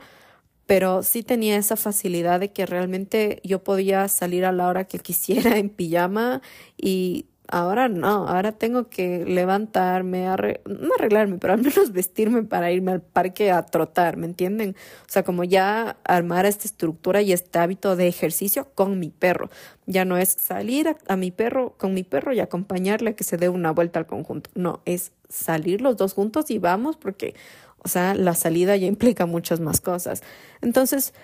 pero 0.70 1.02
sí 1.02 1.24
tenía 1.24 1.56
esa 1.56 1.74
facilidad 1.74 2.38
de 2.38 2.52
que 2.52 2.64
realmente 2.64 3.40
yo 3.42 3.64
podía 3.64 4.06
salir 4.06 4.44
a 4.44 4.52
la 4.52 4.68
hora 4.68 4.84
que 4.84 5.00
quisiera 5.00 5.58
en 5.58 5.68
pijama 5.68 6.42
y 6.76 7.26
Ahora 7.52 7.88
no, 7.88 8.28
ahora 8.28 8.52
tengo 8.52 8.88
que 8.88 9.24
levantarme, 9.24 10.26
no 10.66 10.94
arreglarme, 10.96 11.38
pero 11.38 11.54
al 11.54 11.60
menos 11.60 11.90
vestirme 11.92 12.44
para 12.44 12.70
irme 12.70 12.92
al 12.92 13.02
parque 13.02 13.50
a 13.50 13.66
trotar, 13.66 14.16
¿me 14.16 14.26
entienden? 14.26 14.76
O 15.02 15.08
sea, 15.08 15.24
como 15.24 15.42
ya 15.42 15.96
armar 16.04 16.46
esta 16.46 16.66
estructura 16.66 17.22
y 17.22 17.32
este 17.32 17.58
hábito 17.58 17.96
de 17.96 18.06
ejercicio 18.06 18.68
con 18.76 19.00
mi 19.00 19.10
perro. 19.10 19.50
Ya 19.86 20.04
no 20.04 20.16
es 20.16 20.28
salir 20.28 20.96
a, 21.08 21.16
mi 21.16 21.32
perro 21.32 21.74
con 21.76 21.92
mi 21.92 22.04
perro 22.04 22.32
y 22.32 22.38
acompañarle 22.38 23.10
a 23.10 23.16
que 23.16 23.24
se 23.24 23.36
dé 23.36 23.48
una 23.48 23.72
vuelta 23.72 23.98
al 23.98 24.06
conjunto. 24.06 24.48
No, 24.54 24.80
es 24.84 25.10
salir 25.28 25.80
los 25.80 25.96
dos 25.96 26.14
juntos 26.14 26.52
y 26.52 26.58
vamos 26.58 26.96
porque, 26.96 27.34
o 27.82 27.88
sea, 27.88 28.14
la 28.14 28.34
salida 28.34 28.76
ya 28.76 28.86
implica 28.86 29.26
muchas 29.26 29.60
más 29.60 29.80
cosas. 29.80 30.22
Entonces, 30.60 31.14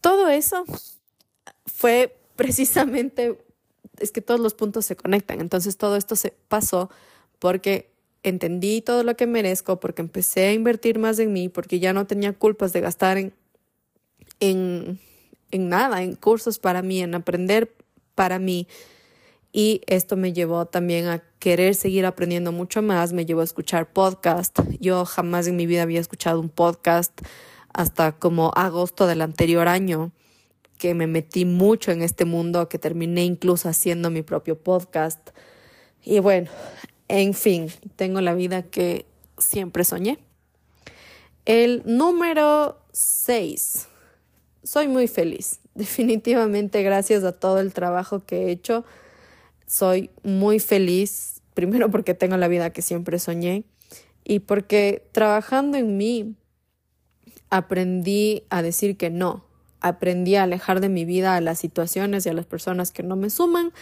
todo 0.00 0.28
eso 0.28 0.64
fue 1.66 2.16
precisamente 2.36 3.38
es 3.98 4.10
que 4.10 4.20
todos 4.20 4.40
los 4.40 4.54
puntos 4.54 4.84
se 4.84 4.96
conectan. 4.96 5.40
Entonces 5.40 5.76
todo 5.76 5.96
esto 5.96 6.16
se 6.16 6.34
pasó 6.48 6.90
porque 7.38 7.90
entendí 8.22 8.80
todo 8.80 9.02
lo 9.04 9.16
que 9.16 9.26
merezco, 9.26 9.80
porque 9.80 10.02
empecé 10.02 10.46
a 10.46 10.52
invertir 10.52 10.98
más 10.98 11.18
en 11.18 11.32
mí, 11.32 11.48
porque 11.48 11.80
ya 11.80 11.92
no 11.92 12.06
tenía 12.06 12.32
culpas 12.32 12.72
de 12.72 12.80
gastar 12.80 13.18
en, 13.18 13.32
en, 14.40 14.98
en 15.50 15.68
nada, 15.68 16.02
en 16.02 16.14
cursos 16.14 16.58
para 16.58 16.82
mí, 16.82 17.00
en 17.00 17.14
aprender 17.14 17.74
para 18.14 18.38
mí. 18.38 18.68
Y 19.52 19.82
esto 19.86 20.16
me 20.16 20.32
llevó 20.32 20.64
también 20.64 21.08
a 21.08 21.22
querer 21.38 21.74
seguir 21.74 22.06
aprendiendo 22.06 22.52
mucho 22.52 22.80
más, 22.80 23.12
me 23.12 23.26
llevó 23.26 23.42
a 23.42 23.44
escuchar 23.44 23.92
podcast. 23.92 24.58
Yo 24.80 25.04
jamás 25.04 25.46
en 25.46 25.56
mi 25.56 25.66
vida 25.66 25.82
había 25.82 26.00
escuchado 26.00 26.40
un 26.40 26.48
podcast 26.48 27.12
hasta 27.74 28.12
como 28.12 28.50
agosto 28.54 29.06
del 29.06 29.20
anterior 29.20 29.68
año, 29.68 30.10
que 30.78 30.94
me 30.94 31.06
metí 31.06 31.44
mucho 31.44 31.92
en 31.92 32.02
este 32.02 32.24
mundo, 32.24 32.68
que 32.68 32.78
terminé 32.78 33.24
incluso 33.24 33.68
haciendo 33.68 34.10
mi 34.10 34.22
propio 34.22 34.58
podcast. 34.58 35.30
Y 36.02 36.18
bueno, 36.18 36.50
en 37.08 37.34
fin, 37.34 37.70
tengo 37.96 38.22
la 38.22 38.34
vida 38.34 38.62
que 38.62 39.04
siempre 39.36 39.84
soñé. 39.84 40.18
El 41.44 41.82
número 41.84 42.78
6. 42.92 43.88
Soy 44.62 44.88
muy 44.88 45.08
feliz. 45.08 45.60
Definitivamente 45.74 46.82
gracias 46.82 47.24
a 47.24 47.32
todo 47.32 47.60
el 47.60 47.74
trabajo 47.74 48.24
que 48.24 48.46
he 48.46 48.50
hecho 48.50 48.84
soy 49.72 50.10
muy 50.22 50.60
feliz, 50.60 51.40
primero 51.54 51.90
porque 51.90 52.12
tengo 52.12 52.36
la 52.36 52.46
vida 52.46 52.74
que 52.74 52.82
siempre 52.82 53.18
soñé 53.18 53.64
y 54.22 54.40
porque 54.40 55.08
trabajando 55.12 55.78
en 55.78 55.96
mí 55.96 56.34
aprendí 57.48 58.42
a 58.50 58.60
decir 58.60 58.98
que 58.98 59.08
no, 59.08 59.46
aprendí 59.80 60.36
a 60.36 60.42
alejar 60.42 60.82
de 60.82 60.90
mi 60.90 61.06
vida 61.06 61.36
a 61.36 61.40
las 61.40 61.58
situaciones 61.58 62.26
y 62.26 62.28
a 62.28 62.34
las 62.34 62.44
personas 62.44 62.92
que 62.92 63.02
no 63.02 63.16
me 63.16 63.30
suman 63.30 63.72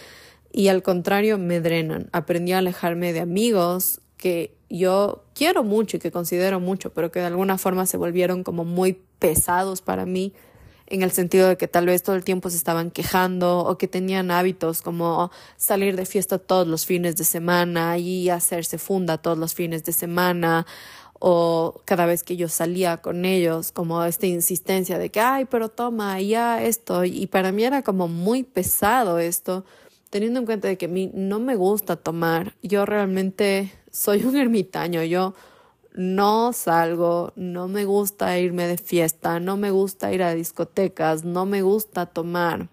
y 0.53 0.69
al 0.69 0.81
contrario 0.81 1.37
me 1.37 1.59
drenan. 1.59 2.07
Aprendí 2.13 2.53
a 2.53 2.59
alejarme 2.59 3.11
de 3.11 3.19
amigos 3.19 3.99
que 4.15 4.55
yo 4.69 5.25
quiero 5.35 5.65
mucho 5.65 5.97
y 5.97 5.99
que 5.99 6.09
considero 6.09 6.61
mucho, 6.61 6.93
pero 6.93 7.11
que 7.11 7.19
de 7.19 7.25
alguna 7.25 7.57
forma 7.57 7.85
se 7.85 7.97
volvieron 7.97 8.45
como 8.45 8.63
muy 8.63 9.01
pesados 9.19 9.81
para 9.81 10.05
mí 10.05 10.31
en 10.91 11.03
el 11.03 11.11
sentido 11.11 11.47
de 11.47 11.57
que 11.57 11.67
tal 11.67 11.85
vez 11.85 12.03
todo 12.03 12.15
el 12.15 12.23
tiempo 12.23 12.49
se 12.49 12.57
estaban 12.57 12.91
quejando 12.91 13.59
o 13.59 13.77
que 13.77 13.87
tenían 13.87 14.29
hábitos 14.29 14.81
como 14.81 15.31
salir 15.55 15.95
de 15.95 16.05
fiesta 16.05 16.37
todos 16.37 16.67
los 16.67 16.85
fines 16.85 17.15
de 17.15 17.23
semana 17.23 17.97
y 17.97 18.29
hacerse 18.29 18.77
funda 18.77 19.17
todos 19.17 19.37
los 19.37 19.53
fines 19.53 19.85
de 19.85 19.93
semana 19.93 20.65
o 21.23 21.81
cada 21.85 22.05
vez 22.07 22.23
que 22.23 22.35
yo 22.35 22.49
salía 22.49 22.97
con 22.97 23.25
ellos, 23.25 23.71
como 23.71 24.03
esta 24.03 24.25
insistencia 24.25 24.97
de 24.97 25.11
que, 25.11 25.19
ay, 25.19 25.45
pero 25.45 25.69
toma, 25.69 26.19
ya 26.19 26.63
esto. 26.63 27.05
Y 27.05 27.27
para 27.27 27.51
mí 27.51 27.63
era 27.63 27.83
como 27.83 28.07
muy 28.07 28.41
pesado 28.41 29.19
esto, 29.19 29.63
teniendo 30.09 30.39
en 30.39 30.47
cuenta 30.47 30.67
de 30.67 30.79
que 30.79 30.87
a 30.87 30.89
mí 30.89 31.11
no 31.13 31.39
me 31.39 31.55
gusta 31.55 31.95
tomar. 31.95 32.55
Yo 32.63 32.87
realmente 32.87 33.71
soy 33.91 34.23
un 34.23 34.35
ermitaño, 34.45 35.03
yo 35.03 35.35
no 35.93 36.53
salgo, 36.53 37.33
no 37.35 37.67
me 37.67 37.85
gusta 37.85 38.37
irme 38.39 38.67
de 38.67 38.77
fiesta, 38.77 39.39
no 39.39 39.57
me 39.57 39.71
gusta 39.71 40.13
ir 40.13 40.23
a 40.23 40.33
discotecas, 40.33 41.23
no 41.23 41.45
me 41.45 41.61
gusta 41.61 42.05
tomar. 42.05 42.69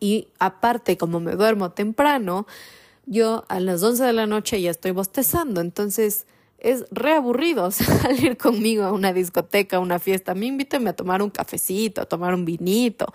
Y 0.00 0.28
aparte, 0.38 0.96
como 0.96 1.20
me 1.20 1.32
duermo 1.32 1.70
temprano, 1.70 2.46
yo 3.06 3.44
a 3.48 3.60
las 3.60 3.82
11 3.82 4.04
de 4.04 4.12
la 4.12 4.26
noche 4.26 4.60
ya 4.60 4.70
estoy 4.70 4.90
bostezando, 4.90 5.60
entonces 5.60 6.26
es 6.58 6.86
reaburrido 6.90 7.70
salir 7.70 8.36
conmigo 8.36 8.84
a 8.84 8.92
una 8.92 9.12
discoteca, 9.12 9.76
a 9.76 9.80
una 9.80 9.98
fiesta. 9.98 10.32
A 10.32 10.34
mí 10.34 10.46
invíteme 10.46 10.90
a 10.90 10.96
tomar 10.96 11.22
un 11.22 11.30
cafecito, 11.30 12.00
a 12.00 12.06
tomar 12.06 12.34
un 12.34 12.44
vinito, 12.44 13.12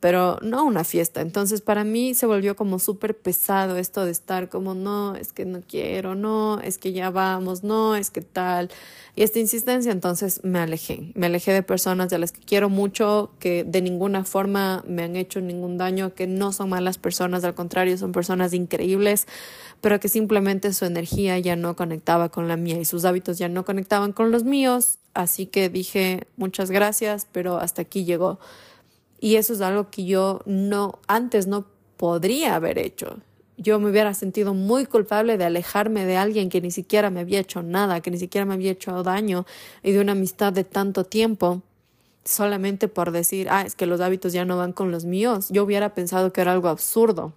pero 0.00 0.38
no 0.42 0.64
una 0.64 0.82
fiesta. 0.82 1.20
Entonces 1.20 1.60
para 1.60 1.84
mí 1.84 2.14
se 2.14 2.26
volvió 2.26 2.56
como 2.56 2.78
súper 2.78 3.16
pesado 3.16 3.76
esto 3.76 4.04
de 4.06 4.10
estar 4.10 4.48
como, 4.48 4.74
no, 4.74 5.14
es 5.14 5.32
que 5.34 5.44
no 5.44 5.60
quiero, 5.60 6.14
no, 6.14 6.58
es 6.60 6.78
que 6.78 6.92
ya 6.92 7.10
vamos, 7.10 7.62
no, 7.62 7.94
es 7.94 8.10
que 8.10 8.22
tal. 8.22 8.70
Y 9.14 9.22
esta 9.22 9.38
insistencia, 9.38 9.92
entonces 9.92 10.40
me 10.42 10.58
alejé. 10.58 11.12
Me 11.14 11.26
alejé 11.26 11.52
de 11.52 11.62
personas 11.62 12.08
de 12.08 12.18
las 12.18 12.32
que 12.32 12.40
quiero 12.40 12.70
mucho, 12.70 13.30
que 13.38 13.64
de 13.64 13.82
ninguna 13.82 14.24
forma 14.24 14.82
me 14.86 15.02
han 15.02 15.16
hecho 15.16 15.42
ningún 15.42 15.76
daño, 15.76 16.14
que 16.14 16.26
no 16.26 16.52
son 16.52 16.70
malas 16.70 16.96
personas, 16.96 17.44
al 17.44 17.54
contrario, 17.54 17.98
son 17.98 18.12
personas 18.12 18.54
increíbles, 18.54 19.26
pero 19.82 20.00
que 20.00 20.08
simplemente 20.08 20.72
su 20.72 20.86
energía 20.86 21.38
ya 21.38 21.56
no 21.56 21.76
conectaba 21.76 22.30
con 22.30 22.48
la 22.48 22.56
mía 22.56 22.78
y 22.80 22.86
sus 22.86 23.04
hábitos 23.04 23.36
ya 23.36 23.48
no 23.50 23.66
conectaban 23.66 24.12
con 24.12 24.30
los 24.30 24.44
míos. 24.44 24.98
Así 25.12 25.44
que 25.44 25.68
dije, 25.68 26.26
muchas 26.36 26.70
gracias, 26.70 27.26
pero 27.30 27.58
hasta 27.58 27.82
aquí 27.82 28.04
llegó. 28.04 28.38
Y 29.20 29.36
eso 29.36 29.52
es 29.52 29.60
algo 29.60 29.90
que 29.90 30.06
yo 30.06 30.40
no, 30.46 30.98
antes 31.06 31.46
no 31.46 31.66
podría 31.96 32.54
haber 32.54 32.78
hecho. 32.78 33.18
Yo 33.58 33.78
me 33.78 33.90
hubiera 33.90 34.14
sentido 34.14 34.54
muy 34.54 34.86
culpable 34.86 35.36
de 35.36 35.44
alejarme 35.44 36.06
de 36.06 36.16
alguien 36.16 36.48
que 36.48 36.62
ni 36.62 36.70
siquiera 36.70 37.10
me 37.10 37.20
había 37.20 37.40
hecho 37.40 37.62
nada, 37.62 38.00
que 38.00 38.10
ni 38.10 38.16
siquiera 38.18 38.46
me 38.46 38.54
había 38.54 38.72
hecho 38.72 39.02
daño 39.02 39.44
y 39.82 39.92
de 39.92 40.00
una 40.00 40.12
amistad 40.12 40.54
de 40.54 40.64
tanto 40.64 41.04
tiempo 41.04 41.62
solamente 42.24 42.88
por 42.88 43.10
decir, 43.10 43.48
ah, 43.50 43.62
es 43.62 43.74
que 43.74 43.86
los 43.86 44.00
hábitos 44.00 44.32
ya 44.32 44.46
no 44.46 44.56
van 44.56 44.72
con 44.72 44.90
los 44.90 45.04
míos. 45.04 45.48
Yo 45.50 45.64
hubiera 45.64 45.94
pensado 45.94 46.32
que 46.32 46.40
era 46.40 46.52
algo 46.52 46.68
absurdo. 46.68 47.34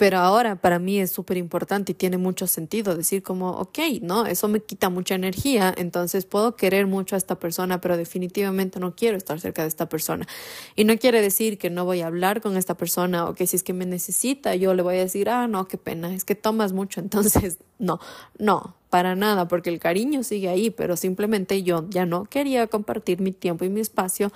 Pero 0.00 0.16
ahora 0.16 0.56
para 0.56 0.78
mí 0.78 0.98
es 0.98 1.10
súper 1.10 1.36
importante 1.36 1.92
y 1.92 1.94
tiene 1.94 2.16
mucho 2.16 2.46
sentido 2.46 2.96
decir 2.96 3.22
como, 3.22 3.50
ok, 3.50 3.78
no, 4.00 4.24
eso 4.24 4.48
me 4.48 4.60
quita 4.60 4.88
mucha 4.88 5.14
energía, 5.14 5.74
entonces 5.76 6.24
puedo 6.24 6.56
querer 6.56 6.86
mucho 6.86 7.16
a 7.16 7.18
esta 7.18 7.38
persona, 7.38 7.82
pero 7.82 7.98
definitivamente 7.98 8.80
no 8.80 8.96
quiero 8.96 9.18
estar 9.18 9.38
cerca 9.38 9.60
de 9.60 9.68
esta 9.68 9.90
persona. 9.90 10.26
Y 10.74 10.84
no 10.84 10.96
quiere 10.96 11.20
decir 11.20 11.58
que 11.58 11.68
no 11.68 11.84
voy 11.84 12.00
a 12.00 12.06
hablar 12.06 12.40
con 12.40 12.56
esta 12.56 12.78
persona 12.78 13.28
o 13.28 13.34
que 13.34 13.46
si 13.46 13.56
es 13.56 13.62
que 13.62 13.74
me 13.74 13.84
necesita, 13.84 14.54
yo 14.54 14.72
le 14.72 14.80
voy 14.80 14.96
a 14.96 15.00
decir, 15.00 15.28
ah, 15.28 15.46
no, 15.48 15.68
qué 15.68 15.76
pena, 15.76 16.14
es 16.14 16.24
que 16.24 16.34
tomas 16.34 16.72
mucho, 16.72 17.00
entonces 17.00 17.58
no, 17.78 18.00
no, 18.38 18.76
para 18.88 19.14
nada, 19.16 19.48
porque 19.48 19.68
el 19.68 19.80
cariño 19.80 20.22
sigue 20.22 20.48
ahí, 20.48 20.70
pero 20.70 20.96
simplemente 20.96 21.62
yo 21.62 21.84
ya 21.90 22.06
no 22.06 22.24
quería 22.24 22.68
compartir 22.68 23.20
mi 23.20 23.32
tiempo 23.32 23.66
y 23.66 23.68
mi 23.68 23.82
espacio 23.82 24.32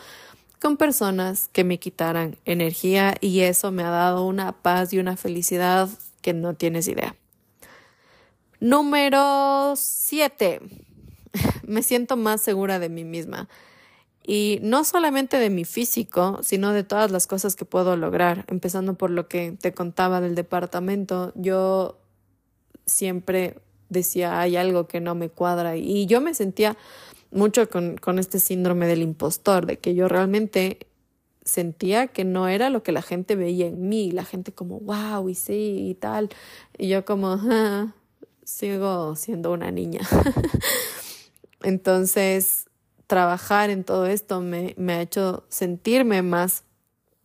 con 0.65 0.79
personas 0.79 1.51
que 1.53 1.63
me 1.63 1.79
quitaran 1.79 2.39
energía 2.47 3.17
y 3.21 3.41
eso 3.41 3.71
me 3.71 3.83
ha 3.83 3.91
dado 3.91 4.25
una 4.25 4.63
paz 4.63 4.95
y 4.95 4.99
una 4.99 5.15
felicidad 5.15 5.91
que 6.23 6.33
no 6.33 6.55
tienes 6.55 6.89
idea. 6.89 7.17
Número 8.61 9.75
7. 9.77 10.63
Me 11.67 11.83
siento 11.83 12.17
más 12.17 12.41
segura 12.41 12.79
de 12.79 12.89
mí 12.89 13.05
misma. 13.05 13.47
Y 14.27 14.59
no 14.63 14.85
solamente 14.85 15.37
de 15.37 15.51
mi 15.51 15.67
físico, 15.67 16.41
sino 16.43 16.73
de 16.73 16.83
todas 16.83 17.11
las 17.11 17.27
cosas 17.27 17.57
que 17.57 17.67
puedo 17.67 17.99
lograr. 17.99 18.47
Empezando 18.49 18.95
por 18.95 19.11
lo 19.11 19.29
que 19.29 19.53
te 19.61 19.75
contaba 19.75 20.23
del 20.23 20.35
departamento. 20.35 21.35
Yo 21.35 21.99
siempre 22.87 23.59
decía, 23.91 24.41
hay 24.41 24.57
algo 24.57 24.89
que 24.89 25.03
no 25.03 25.15
me 25.15 25.29
cuadra. 25.29 25.77
Y 25.77 26.07
yo 26.07 26.23
me 26.23 26.33
sentía 26.33 26.75
mucho 27.35 27.69
con, 27.69 27.97
con 27.97 28.19
este 28.19 28.39
síndrome 28.41 28.87
del 28.87 29.03
impostor, 29.03 29.67
de 29.67 29.79
que 29.79 29.95
yo 29.95 30.09
realmente 30.09 30.87
sentía 31.45 32.07
que 32.07 32.25
no 32.25 32.49
era 32.49 32.71
lo 32.71 32.83
que 32.83 32.93
la 32.93 33.03
gente 33.03 33.37
veía 33.37 33.67
en 33.67 33.89
mí, 33.89 34.11
la 34.11 34.25
gente 34.25 34.53
como, 34.53 34.81
wow, 34.81 35.29
y 35.29 35.35
sí, 35.35 35.91
y 35.91 35.95
tal, 35.95 36.31
y 36.79 36.89
yo 36.89 37.05
como, 37.05 37.39
sigo 38.45 39.17
siendo 39.17 39.53
una 39.53 39.71
niña. 39.71 40.01
Entonces, 41.63 42.67
trabajar 43.07 43.71
en 43.71 43.85
todo 43.85 44.07
esto 44.07 44.41
me, 44.41 44.75
me 44.77 44.95
ha 44.95 45.03
hecho 45.03 45.45
sentirme 45.49 46.23
más 46.23 46.65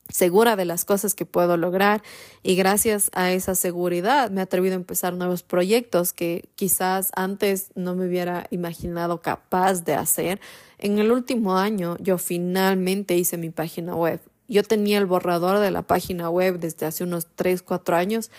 segura 0.10 0.55
de 0.55 0.66
las 0.66 0.86
cosas 0.86 1.16
que 1.16 1.26
puedo 1.26 1.55
lograr 1.55 2.01
y 2.43 2.55
gracias 2.55 3.10
a 3.14 3.32
esa 3.32 3.55
seguridad 3.55 4.32
me 4.32 4.41
he 4.41 4.43
atrevido 4.43 4.74
a 4.74 4.78
empezar 4.78 5.14
nuevos 5.14 5.43
proyectos 5.43 6.14
que 6.14 6.49
quizás 6.55 7.12
antes 7.16 7.72
no 7.76 7.95
me 7.95 8.07
hubiera 8.07 8.47
imaginado 8.49 9.22
capaz 9.22 9.86
de 9.86 9.93
hacer. 9.93 10.41
En 10.80 10.97
el 10.97 11.12
último 11.12 11.57
año 11.57 11.95
yo 11.99 12.18
finalmente 12.18 13.16
hice 13.16 13.38
mi 13.38 13.49
página 13.49 13.95
web. 13.95 14.20
Yo 14.47 14.64
tenía 14.64 14.97
el 14.97 15.05
borrador 15.05 15.60
de 15.60 15.70
la 15.70 15.84
página 15.84 16.30
web 16.30 16.60
desde 16.60 16.88
hace 16.88 17.03
unos 17.03 17.28
3, 17.36 17.62
4 17.62 17.95
años 17.95 18.32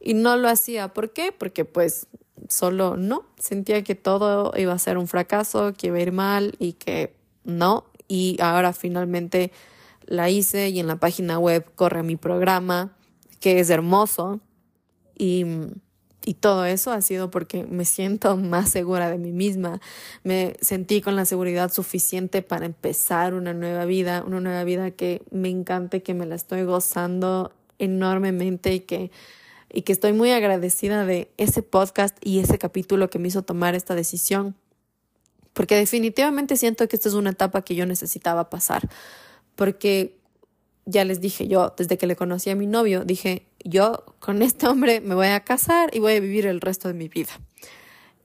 y 0.00 0.14
no 0.14 0.36
lo 0.36 0.48
hacía. 0.48 0.88
¿Por 0.94 1.12
qué? 1.12 1.32
Porque 1.36 1.64
pues 1.64 2.06
solo 2.48 2.96
no, 2.96 3.24
sentía 3.38 3.82
que 3.82 3.96
todo 3.96 4.52
iba 4.56 4.72
a 4.72 4.78
ser 4.78 4.98
un 4.98 5.08
fracaso, 5.08 5.74
que 5.76 5.88
iba 5.88 5.96
a 5.96 6.00
ir 6.00 6.12
mal 6.12 6.54
y 6.60 6.74
que 6.74 7.14
no. 7.44 7.84
Y 8.06 8.36
ahora 8.40 8.72
finalmente 8.72 9.50
la 10.06 10.30
hice 10.30 10.68
y 10.68 10.80
en 10.80 10.86
la 10.86 10.96
página 10.96 11.38
web 11.38 11.64
corre 11.74 12.02
mi 12.02 12.16
programa, 12.16 12.96
que 13.40 13.60
es 13.60 13.70
hermoso. 13.70 14.40
Y, 15.18 15.44
y 16.24 16.34
todo 16.34 16.64
eso 16.64 16.90
ha 16.90 17.00
sido 17.02 17.30
porque 17.30 17.64
me 17.64 17.84
siento 17.84 18.36
más 18.36 18.70
segura 18.70 19.10
de 19.10 19.18
mí 19.18 19.32
misma. 19.32 19.80
Me 20.24 20.56
sentí 20.60 21.00
con 21.00 21.16
la 21.16 21.24
seguridad 21.24 21.72
suficiente 21.72 22.42
para 22.42 22.66
empezar 22.66 23.34
una 23.34 23.54
nueva 23.54 23.84
vida, 23.84 24.24
una 24.26 24.40
nueva 24.40 24.64
vida 24.64 24.90
que 24.90 25.22
me 25.30 25.48
encanta 25.48 26.00
que 26.00 26.14
me 26.14 26.26
la 26.26 26.34
estoy 26.34 26.64
gozando 26.64 27.52
enormemente 27.78 28.74
y 28.74 28.80
que, 28.80 29.10
y 29.72 29.82
que 29.82 29.92
estoy 29.92 30.12
muy 30.12 30.32
agradecida 30.32 31.04
de 31.04 31.30
ese 31.36 31.62
podcast 31.62 32.16
y 32.22 32.40
ese 32.40 32.58
capítulo 32.58 33.10
que 33.10 33.18
me 33.18 33.28
hizo 33.28 33.42
tomar 33.42 33.74
esta 33.74 33.94
decisión. 33.94 34.56
Porque 35.52 35.76
definitivamente 35.76 36.56
siento 36.56 36.86
que 36.86 36.96
esta 36.96 37.08
es 37.08 37.14
una 37.14 37.30
etapa 37.30 37.62
que 37.62 37.74
yo 37.74 37.86
necesitaba 37.86 38.50
pasar 38.50 38.88
porque 39.56 40.16
ya 40.84 41.04
les 41.04 41.20
dije 41.20 41.48
yo, 41.48 41.74
desde 41.76 41.98
que 41.98 42.06
le 42.06 42.14
conocí 42.14 42.48
a 42.50 42.54
mi 42.54 42.66
novio, 42.66 43.04
dije, 43.04 43.46
yo 43.64 44.04
con 44.20 44.40
este 44.42 44.66
hombre 44.68 45.00
me 45.00 45.14
voy 45.14 45.26
a 45.26 45.40
casar 45.40 45.90
y 45.94 45.98
voy 45.98 46.14
a 46.14 46.20
vivir 46.20 46.46
el 46.46 46.60
resto 46.60 46.88
de 46.88 46.94
mi 46.94 47.08
vida. 47.08 47.32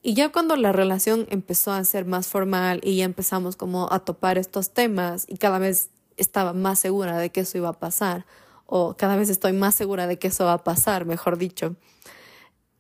Y 0.03 0.13
ya 0.13 0.31
cuando 0.31 0.55
la 0.55 0.71
relación 0.71 1.27
empezó 1.29 1.71
a 1.71 1.83
ser 1.83 2.05
más 2.05 2.27
formal 2.27 2.81
y 2.83 2.97
ya 2.97 3.05
empezamos 3.05 3.55
como 3.55 3.91
a 3.91 3.99
topar 3.99 4.37
estos 4.37 4.71
temas 4.71 5.25
y 5.27 5.37
cada 5.37 5.59
vez 5.59 5.89
estaba 6.17 6.53
más 6.53 6.79
segura 6.79 7.17
de 7.17 7.31
que 7.31 7.41
eso 7.41 7.57
iba 7.57 7.69
a 7.69 7.79
pasar, 7.79 8.25
o 8.65 8.95
cada 8.95 9.15
vez 9.15 9.29
estoy 9.29 9.53
más 9.53 9.75
segura 9.75 10.07
de 10.07 10.17
que 10.17 10.27
eso 10.27 10.45
va 10.45 10.53
a 10.53 10.63
pasar, 10.63 11.05
mejor 11.05 11.37
dicho, 11.37 11.75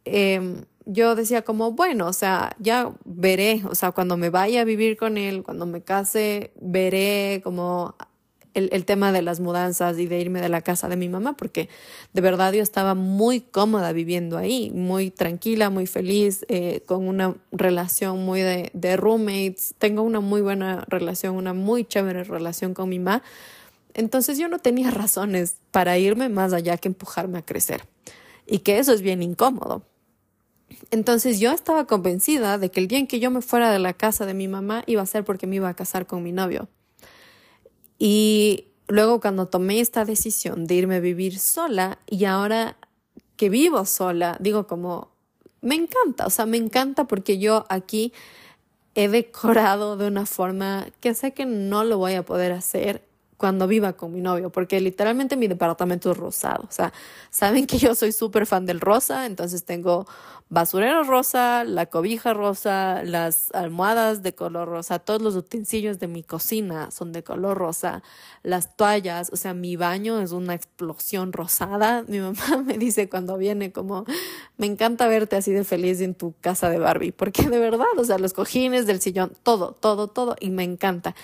em, 0.05 0.65
yo 0.85 1.15
decía 1.15 1.43
como, 1.43 1.73
bueno, 1.73 2.07
o 2.07 2.13
sea, 2.13 2.55
ya 2.59 2.91
veré, 3.05 3.61
o 3.69 3.75
sea, 3.75 3.91
cuando 3.91 4.17
me 4.17 4.29
vaya 4.29 4.61
a 4.61 4.63
vivir 4.63 4.97
con 4.97 5.17
él, 5.17 5.43
cuando 5.43 5.65
me 5.65 5.83
case, 5.83 6.51
veré 6.59 7.41
como 7.43 7.95
el, 8.53 8.85
tema 8.85 9.11
de 9.11 9.21
las 9.21 9.39
mudanzas 9.39 9.97
y 9.99 10.07
de 10.07 10.19
irme 10.19 10.41
de 10.41 10.49
la 10.49 10.61
casa 10.61 10.89
de 10.89 10.95
mi 10.95 11.09
mamá, 11.09 11.33
porque 11.33 11.69
de 12.13 12.21
verdad 12.21 12.53
yo 12.53 12.61
estaba 12.61 12.95
muy 12.95 13.41
cómoda 13.41 13.91
viviendo 13.93 14.37
ahí, 14.37 14.71
muy 14.71 15.11
tranquila, 15.11 15.69
muy 15.69 15.87
feliz, 15.87 16.45
eh, 16.49 16.81
con 16.85 17.07
una 17.07 17.35
relación 17.51 18.25
muy 18.25 18.41
de, 18.41 18.71
de 18.73 18.97
roommates. 18.97 19.75
Tengo 19.77 20.01
una 20.01 20.19
muy 20.19 20.41
buena 20.41 20.85
relación, 20.87 21.35
una 21.35 21.53
muy 21.53 21.85
chévere 21.85 22.23
relación 22.23 22.73
con 22.73 22.89
mi 22.89 22.99
mamá. 22.99 23.23
Entonces 23.93 24.37
yo 24.37 24.47
no 24.47 24.59
tenía 24.59 24.91
razones 24.91 25.57
para 25.71 25.97
irme 25.97 26.29
más 26.29 26.53
allá 26.53 26.77
que 26.77 26.89
empujarme 26.89 27.39
a 27.39 27.45
crecer. 27.45 27.85
Y 28.45 28.59
que 28.59 28.79
eso 28.79 28.93
es 28.93 29.01
bien 29.01 29.23
incómodo. 29.23 29.85
Entonces 30.89 31.39
yo 31.39 31.51
estaba 31.51 31.85
convencida 31.85 32.57
de 32.57 32.71
que 32.71 32.79
el 32.79 32.87
día 32.87 32.99
en 32.99 33.07
que 33.07 33.19
yo 33.19 33.31
me 33.31 33.41
fuera 33.41 33.71
de 33.71 33.79
la 33.79 33.93
casa 33.93 34.25
de 34.25 34.33
mi 34.33 34.47
mamá 34.47 34.83
iba 34.87 35.01
a 35.01 35.05
ser 35.05 35.23
porque 35.23 35.47
me 35.47 35.57
iba 35.57 35.69
a 35.69 35.73
casar 35.73 36.05
con 36.05 36.23
mi 36.23 36.31
novio. 36.31 36.67
Y 38.03 38.65
luego 38.87 39.19
cuando 39.19 39.45
tomé 39.45 39.79
esta 39.79 40.05
decisión 40.05 40.65
de 40.65 40.73
irme 40.73 40.95
a 40.95 40.99
vivir 40.99 41.37
sola 41.37 41.99
y 42.07 42.25
ahora 42.25 42.75
que 43.35 43.47
vivo 43.47 43.85
sola, 43.85 44.37
digo 44.39 44.65
como, 44.65 45.11
me 45.61 45.75
encanta, 45.75 46.25
o 46.25 46.31
sea, 46.31 46.47
me 46.47 46.57
encanta 46.57 47.05
porque 47.05 47.37
yo 47.37 47.63
aquí 47.69 48.11
he 48.95 49.07
decorado 49.07 49.97
de 49.97 50.07
una 50.07 50.25
forma 50.25 50.87
que 50.99 51.13
sé 51.13 51.35
que 51.35 51.45
no 51.45 51.83
lo 51.83 51.99
voy 51.99 52.15
a 52.15 52.25
poder 52.25 52.53
hacer 52.53 53.03
cuando 53.41 53.65
viva 53.65 53.93
con 53.93 54.13
mi 54.13 54.21
novio, 54.21 54.51
porque 54.51 54.79
literalmente 54.79 55.35
mi 55.35 55.47
departamento 55.47 56.11
es 56.11 56.17
rosado. 56.17 56.63
O 56.69 56.71
sea, 56.71 56.93
saben 57.31 57.65
que 57.65 57.79
yo 57.79 57.95
soy 57.95 58.11
súper 58.11 58.45
fan 58.45 58.67
del 58.67 58.79
rosa, 58.79 59.25
entonces 59.25 59.65
tengo 59.65 60.05
basurero 60.49 61.01
rosa, 61.03 61.63
la 61.63 61.87
cobija 61.87 62.35
rosa, 62.35 63.01
las 63.03 63.49
almohadas 63.55 64.21
de 64.21 64.35
color 64.35 64.67
rosa, 64.67 64.99
todos 64.99 65.23
los 65.23 65.35
utensilios 65.35 65.97
de 65.97 66.07
mi 66.07 66.21
cocina 66.21 66.91
son 66.91 67.13
de 67.13 67.23
color 67.23 67.57
rosa, 67.57 68.03
las 68.43 68.77
toallas, 68.77 69.31
o 69.33 69.37
sea, 69.37 69.55
mi 69.55 69.75
baño 69.75 70.21
es 70.21 70.33
una 70.33 70.53
explosión 70.53 71.33
rosada. 71.33 72.03
Mi 72.07 72.19
mamá 72.19 72.57
me 72.63 72.77
dice 72.77 73.09
cuando 73.09 73.39
viene 73.39 73.71
como, 73.71 74.05
me 74.57 74.67
encanta 74.67 75.07
verte 75.07 75.35
así 75.35 75.51
de 75.51 75.63
feliz 75.63 75.99
en 76.01 76.13
tu 76.13 76.35
casa 76.41 76.69
de 76.69 76.77
Barbie, 76.77 77.11
porque 77.11 77.49
de 77.49 77.57
verdad, 77.57 77.87
o 77.97 78.03
sea, 78.03 78.19
los 78.19 78.33
cojines 78.33 78.85
del 78.85 79.01
sillón, 79.01 79.33
todo, 79.41 79.71
todo, 79.71 80.09
todo, 80.09 80.35
y 80.39 80.51
me 80.51 80.63
encanta. 80.63 81.15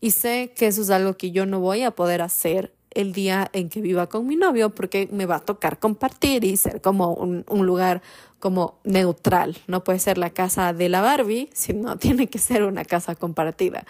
Y 0.00 0.10
sé 0.10 0.52
que 0.56 0.66
eso 0.66 0.82
es 0.82 0.90
algo 0.90 1.16
que 1.16 1.30
yo 1.30 1.46
no 1.46 1.60
voy 1.60 1.82
a 1.82 1.90
poder 1.90 2.22
hacer 2.22 2.74
el 2.90 3.12
día 3.12 3.50
en 3.52 3.68
que 3.68 3.80
viva 3.80 4.08
con 4.08 4.26
mi 4.26 4.36
novio 4.36 4.74
porque 4.74 5.08
me 5.12 5.26
va 5.26 5.36
a 5.36 5.40
tocar 5.40 5.78
compartir 5.78 6.44
y 6.44 6.56
ser 6.56 6.80
como 6.80 7.12
un, 7.12 7.44
un, 7.48 7.66
lugar 7.66 8.00
como 8.38 8.78
neutral. 8.84 9.58
No 9.66 9.84
puede 9.84 9.98
ser 9.98 10.16
la 10.16 10.30
casa 10.30 10.72
de 10.72 10.88
la 10.88 11.02
Barbie, 11.02 11.50
sino 11.52 11.96
tiene 11.98 12.28
que 12.28 12.38
ser 12.38 12.62
una 12.64 12.84
casa 12.84 13.14
compartida. 13.14 13.84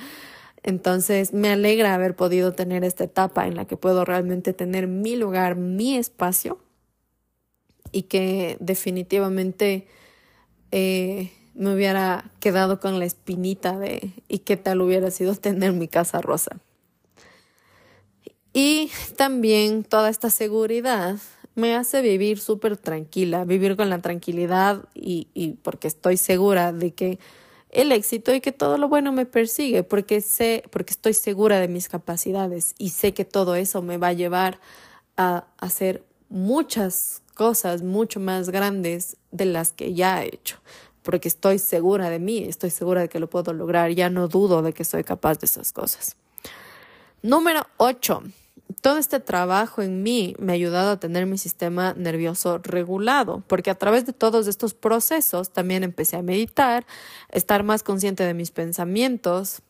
Entonces 0.65 1.33
me 1.33 1.51
alegra 1.51 1.95
haber 1.95 2.17
podido 2.17 2.53
tener 2.53 2.83
esta 2.83 3.05
etapa 3.05 3.47
en 3.47 3.55
la 3.55 3.67
que 3.67 3.77
puedo 3.77 4.05
realmente 4.05 4.53
tener 4.53 4.89
mi 4.89 5.15
lugar, 5.15 5.55
mi 5.55 5.97
espacio 5.97 6.59
y 7.93 8.03
que 8.03 8.57
definitivamente 8.59 9.87
eh, 10.73 11.33
me 11.57 11.75
hubiera 11.75 12.31
quedado 12.39 12.81
con 12.81 12.99
la 12.99 13.07
espinita 13.07 13.79
de 13.79 14.13
y 14.29 14.41
qué 14.41 14.57
tal 14.57 14.83
hubiera 14.83 15.11
sido 15.11 15.35
tener 15.35 15.73
mi 15.73 15.89
casa 15.89 16.21
rosa. 16.21 16.59
Y 18.53 18.91
también 19.17 19.85
toda 19.85 20.09
esta 20.09 20.31
seguridad 20.31 21.17
me 21.55 21.75
hace 21.75 22.03
vivir 22.03 22.39
súper 22.39 22.77
tranquila, 22.77 23.45
vivir 23.45 23.77
con 23.77 23.89
la 23.91 24.01
tranquilidad 24.01 24.85
y, 24.95 25.29
y 25.35 25.55
porque 25.63 25.89
estoy 25.89 26.19
segura 26.19 26.73
de 26.73 26.93
que 26.93 27.19
el 27.71 27.93
éxito 27.93 28.35
y 28.35 28.41
que 28.41 28.53
todo 28.53 28.79
lo 28.79 28.89
bueno 28.89 29.13
me 29.13 29.27
persigue, 29.27 29.83
porque 29.83 30.21
sé, 30.21 30.63
porque 30.71 30.93
estoy 30.93 31.15
segura 31.15 31.61
de 31.61 31.69
mis 31.69 31.89
capacidades 31.89 32.75
y 32.79 32.91
sé 32.91 33.13
que 33.13 33.25
todo 33.25 33.55
eso 33.55 33.83
me 33.83 33.99
va 33.99 34.09
a 34.09 34.13
llevar 34.13 34.61
a 35.17 35.47
hacer 35.59 36.03
muchas 36.29 37.23
cosas 37.35 37.83
mucho 37.83 38.21
más 38.21 38.51
grandes 38.51 39.17
de 39.31 39.45
las 39.47 39.73
que 39.73 39.93
ya 39.95 40.23
he 40.23 40.29
hecho 40.29 40.59
porque 41.07 41.29
estoy 41.29 41.61
segura 41.61 42.11
de 42.11 42.19
mí, 42.19 42.43
estoy 42.43 42.71
segura 42.71 43.03
de 43.03 43.09
que 43.09 43.21
lo 43.21 43.31
puedo 43.31 43.53
lograr, 43.53 43.93
ya 43.93 44.11
no 44.11 44.27
dudo 44.27 44.61
de 44.61 44.73
que 44.73 44.83
soy 44.83 45.05
capaz 45.05 45.39
de 45.39 45.47
esas 45.47 45.73
cosas. 45.73 46.17
Número 47.23 47.65
8. 47.77 48.25
Todo 48.83 48.99
este 48.99 49.21
trabajo 49.21 49.83
en 49.83 50.03
mí 50.03 50.35
me 50.41 50.51
ha 50.51 50.57
ayudado 50.57 50.91
a 50.91 50.97
tener 50.99 51.27
mi 51.27 51.39
sistema 51.39 51.95
nervioso 51.97 52.59
regulado, 52.59 53.45
porque 53.47 53.71
a 53.71 53.77
través 53.77 54.05
de 54.05 54.15
todos 54.15 54.49
estos 54.49 54.75
procesos 54.75 55.51
también 55.51 55.85
empecé 55.85 56.17
a 56.17 56.23
meditar, 56.23 56.85
estar 57.31 57.63
más 57.63 57.85
consciente 57.85 58.25
de 58.25 58.35
mis 58.35 58.51
pensamientos. 58.51 59.63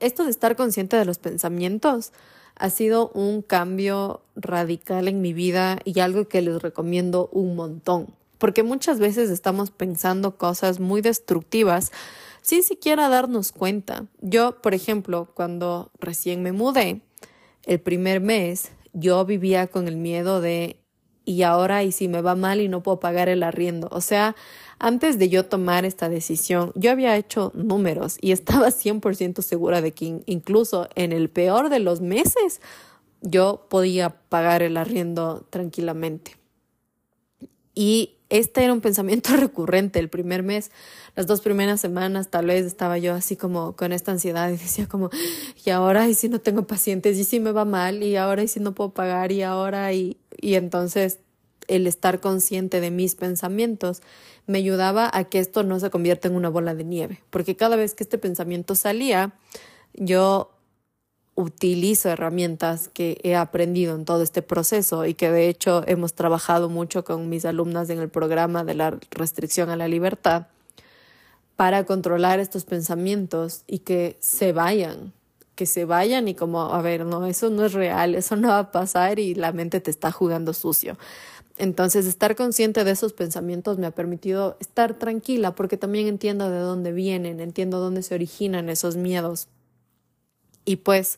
Esto 0.00 0.24
de 0.24 0.30
estar 0.30 0.56
consciente 0.56 0.96
de 0.96 1.04
los 1.04 1.18
pensamientos 1.18 2.12
ha 2.56 2.70
sido 2.70 3.10
un 3.10 3.42
cambio 3.42 4.22
radical 4.34 5.06
en 5.06 5.20
mi 5.20 5.32
vida 5.32 5.78
y 5.84 6.00
algo 6.00 6.26
que 6.26 6.42
les 6.42 6.60
recomiendo 6.60 7.28
un 7.32 7.54
montón 7.54 8.08
porque 8.38 8.62
muchas 8.62 8.98
veces 8.98 9.30
estamos 9.30 9.70
pensando 9.70 10.36
cosas 10.36 10.80
muy 10.80 11.00
destructivas 11.00 11.92
sin 12.42 12.62
siquiera 12.62 13.08
darnos 13.08 13.50
cuenta. 13.50 14.06
Yo, 14.20 14.62
por 14.62 14.72
ejemplo, 14.72 15.32
cuando 15.34 15.90
recién 15.98 16.42
me 16.42 16.52
mudé, 16.52 17.02
el 17.64 17.80
primer 17.80 18.20
mes, 18.20 18.70
yo 18.92 19.24
vivía 19.24 19.66
con 19.66 19.88
el 19.88 19.96
miedo 19.96 20.40
de, 20.40 20.80
y 21.24 21.42
ahora, 21.42 21.82
y 21.82 21.90
si 21.90 22.06
me 22.06 22.22
va 22.22 22.36
mal 22.36 22.60
y 22.60 22.68
no 22.68 22.84
puedo 22.84 23.00
pagar 23.00 23.28
el 23.28 23.42
arriendo. 23.42 23.88
O 23.90 24.00
sea, 24.00 24.36
antes 24.78 25.18
de 25.18 25.28
yo 25.28 25.46
tomar 25.46 25.84
esta 25.84 26.08
decisión, 26.08 26.70
yo 26.76 26.92
había 26.92 27.16
hecho 27.16 27.50
números 27.54 28.16
y 28.20 28.32
estaba 28.32 28.68
100% 28.68 29.42
segura 29.42 29.80
de 29.80 29.92
que 29.92 30.22
incluso 30.26 30.88
en 30.94 31.12
el 31.12 31.28
peor 31.28 31.68
de 31.68 31.80
los 31.80 32.00
meses, 32.00 32.60
yo 33.22 33.66
podía 33.68 34.10
pagar 34.28 34.62
el 34.62 34.76
arriendo 34.76 35.46
tranquilamente. 35.50 36.36
Y 37.74 38.15
este 38.28 38.64
era 38.64 38.72
un 38.72 38.80
pensamiento 38.80 39.36
recurrente 39.36 39.98
el 39.98 40.08
primer 40.08 40.42
mes, 40.42 40.70
las 41.14 41.26
dos 41.26 41.40
primeras 41.40 41.80
semanas 41.80 42.28
tal 42.28 42.46
vez 42.46 42.66
estaba 42.66 42.98
yo 42.98 43.14
así 43.14 43.36
como 43.36 43.74
con 43.74 43.92
esta 43.92 44.12
ansiedad 44.12 44.48
y 44.48 44.56
decía 44.56 44.86
como, 44.86 45.10
y 45.64 45.70
ahora 45.70 46.08
y 46.08 46.14
si 46.14 46.28
no 46.28 46.40
tengo 46.40 46.66
pacientes 46.66 47.18
y 47.18 47.24
si 47.24 47.40
me 47.40 47.52
va 47.52 47.64
mal 47.64 48.02
y 48.02 48.16
ahora 48.16 48.42
y 48.42 48.48
si 48.48 48.60
no 48.60 48.74
puedo 48.74 48.90
pagar 48.90 49.32
y 49.32 49.42
ahora 49.42 49.92
y, 49.92 50.18
y 50.40 50.54
entonces 50.54 51.18
el 51.68 51.86
estar 51.86 52.20
consciente 52.20 52.80
de 52.80 52.90
mis 52.90 53.14
pensamientos 53.14 54.02
me 54.46 54.58
ayudaba 54.58 55.10
a 55.12 55.24
que 55.24 55.40
esto 55.40 55.62
no 55.64 55.80
se 55.80 55.90
convierta 55.90 56.28
en 56.28 56.36
una 56.36 56.48
bola 56.48 56.74
de 56.74 56.84
nieve, 56.84 57.22
porque 57.30 57.56
cada 57.56 57.76
vez 57.76 57.94
que 57.94 58.04
este 58.04 58.18
pensamiento 58.18 58.74
salía, 58.74 59.34
yo 59.94 60.55
utilizo 61.36 62.08
herramientas 62.08 62.88
que 62.88 63.20
he 63.22 63.36
aprendido 63.36 63.94
en 63.94 64.06
todo 64.06 64.22
este 64.22 64.42
proceso 64.42 65.04
y 65.04 65.14
que 65.14 65.30
de 65.30 65.48
hecho 65.48 65.84
hemos 65.86 66.14
trabajado 66.14 66.70
mucho 66.70 67.04
con 67.04 67.28
mis 67.28 67.44
alumnas 67.44 67.90
en 67.90 68.00
el 68.00 68.08
programa 68.08 68.64
de 68.64 68.74
la 68.74 68.98
restricción 69.10 69.68
a 69.68 69.76
la 69.76 69.86
libertad 69.86 70.46
para 71.54 71.84
controlar 71.84 72.40
estos 72.40 72.64
pensamientos 72.64 73.62
y 73.66 73.80
que 73.80 74.16
se 74.18 74.52
vayan, 74.52 75.12
que 75.54 75.66
se 75.66 75.84
vayan 75.84 76.26
y 76.26 76.34
como, 76.34 76.74
a 76.74 76.80
ver, 76.80 77.04
no, 77.04 77.26
eso 77.26 77.50
no 77.50 77.66
es 77.66 77.74
real, 77.74 78.14
eso 78.14 78.36
no 78.36 78.48
va 78.48 78.58
a 78.58 78.72
pasar 78.72 79.18
y 79.18 79.34
la 79.34 79.52
mente 79.52 79.80
te 79.80 79.90
está 79.90 80.10
jugando 80.10 80.54
sucio. 80.54 80.96
Entonces, 81.58 82.06
estar 82.06 82.34
consciente 82.34 82.84
de 82.84 82.90
esos 82.90 83.12
pensamientos 83.12 83.78
me 83.78 83.86
ha 83.86 83.90
permitido 83.90 84.56
estar 84.60 84.94
tranquila 84.94 85.54
porque 85.54 85.76
también 85.76 86.06
entiendo 86.06 86.50
de 86.50 86.58
dónde 86.58 86.92
vienen, 86.92 87.40
entiendo 87.40 87.78
dónde 87.78 88.02
se 88.02 88.14
originan 88.14 88.68
esos 88.68 88.96
miedos 88.96 89.48
y 90.66 90.76
pues 90.76 91.16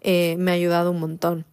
eh, 0.00 0.36
me 0.38 0.50
ha 0.50 0.54
ayudado 0.54 0.90
un 0.90 1.00
montón. 1.00 1.46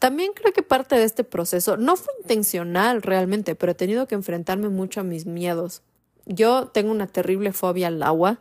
También 0.00 0.32
creo 0.34 0.52
que 0.52 0.62
parte 0.62 0.96
de 0.96 1.04
este 1.04 1.22
proceso 1.22 1.76
no 1.76 1.94
fue 1.94 2.12
intencional 2.22 3.02
realmente, 3.02 3.54
pero 3.54 3.72
he 3.72 3.74
tenido 3.76 4.08
que 4.08 4.16
enfrentarme 4.16 4.70
mucho 4.70 5.00
a 5.00 5.04
mis 5.04 5.26
miedos. 5.26 5.82
Yo 6.26 6.68
tengo 6.68 6.90
una 6.90 7.06
terrible 7.06 7.52
fobia 7.52 7.88
al 7.88 8.02
agua, 8.02 8.40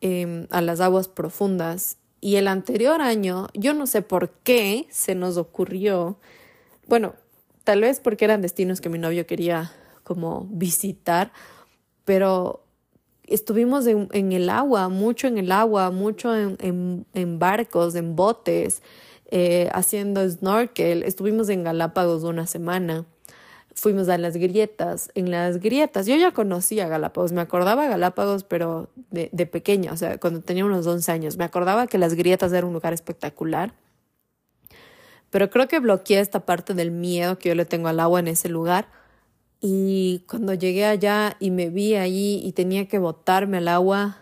em, 0.00 0.46
a 0.50 0.60
las 0.62 0.80
aguas 0.80 1.08
profundas, 1.08 1.98
y 2.20 2.36
el 2.36 2.48
anterior 2.48 3.00
año, 3.02 3.48
yo 3.54 3.74
no 3.74 3.86
sé 3.86 4.02
por 4.02 4.30
qué 4.30 4.86
se 4.90 5.14
nos 5.14 5.36
ocurrió, 5.36 6.18
bueno, 6.86 7.14
tal 7.64 7.82
vez 7.82 8.00
porque 8.00 8.24
eran 8.24 8.42
destinos 8.42 8.80
que 8.80 8.88
mi 8.88 8.98
novio 8.98 9.26
quería 9.26 9.72
como 10.02 10.46
visitar, 10.50 11.32
pero 12.04 12.65
estuvimos 13.26 13.86
en, 13.86 14.32
el 14.32 14.50
agua, 14.50 14.88
mucho 14.88 15.26
en 15.26 15.38
el 15.38 15.52
agua, 15.52 15.90
mucho 15.90 16.34
en, 16.36 17.38
barcos, 17.38 17.94
en 17.94 18.16
botes. 18.16 18.82
eh, 19.30 19.68
haciendo 19.72 20.28
snorkel. 20.28 21.02
Estuvimos 21.02 21.48
en 21.48 21.64
Galápagos 21.64 22.22
una 22.22 22.46
semana. 22.46 23.04
Fuimos 23.74 24.08
a 24.08 24.18
las 24.18 24.36
grietas. 24.36 25.10
En 25.14 25.30
las 25.30 25.58
grietas, 25.58 26.06
yo 26.06 26.16
ya 26.16 26.32
conocía 26.32 26.88
Galápagos, 26.88 27.32
me 27.32 27.40
acordaba 27.40 27.86
Galápagos, 27.88 28.44
pero 28.44 28.88
de, 29.10 29.28
de 29.32 29.46
pequeña, 29.46 29.92
o 29.92 29.96
sea, 29.96 30.18
cuando 30.18 30.40
tenía 30.40 30.64
unos 30.64 30.86
11 30.86 31.12
años. 31.12 31.36
Me 31.36 31.44
acordaba 31.44 31.86
que 31.86 31.98
las 31.98 32.14
grietas 32.14 32.52
era 32.52 32.66
un 32.66 32.72
lugar 32.72 32.92
espectacular. 32.92 33.74
Pero 35.30 35.50
creo 35.50 35.68
que 35.68 35.80
bloqueé 35.80 36.20
esta 36.20 36.46
parte 36.46 36.72
del 36.72 36.90
miedo 36.90 37.38
que 37.38 37.50
yo 37.50 37.54
le 37.54 37.64
tengo 37.64 37.88
al 37.88 38.00
agua 38.00 38.20
en 38.20 38.28
ese 38.28 38.48
lugar. 38.48 38.88
Y 39.68 40.22
cuando 40.28 40.54
llegué 40.54 40.84
allá 40.84 41.36
y 41.40 41.50
me 41.50 41.70
vi 41.70 41.96
allí 41.96 42.40
y 42.44 42.52
tenía 42.52 42.86
que 42.86 43.00
botarme 43.00 43.56
al 43.56 43.66
agua, 43.66 44.18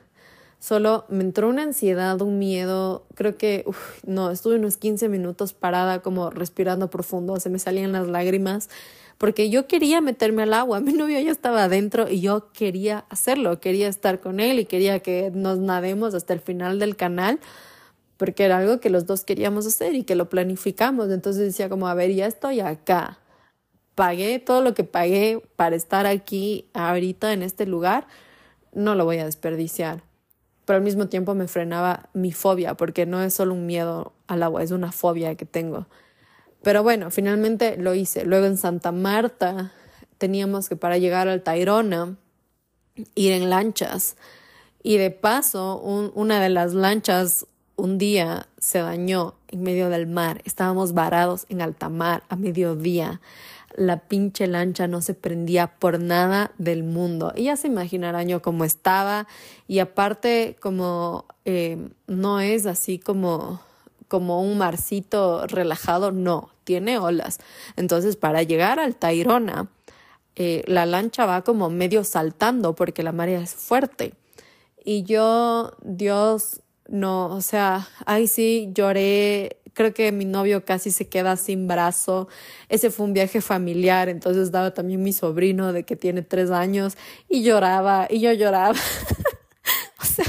solo 0.59 1.05
me 1.11 1.23
entró 1.23 1.51
una 1.51 1.65
ansiedad, 1.65 2.19
un 2.23 2.39
miedo. 2.39 3.05
Creo 3.15 3.37
que, 3.37 3.67
no, 4.07 4.31
estuve 4.31 4.57
unos 4.57 4.79
15 4.79 5.11
minutos 5.11 5.53
parada, 5.53 6.01
como 6.01 6.31
respirando 6.31 6.89
profundo, 6.89 7.39
se 7.41 7.51
me 7.51 7.59
salían 7.59 7.93
las 7.93 8.09
lágrimas, 8.09 8.71
porque 9.19 9.51
yo 9.51 9.67
quería 9.67 10.01
meterme 10.01 10.45
al 10.45 10.55
agua. 10.55 10.81
Mi 10.81 10.95
novio 10.95 11.21
ya 11.21 11.33
estaba 11.33 11.65
adentro 11.65 12.09
y 12.09 12.23
yo 12.23 12.51
quería 12.55 13.05
hacerlo, 13.11 13.61
quería 13.61 13.89
estar 13.89 14.21
con 14.21 14.41
él 14.41 14.59
y 14.59 14.65
quería 14.65 15.01
que 15.01 15.31
nos 15.31 15.59
nademos 15.59 16.15
hasta 16.15 16.33
el 16.33 16.41
final 16.41 16.79
del 16.79 16.97
canal 16.97 17.39
porque 18.17 18.45
era 18.45 18.57
algo 18.57 18.81
que 18.81 18.89
los 18.89 19.05
dos 19.05 19.25
queríamos 19.25 19.67
hacer 19.67 19.95
y 19.95 20.05
que 20.05 20.15
lo 20.15 20.31
planificamos. 20.31 21.11
Entonces 21.11 21.43
decía 21.43 21.69
como, 21.69 21.87
a 21.87 21.93
ver, 21.93 22.15
ya 22.15 22.27
estoy 22.27 22.61
acá. 22.61 23.19
Pagué 23.95 24.39
todo 24.39 24.63
lo 24.63 24.75
que 24.75 24.85
pagué 24.85 25.43
para 25.57 25.77
estar 25.77 26.07
aquí 26.07 26.69
ahorita 26.75 27.33
en 27.33 27.43
este 27.43 27.67
lugar, 27.67 28.07
no 28.73 28.95
lo 28.95 29.05
voy 29.05 29.19
a 29.19 29.25
desperdiciar. 29.25 30.03
Pero 30.65 30.79
al 30.79 30.83
mismo 30.83 31.09
tiempo 31.09 31.35
me 31.35 31.47
frenaba 31.47 32.09
mi 32.15 32.33
fobia, 32.33 32.75
porque 32.75 33.07
no 33.07 33.23
es 33.23 33.35
solo 33.35 33.55
un 33.55 33.67
miedo 33.67 34.13
al 34.27 34.43
agua, 34.43 34.63
es 34.63 34.71
una 34.71 34.93
fobia 34.93 35.35
que 35.35 35.45
tengo. 35.45 35.87
Pero 36.63 36.83
bueno, 36.83 37.11
finalmente 37.11 37.77
lo 37.77 37.95
hice. 37.95 38.25
Luego 38.25 38.47
en 38.47 38.57
Santa 38.57 38.91
Marta 38.91 39.73
teníamos 40.19 40.69
que 40.69 40.77
para 40.77 40.97
llegar 40.97 41.29
al 41.29 41.43
Tairona 41.43 42.17
ir 43.15 43.33
en 43.33 43.51
lanchas. 43.51 44.17
Y 44.83 44.97
de 44.97 45.11
paso, 45.11 45.79
una 45.79 46.41
de 46.41 46.49
las 46.49 46.75
lanchas 46.75 47.47
un 47.77 47.99
día 47.99 48.49
se 48.59 48.79
dañó 48.79 49.35
en 49.49 49.63
medio 49.63 49.91
del 49.91 50.07
mar. 50.07 50.41
Estábamos 50.45 50.95
varados 50.95 51.47
en 51.49 51.61
alta 51.61 51.89
mar 51.89 52.23
a 52.29 52.37
mediodía. 52.37 53.21
La 53.77 53.99
pinche 53.99 54.47
lancha 54.47 54.87
no 54.87 55.03
se 55.03 55.15
prendía 55.15 55.67
por 55.79 56.01
nada 56.01 56.53
del 56.59 56.85
mundo. 56.85 57.33
Y 57.35 57.45
ya 57.45 57.57
se 57.57 57.69
imaginarán 57.69 58.29
yo 58.29 58.43
cómo 58.43 58.65
estaba. 58.65 59.27
Y 59.67 59.81
aparte, 59.81 60.57
como 60.61 61.27
eh, 61.45 61.89
no 62.07 62.41
es 62.41 62.67
así 62.67 62.99
como, 62.99 63.61
como 64.09 64.43
un 64.43 64.59
marcito 64.59 65.47
relajado, 65.47 66.13
no, 66.13 66.51
tiene 66.65 66.99
olas. 66.99 67.39
Entonces, 67.77 68.17
para 68.17 68.43
llegar 68.43 68.79
al 68.79 68.97
Tairona, 68.97 69.69
eh, 70.37 70.65
la 70.67 70.87
lancha 70.87 71.27
va 71.27 71.43
como 71.43 71.71
medio 71.71 72.05
saltando 72.05 72.75
porque 72.75 73.03
la 73.03 73.13
marea 73.13 73.41
es 73.41 73.55
fuerte. 73.55 74.15
Y 74.85 75.05
yo, 75.05 75.73
Dios 75.83 76.61
no, 76.89 77.27
o 77.27 77.41
sea, 77.41 77.89
ahí 78.07 78.27
sí 78.27 78.71
lloré. 78.75 79.59
Creo 79.75 79.93
que 79.93 80.11
mi 80.13 80.25
novio 80.25 80.65
casi 80.65 80.91
se 80.91 81.09
queda 81.09 81.37
sin 81.37 81.69
brazo. 81.69 82.29
Ese 82.69 82.91
fue 82.91 83.07
un 83.07 83.13
viaje 83.13 83.41
familiar, 83.41 84.09
entonces 84.09 84.51
daba 84.51 84.73
también 84.73 85.03
mi 85.03 85.13
sobrino 85.13 85.73
de 85.73 85.85
que 85.85 85.97
tiene 85.97 86.23
tres 86.23 86.51
años 86.51 86.97
y 87.29 87.43
lloraba 87.43 88.07
y 88.09 88.21
yo 88.21 88.33
lloraba. 88.33 88.79
o 90.01 90.05
sea, 90.05 90.25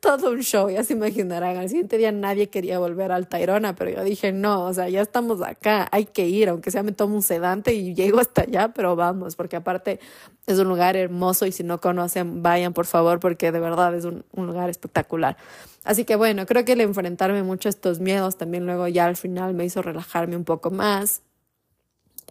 todo 0.00 0.32
un 0.32 0.40
show, 0.40 0.68
ya 0.68 0.82
se 0.82 0.94
imaginarán. 0.94 1.56
Al 1.56 1.68
siguiente 1.68 1.96
día 1.96 2.10
nadie 2.10 2.48
quería 2.48 2.80
volver 2.80 3.12
al 3.12 3.28
Tairona, 3.28 3.76
pero 3.76 3.90
yo 3.90 4.02
dije, 4.02 4.32
no, 4.32 4.64
o 4.64 4.74
sea, 4.74 4.88
ya 4.88 5.00
estamos 5.00 5.40
acá, 5.42 5.88
hay 5.92 6.06
que 6.06 6.26
ir, 6.26 6.48
aunque 6.48 6.72
sea 6.72 6.82
me 6.82 6.90
tomo 6.90 7.14
un 7.14 7.22
sedante 7.22 7.72
y 7.74 7.94
llego 7.94 8.18
hasta 8.18 8.42
allá, 8.42 8.72
pero 8.74 8.96
vamos, 8.96 9.36
porque 9.36 9.56
aparte 9.56 10.00
es 10.46 10.58
un 10.58 10.68
lugar 10.68 10.96
hermoso 10.96 11.46
y 11.46 11.52
si 11.52 11.62
no 11.62 11.80
conocen, 11.80 12.42
vayan 12.42 12.72
por 12.72 12.86
favor, 12.86 13.20
porque 13.20 13.52
de 13.52 13.60
verdad 13.60 13.94
es 13.94 14.04
un, 14.04 14.24
un 14.32 14.46
lugar 14.46 14.70
espectacular. 14.70 15.36
Así 15.84 16.04
que 16.04 16.16
bueno, 16.16 16.46
creo 16.46 16.64
que 16.64 16.72
el 16.72 16.80
enfrentarme 16.80 17.42
mucho 17.42 17.68
a 17.68 17.70
estos 17.70 18.00
miedos 18.00 18.36
también 18.36 18.66
luego 18.66 18.88
ya 18.88 19.06
al 19.06 19.16
final 19.16 19.54
me 19.54 19.64
hizo 19.64 19.82
relajarme 19.82 20.36
un 20.36 20.44
poco 20.44 20.70
más. 20.70 21.22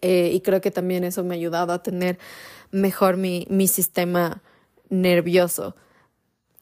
Eh, 0.00 0.30
y 0.32 0.40
creo 0.40 0.60
que 0.60 0.70
también 0.70 1.04
eso 1.04 1.22
me 1.22 1.34
ha 1.34 1.38
ayudado 1.38 1.72
a 1.72 1.82
tener 1.82 2.18
mejor 2.70 3.16
mi, 3.16 3.46
mi 3.48 3.68
sistema 3.68 4.42
nervioso 4.88 5.76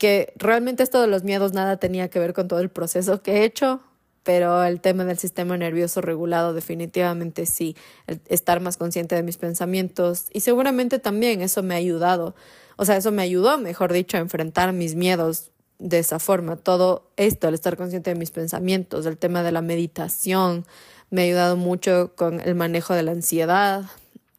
que 0.01 0.33
realmente 0.37 0.83
esto 0.83 1.03
de 1.03 1.09
los 1.09 1.25
miedos 1.25 1.53
nada 1.53 1.77
tenía 1.77 2.09
que 2.09 2.19
ver 2.19 2.33
con 2.33 2.49
todo 2.49 2.61
el 2.61 2.71
proceso 2.71 3.23
que 3.23 3.33
he 3.33 3.45
hecho, 3.45 3.83
pero 4.23 4.63
el 4.65 4.81
tema 4.81 5.05
del 5.05 5.19
sistema 5.19 5.57
nervioso 5.57 6.01
regulado 6.01 6.53
definitivamente 6.53 7.47
sí, 7.47 7.77
estar 8.29 8.61
más 8.61 8.77
consciente 8.77 9.15
de 9.15 9.23
mis 9.23 9.39
pensamientos 9.39 10.27
y 10.33 10.41
seguramente 10.41 10.99
también 10.99 11.43
eso 11.43 11.63
me 11.63 11.75
ha 11.75 11.79
ayudado, 11.79 12.35
o 12.77 12.85
sea, 12.85 12.97
eso 12.97 13.13
me 13.13 13.23
ayudó, 13.23 13.59
mejor 13.59 13.93
dicho, 13.93 14.17
a 14.17 14.21
enfrentar 14.21 14.73
mis 14.73 14.95
miedos 14.95 15.51
de 15.79 15.99
esa 15.99 16.19
forma. 16.19 16.57
Todo 16.57 17.11
esto, 17.17 17.49
el 17.49 17.55
estar 17.55 17.77
consciente 17.77 18.11
de 18.11 18.19
mis 18.19 18.31
pensamientos, 18.31 19.07
el 19.07 19.19
tema 19.19 19.43
de 19.43 19.53
la 19.53 19.63
meditación, 19.63 20.65
me 21.11 21.23
ha 21.23 21.25
ayudado 21.25 21.57
mucho 21.57 22.13
con 22.15 22.41
el 22.41 22.55
manejo 22.55 22.95
de 22.95 23.03
la 23.03 23.13
ansiedad. 23.13 23.85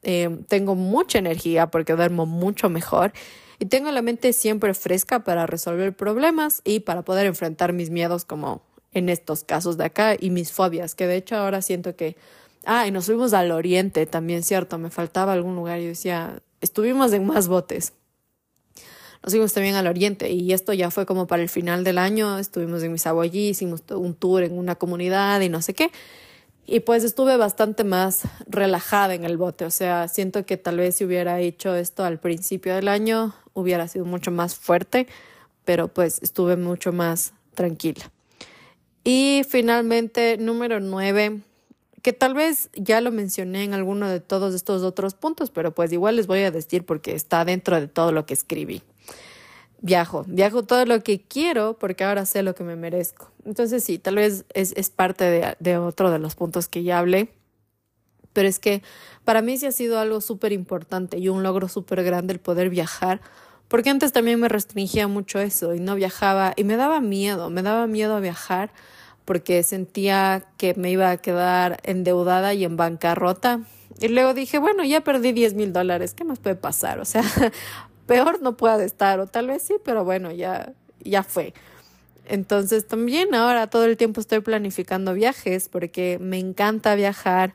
Eh, 0.04 0.40
tengo 0.48 0.76
mucha 0.76 1.20
energía 1.20 1.68
porque 1.68 1.94
duermo 1.94 2.26
mucho 2.26 2.70
mejor 2.70 3.14
y 3.60 3.66
tengo 3.66 3.92
la 3.92 4.02
mente 4.02 4.34
siempre 4.34 4.74
fresca 4.74 5.24
para 5.24 5.46
resolver 5.46 5.96
problemas 5.96 6.62
y 6.64 6.80
para 6.80 7.04
poder 7.04 7.28
enfrentar 7.28 7.74
mis 7.74 7.92
miedos 7.92 8.26
como 8.26 8.64
en 8.94 9.10
estos 9.10 9.44
casos 9.44 9.78
de 9.78 9.86
acá 9.86 10.16
y 10.20 10.30
mis 10.30 10.52
fobias, 10.52 10.96
que 10.96 11.08
de 11.08 11.16
hecho 11.16 11.36
ahora 11.36 11.62
siento 11.62 11.96
que, 11.96 12.18
ah, 12.66 12.88
y 12.88 12.92
nos 12.92 13.06
fuimos 13.06 13.34
al 13.34 13.52
oriente 13.52 14.06
también, 14.06 14.44
cierto, 14.44 14.78
me 14.78 14.90
faltaba 14.90 15.34
algún 15.34 15.56
lugar 15.56 15.80
y 15.80 15.88
decía, 15.88 16.42
estuvimos 16.60 17.14
en 17.14 17.26
más 17.26 17.48
botes. 17.48 17.94
Nos 19.24 19.34
fuimos 19.34 19.54
también 19.54 19.76
al 19.76 19.88
oriente 19.88 20.32
y 20.32 20.52
esto 20.52 20.74
ya 20.74 20.90
fue 20.90 21.06
como 21.06 21.28
para 21.28 21.44
el 21.44 21.50
final 21.50 21.84
del 21.84 22.00
año, 22.00 22.40
estuvimos 22.40 22.82
en 22.84 22.92
Misaboyí, 22.92 23.50
hicimos 23.50 23.84
un 23.92 24.16
tour 24.16 24.44
en 24.44 24.58
una 24.58 24.76
comunidad 24.76 25.42
y 25.42 25.50
no 25.50 25.62
sé 25.62 25.74
qué. 25.74 25.92
Y 26.66 26.82
pues 26.82 27.04
estuve 27.04 27.38
bastante 27.38 27.84
más 27.84 28.22
relajada 28.48 29.14
en 29.14 29.24
el 29.24 29.38
bote, 29.38 29.66
o 29.66 29.72
sea, 29.72 30.08
siento 30.08 30.46
que 30.46 30.58
tal 30.58 30.78
vez 30.78 30.96
si 30.96 31.06
hubiera 31.06 31.40
hecho 31.40 31.76
esto 31.76 32.04
al 32.04 32.20
principio 32.20 32.76
del 32.76 32.88
año 32.88 33.36
hubiera 33.54 33.88
sido 33.88 34.06
mucho 34.06 34.32
más 34.32 34.56
fuerte, 34.56 35.08
pero 35.66 35.88
pues 35.88 36.22
estuve 36.24 36.58
mucho 36.58 36.92
más 36.92 37.34
tranquila. 37.56 38.12
Y 39.04 39.44
finalmente, 39.50 40.38
número 40.38 40.80
nueve, 40.80 41.42
que 42.02 42.14
tal 42.14 42.34
vez 42.34 42.70
ya 42.74 43.02
lo 43.02 43.12
mencioné 43.12 43.64
en 43.64 43.74
alguno 43.74 44.08
de 44.08 44.20
todos 44.20 44.54
estos 44.54 44.84
otros 44.84 45.14
puntos, 45.14 45.52
pero 45.52 45.74
pues 45.74 45.92
igual 45.92 46.16
les 46.16 46.28
voy 46.28 46.40
a 46.40 46.52
decir 46.52 46.86
porque 46.86 47.14
está 47.16 47.46
dentro 47.46 47.80
de 47.80 47.88
todo 47.88 48.12
lo 48.12 48.26
que 48.26 48.34
escribí. 48.34 48.82
Viajo, 49.84 50.24
viajo 50.28 50.64
todo 50.64 50.86
lo 50.86 51.02
que 51.02 51.22
quiero 51.22 51.78
porque 51.80 52.04
ahora 52.04 52.26
sé 52.26 52.44
lo 52.44 52.54
que 52.54 52.64
me 52.64 52.76
merezco. 52.76 53.32
Entonces 53.46 53.84
sí, 53.84 53.98
tal 53.98 54.16
vez 54.16 54.46
es, 54.54 54.74
es 54.76 54.90
parte 54.90 55.24
de, 55.24 55.56
de 55.60 55.78
otro 55.78 56.12
de 56.12 56.20
los 56.20 56.36
puntos 56.36 56.68
que 56.68 56.84
ya 56.84 57.00
hablé, 57.00 57.30
pero 58.34 58.48
es 58.48 58.60
que 58.60 58.84
para 59.24 59.42
mí 59.42 59.58
sí 59.58 59.66
ha 59.66 59.72
sido 59.72 60.00
algo 60.00 60.22
súper 60.22 60.52
importante 60.52 61.18
y 61.18 61.30
un 61.30 61.44
logro 61.44 61.68
súper 61.68 62.04
grande 62.04 62.34
el 62.34 62.40
poder 62.40 62.70
viajar, 62.70 63.22
porque 63.72 63.90
antes 63.90 64.12
también 64.12 64.38
me 64.38 64.50
restringía 64.50 65.08
mucho 65.08 65.40
eso 65.40 65.74
y 65.74 65.80
no 65.80 65.96
viajaba 65.96 66.52
y 66.58 66.66
me 66.66 66.76
daba 66.76 67.00
miedo, 67.00 67.50
me 67.50 67.62
daba 67.62 67.88
miedo 67.88 68.18
a 68.18 68.20
viajar 68.20 68.70
porque 69.24 69.64
sentía 69.64 70.44
que 70.58 70.74
me 70.74 70.92
iba 70.92 71.10
a 71.10 71.16
quedar 71.16 71.80
endeudada 71.84 72.54
y 72.54 72.66
en 72.66 72.76
bancarrota. 72.76 73.62
Y 74.02 74.10
luego 74.10 74.34
dije, 74.34 74.60
bueno, 74.60 74.84
ya 74.84 75.00
perdí 75.00 75.32
10 75.32 75.54
mil 75.54 75.72
dólares, 75.72 76.14
¿qué 76.14 76.26
más 76.26 76.40
puede 76.40 76.58
pasar? 76.58 77.00
O 77.00 77.06
sea, 77.06 77.24
peor 78.08 78.42
no 78.42 78.58
puede 78.58 78.84
estar, 78.84 79.22
o 79.22 79.28
tal 79.28 79.48
vez 79.48 79.62
sí, 79.62 79.76
pero 79.86 80.04
bueno, 80.04 80.34
ya, 80.34 80.74
ya 81.00 81.24
fue. 81.24 81.54
Entonces 82.26 82.86
también 82.90 83.34
ahora 83.34 83.68
todo 83.68 83.86
el 83.86 83.96
tiempo 83.96 84.20
estoy 84.20 84.42
planificando 84.42 85.14
viajes 85.14 85.70
porque 85.70 86.18
me 86.20 86.40
encanta 86.40 86.94
viajar 86.96 87.54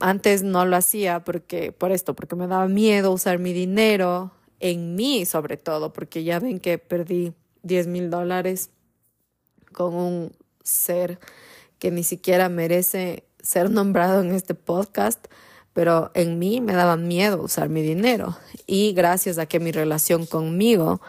antes 0.00 0.42
no 0.42 0.66
lo 0.66 0.74
hacía 0.74 1.20
porque 1.20 1.70
por 1.70 1.92
esto, 1.92 2.14
porque 2.14 2.34
me 2.34 2.48
daba 2.48 2.66
miedo 2.66 3.12
usar 3.12 3.38
mi 3.38 3.52
dinero 3.52 4.32
en 4.60 4.94
mí 4.94 5.26
sobre 5.26 5.56
todo, 5.56 5.92
porque 5.92 6.24
ya 6.24 6.38
ven 6.38 6.60
que 6.60 6.78
perdí 6.78 7.32
10 7.62 7.86
mil 7.86 8.10
dólares 8.10 8.70
con 9.72 9.94
un 9.94 10.32
ser 10.62 11.18
que 11.78 11.90
ni 11.90 12.04
siquiera 12.04 12.48
merece 12.48 13.24
ser 13.42 13.70
nombrado 13.70 14.22
en 14.22 14.32
este 14.32 14.54
podcast, 14.54 15.26
pero 15.74 16.10
en 16.14 16.38
mí 16.38 16.60
me 16.60 16.72
daba 16.72 16.96
miedo 16.96 17.42
usar 17.42 17.68
mi 17.68 17.82
dinero. 17.82 18.36
Y 18.66 18.92
gracias 18.92 19.38
a 19.38 19.46
que 19.46 19.60
mi 19.60 19.72
relación 19.72 20.24
conmigo 20.24 21.00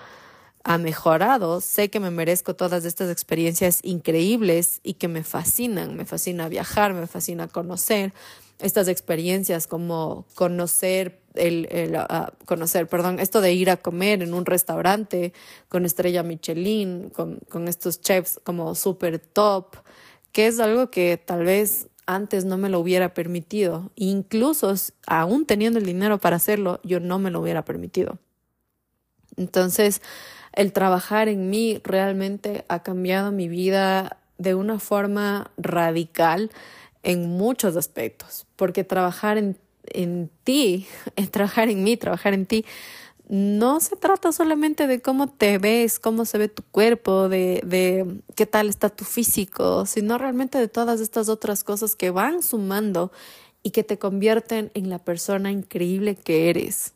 ha 0.64 0.80
mejorado, 0.80 1.62
sé 1.62 1.90
que 1.90 2.00
me 2.00 2.10
merezco 2.10 2.56
todas 2.56 2.86
estas 2.86 3.12
experiencias 3.12 3.80
increíbles 3.84 4.80
y 4.82 4.96
que 4.96 5.08
me 5.08 5.24
fascinan, 5.24 5.96
me 5.96 6.06
fascina 6.06 6.50
viajar, 6.50 6.96
me 6.96 7.06
fascina 7.06 7.48
conocer, 7.48 8.14
estas 8.58 8.88
experiencias 8.88 9.68
como 9.68 10.26
conocer 10.34 11.20
el, 11.38 11.68
el 11.72 11.96
uh, 11.96 12.46
conocer, 12.46 12.88
perdón, 12.88 13.20
esto 13.20 13.42
de 13.42 13.54
ir 13.54 13.70
a 13.70 13.78
comer 13.78 14.24
en 14.24 14.34
un 14.34 14.46
restaurante 14.46 15.34
con 15.70 15.86
estrella 15.86 16.24
Michelin, 16.24 17.10
con, 17.10 17.40
con 17.50 17.68
estos 17.68 18.02
chefs 18.02 18.40
como 18.44 18.76
super 18.76 19.20
top, 19.20 19.78
que 20.32 20.48
es 20.48 20.60
algo 20.60 20.92
que 20.92 21.18
tal 21.18 21.46
vez 21.46 21.88
antes 22.06 22.46
no 22.46 22.58
me 22.58 22.70
lo 22.70 22.80
hubiera 22.80 23.14
permitido. 23.14 23.92
Incluso 23.96 24.74
aún 25.08 25.46
teniendo 25.46 25.80
el 25.80 25.86
dinero 25.86 26.18
para 26.20 26.36
hacerlo, 26.36 26.80
yo 26.84 27.00
no 27.00 27.20
me 27.20 27.32
lo 27.32 27.42
hubiera 27.42 27.66
permitido. 27.66 28.20
Entonces, 29.38 30.02
el 30.54 30.72
trabajar 30.72 31.28
en 31.28 31.50
mí 31.50 31.82
realmente 31.84 32.66
ha 32.70 32.84
cambiado 32.84 33.32
mi 33.32 33.48
vida 33.48 34.18
de 34.38 34.56
una 34.56 34.80
forma 34.80 35.52
radical 35.58 36.52
en 37.04 37.30
muchos 37.30 37.76
aspectos, 37.76 38.48
porque 38.56 38.84
trabajar 38.84 39.38
en, 39.38 39.58
en 39.94 40.30
ti, 40.44 40.88
trabajar 41.32 41.70
en 41.70 41.84
mí, 41.84 41.98
trabajar 41.98 42.34
en 42.34 42.46
ti, 42.46 42.66
no 43.28 43.80
se 43.80 43.96
trata 43.96 44.32
solamente 44.32 44.86
de 44.86 45.02
cómo 45.02 45.28
te 45.28 45.58
ves, 45.58 46.00
cómo 46.00 46.26
se 46.26 46.38
ve 46.38 46.48
tu 46.48 46.64
cuerpo, 46.64 47.28
de, 47.28 47.62
de 47.66 48.22
qué 48.36 48.46
tal 48.46 48.70
está 48.70 48.90
tu 48.90 49.04
físico, 49.04 49.86
sino 49.86 50.18
realmente 50.18 50.60
de 50.60 50.68
todas 50.68 51.02
estas 51.02 51.28
otras 51.28 51.64
cosas 51.64 51.96
que 51.96 52.12
van 52.12 52.44
sumando 52.44 53.12
y 53.64 53.72
que 53.72 53.84
te 53.84 53.98
convierten 53.98 54.70
en 54.76 54.90
la 54.90 55.00
persona 55.00 55.52
increíble 55.52 56.16
que 56.16 56.52
eres. 56.52 56.94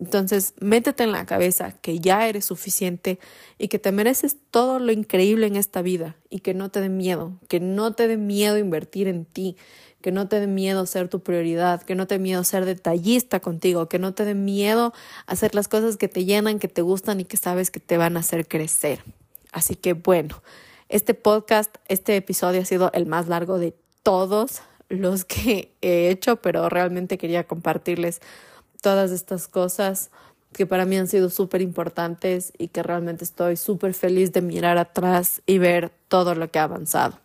Entonces, 0.00 0.54
métete 0.60 1.02
en 1.02 1.12
la 1.12 1.26
cabeza 1.26 1.72
que 1.72 1.98
ya 1.98 2.28
eres 2.28 2.44
suficiente 2.44 3.18
y 3.58 3.68
que 3.68 3.78
te 3.78 3.90
mereces 3.90 4.36
todo 4.50 4.78
lo 4.78 4.92
increíble 4.92 5.46
en 5.46 5.56
esta 5.56 5.82
vida 5.82 6.16
y 6.30 6.40
que 6.40 6.54
no 6.54 6.70
te 6.70 6.80
dé 6.80 6.88
miedo, 6.88 7.32
que 7.48 7.58
no 7.58 7.92
te 7.92 8.06
dé 8.06 8.16
miedo 8.16 8.58
invertir 8.58 9.08
en 9.08 9.24
ti, 9.24 9.56
que 10.00 10.12
no 10.12 10.28
te 10.28 10.40
dé 10.40 10.46
miedo 10.46 10.86
ser 10.86 11.08
tu 11.08 11.20
prioridad, 11.20 11.82
que 11.82 11.94
no 11.94 12.06
te 12.06 12.16
dé 12.16 12.18
miedo 12.20 12.44
ser 12.44 12.64
detallista 12.64 13.40
contigo, 13.40 13.88
que 13.88 13.98
no 13.98 14.14
te 14.14 14.24
dé 14.24 14.34
miedo 14.34 14.92
hacer 15.26 15.54
las 15.54 15.68
cosas 15.68 15.96
que 15.96 16.08
te 16.08 16.24
llenan, 16.24 16.58
que 16.58 16.68
te 16.68 16.82
gustan 16.82 17.20
y 17.20 17.24
que 17.24 17.36
sabes 17.36 17.70
que 17.70 17.80
te 17.80 17.96
van 17.96 18.16
a 18.16 18.20
hacer 18.20 18.46
crecer. 18.46 19.02
Así 19.52 19.74
que 19.74 19.94
bueno, 19.94 20.42
este 20.88 21.14
podcast, 21.14 21.74
este 21.88 22.16
episodio 22.16 22.60
ha 22.60 22.64
sido 22.64 22.90
el 22.94 23.06
más 23.06 23.28
largo 23.28 23.58
de 23.58 23.74
todos 24.02 24.62
los 24.88 25.24
que 25.24 25.74
he 25.82 26.10
hecho, 26.10 26.36
pero 26.36 26.68
realmente 26.68 27.18
quería 27.18 27.44
compartirles 27.44 28.20
todas 28.80 29.10
estas 29.10 29.48
cosas 29.48 30.10
que 30.52 30.66
para 30.66 30.86
mí 30.86 30.96
han 30.96 31.08
sido 31.08 31.28
súper 31.28 31.60
importantes 31.60 32.52
y 32.56 32.68
que 32.68 32.82
realmente 32.82 33.24
estoy 33.24 33.56
súper 33.56 33.92
feliz 33.94 34.32
de 34.32 34.40
mirar 34.40 34.78
atrás 34.78 35.42
y 35.44 35.58
ver 35.58 35.92
todo 36.08 36.34
lo 36.34 36.50
que 36.50 36.58
ha 36.58 36.64
avanzado. 36.64 37.18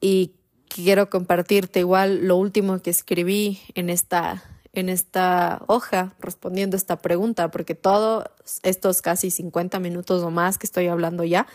Y 0.00 0.32
quiero 0.68 1.10
compartirte 1.10 1.80
igual 1.80 2.26
lo 2.26 2.36
último 2.36 2.80
que 2.80 2.90
escribí 2.90 3.60
en 3.74 3.90
esta, 3.90 4.42
en 4.72 4.88
esta 4.88 5.62
hoja 5.66 6.14
respondiendo 6.20 6.76
esta 6.76 6.96
pregunta, 6.96 7.50
porque 7.50 7.74
todos 7.74 8.24
estos 8.62 9.02
casi 9.02 9.30
50 9.30 9.80
minutos 9.80 10.22
o 10.22 10.30
más 10.30 10.58
que 10.58 10.66
estoy 10.66 10.86
hablando 10.86 11.24
ya 11.24 11.46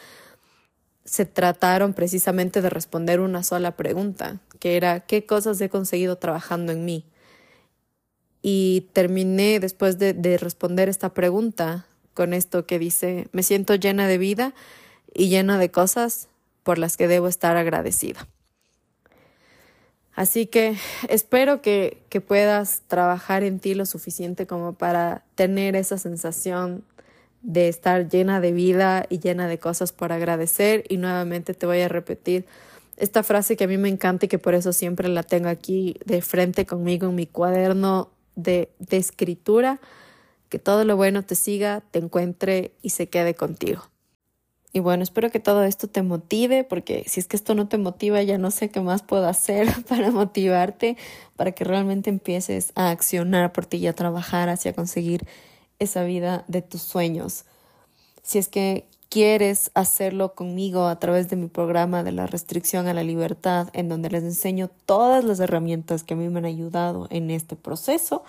se 1.05 1.26
trataron 1.26 1.93
precisamente 1.93 2.61
de 2.61 2.70
responder 2.70 3.20
una 3.20 3.43
sola 3.43 3.76
pregunta, 3.76 4.39
que 4.59 4.78
era 4.78 5.01
¿qué 5.01 5.26
cosas 5.26 5.59
he 5.61 5.70
conseguido 5.70 6.18
trabajando 6.18 6.72
en 6.72 6.86
mí? 6.86 7.05
Y 8.41 8.89
terminé 8.93 9.59
después 9.59 9.99
de, 9.99 10.14
de 10.14 10.38
responder 10.38 10.89
esta 10.89 11.14
pregunta 11.14 11.86
con 12.14 12.34
esto 12.34 12.66
que 12.66 12.80
dice, 12.80 13.28
me 13.32 13.43
siento 13.43 13.76
llena 13.76 14.07
de 14.07 14.18
vida 14.18 14.53
y 15.14 15.30
llena 15.30 15.57
de 15.57 15.72
cosas 15.72 16.30
por 16.64 16.78
las 16.78 16.97
que 16.97 17.07
debo 17.07 17.28
estar 17.28 17.57
agradecida. 17.57 18.28
Así 20.16 20.45
que 20.45 20.76
espero 21.09 21.61
que, 21.61 22.03
que, 22.09 22.22
puedas 22.22 22.84
trabajar 22.88 23.43
en 23.43 23.59
ti 23.59 23.74
lo 23.74 23.86
suficiente 23.86 24.45
como 24.45 24.74
para 24.74 25.24
tener 25.36 25.76
esa 25.76 25.97
sensación 25.97 26.84
de 27.41 27.68
estar 27.68 28.07
llena 28.07 28.39
de 28.39 28.51
vida 28.51 29.05
y 29.09 29.20
llena 29.20 29.47
de 29.47 29.57
cosas 29.57 29.91
por 29.91 30.11
agradecer. 30.11 30.84
Y 30.88 30.97
nuevamente 30.97 31.53
te 31.53 31.66
voy 31.66 31.82
a 31.82 31.88
repetir 31.88 32.45
esta 32.97 33.24
frase 33.24 33.57
que 33.57 33.64
a 33.64 33.68
mí 33.68 33.78
me 33.78 33.89
encanta 33.89 34.26
y 34.26 34.30
que 34.30 34.39
por 34.39 34.53
eso 34.53 34.72
siempre 34.72 35.09
la 35.09 35.24
tengo 35.24 35.49
aquí 35.49 35.95
de 36.05 36.22
frente 36.22 36.66
conmigo 36.66 37.07
en 37.07 37.16
mi 37.16 37.26
cuaderno 37.26 38.11
de, 38.36 38.70
de 38.80 38.97
escritura, 38.97 39.80
que 40.49 40.59
todo 40.59 40.86
lo 40.86 40.95
bueno 40.95 41.24
te 41.24 41.36
siga, 41.36 41.82
te 41.91 41.99
encuentre 41.99 42.74
y 42.82 42.91
se 42.91 43.09
quede 43.09 43.34
contigo. 43.34 43.93
Y 44.76 44.80
bueno, 44.80 45.03
espero 45.03 45.30
que 45.30 45.39
todo 45.39 45.63
esto 45.63 45.88
te 45.88 46.01
motive, 46.01 46.63
porque 46.63 47.05
si 47.07 47.19
es 47.19 47.28
que 47.28 47.36
esto 47.36 47.53
no 47.53 47.67
te 47.67 47.78
motiva, 47.78 48.24
ya 48.24 48.39
no 48.39 48.49
sé 48.49 48.69
qué 48.69 48.82
más 48.82 49.03
puedo 49.03 49.28
hacer 49.28 49.67
para 49.88 50.09
motivarte, 50.09 50.97
para 51.36 51.51
que 51.51 51.63
realmente 51.63 52.09
empieces 52.09 52.71
a 52.74 52.89
accionar 52.89 53.53
por 53.53 53.67
ti 53.67 53.78
y 53.78 53.88
a 53.88 53.93
trabajar 53.93 54.49
hacia 54.49 54.74
conseguir 54.74 55.28
esa 55.78 56.03
vida 56.03 56.43
de 56.47 56.63
tus 56.63 56.82
sueños. 56.82 57.45
Si 58.24 58.39
es 58.39 58.47
que 58.47 58.88
quieres 59.09 59.69
hacerlo 59.76 60.34
conmigo 60.34 60.88
a 60.88 60.97
través 60.97 61.30
de 61.30 61.36
mi 61.36 61.49
programa 61.49 62.03
de 62.03 62.11
la 62.11 62.26
restricción 62.26 62.88
a 62.88 62.95
la 62.95 63.03
libertad, 63.03 63.67
en 63.74 63.89
donde 63.89 64.09
les 64.09 64.24
enseño 64.24 64.71
todas 64.88 65.24
las 65.24 65.39
herramientas 65.39 66.03
que 66.03 66.15
a 66.15 66.17
mí 66.17 66.30
me 66.30 66.39
han 66.39 66.45
ayudado 66.45 67.05
en 67.11 67.30
este 67.30 67.55
proceso, 67.55 68.24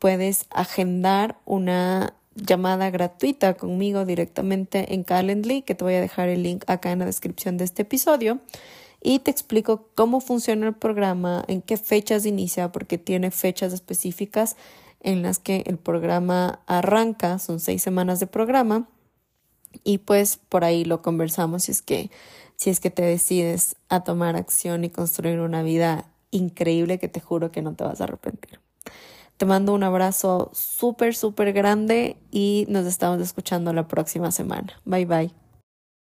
puedes 0.00 0.46
agendar 0.50 1.38
una 1.44 2.14
llamada 2.34 2.90
gratuita 2.90 3.54
conmigo 3.54 4.04
directamente 4.04 4.94
en 4.94 5.04
Calendly, 5.04 5.62
que 5.62 5.74
te 5.74 5.84
voy 5.84 5.94
a 5.94 6.00
dejar 6.00 6.28
el 6.28 6.42
link 6.42 6.64
acá 6.66 6.92
en 6.92 7.00
la 7.00 7.06
descripción 7.06 7.56
de 7.56 7.64
este 7.64 7.82
episodio. 7.82 8.40
Y 9.02 9.18
te 9.18 9.30
explico 9.30 9.88
cómo 9.94 10.20
funciona 10.20 10.66
el 10.66 10.74
programa, 10.74 11.44
en 11.46 11.60
qué 11.60 11.76
fechas 11.76 12.24
inicia, 12.24 12.72
porque 12.72 12.96
tiene 12.96 13.30
fechas 13.30 13.72
específicas 13.72 14.56
en 15.00 15.22
las 15.22 15.38
que 15.38 15.62
el 15.66 15.76
programa 15.76 16.60
arranca, 16.66 17.38
son 17.38 17.60
seis 17.60 17.82
semanas 17.82 18.20
de 18.20 18.26
programa 18.26 18.88
y 19.82 19.98
pues 19.98 20.38
por 20.48 20.64
ahí 20.64 20.84
lo 20.84 21.02
conversamos 21.02 21.64
si 21.64 21.72
es 21.72 21.82
que 21.82 22.10
si 22.56 22.70
es 22.70 22.78
que 22.78 22.90
te 22.90 23.02
decides 23.02 23.76
a 23.88 24.04
tomar 24.04 24.36
acción 24.36 24.84
y 24.84 24.90
construir 24.90 25.40
una 25.40 25.62
vida 25.62 26.08
increíble 26.30 26.98
que 26.98 27.08
te 27.08 27.20
juro 27.20 27.50
que 27.50 27.62
no 27.62 27.74
te 27.74 27.82
vas 27.82 28.00
a 28.00 28.04
arrepentir. 28.04 28.60
Te 29.36 29.46
mando 29.46 29.74
un 29.74 29.82
abrazo 29.82 30.50
súper, 30.52 31.14
súper 31.14 31.52
grande 31.52 32.16
y 32.30 32.66
nos 32.68 32.86
estamos 32.86 33.20
escuchando 33.20 33.72
la 33.72 33.88
próxima 33.88 34.30
semana. 34.30 34.80
Bye 34.84 35.06
bye. 35.06 35.43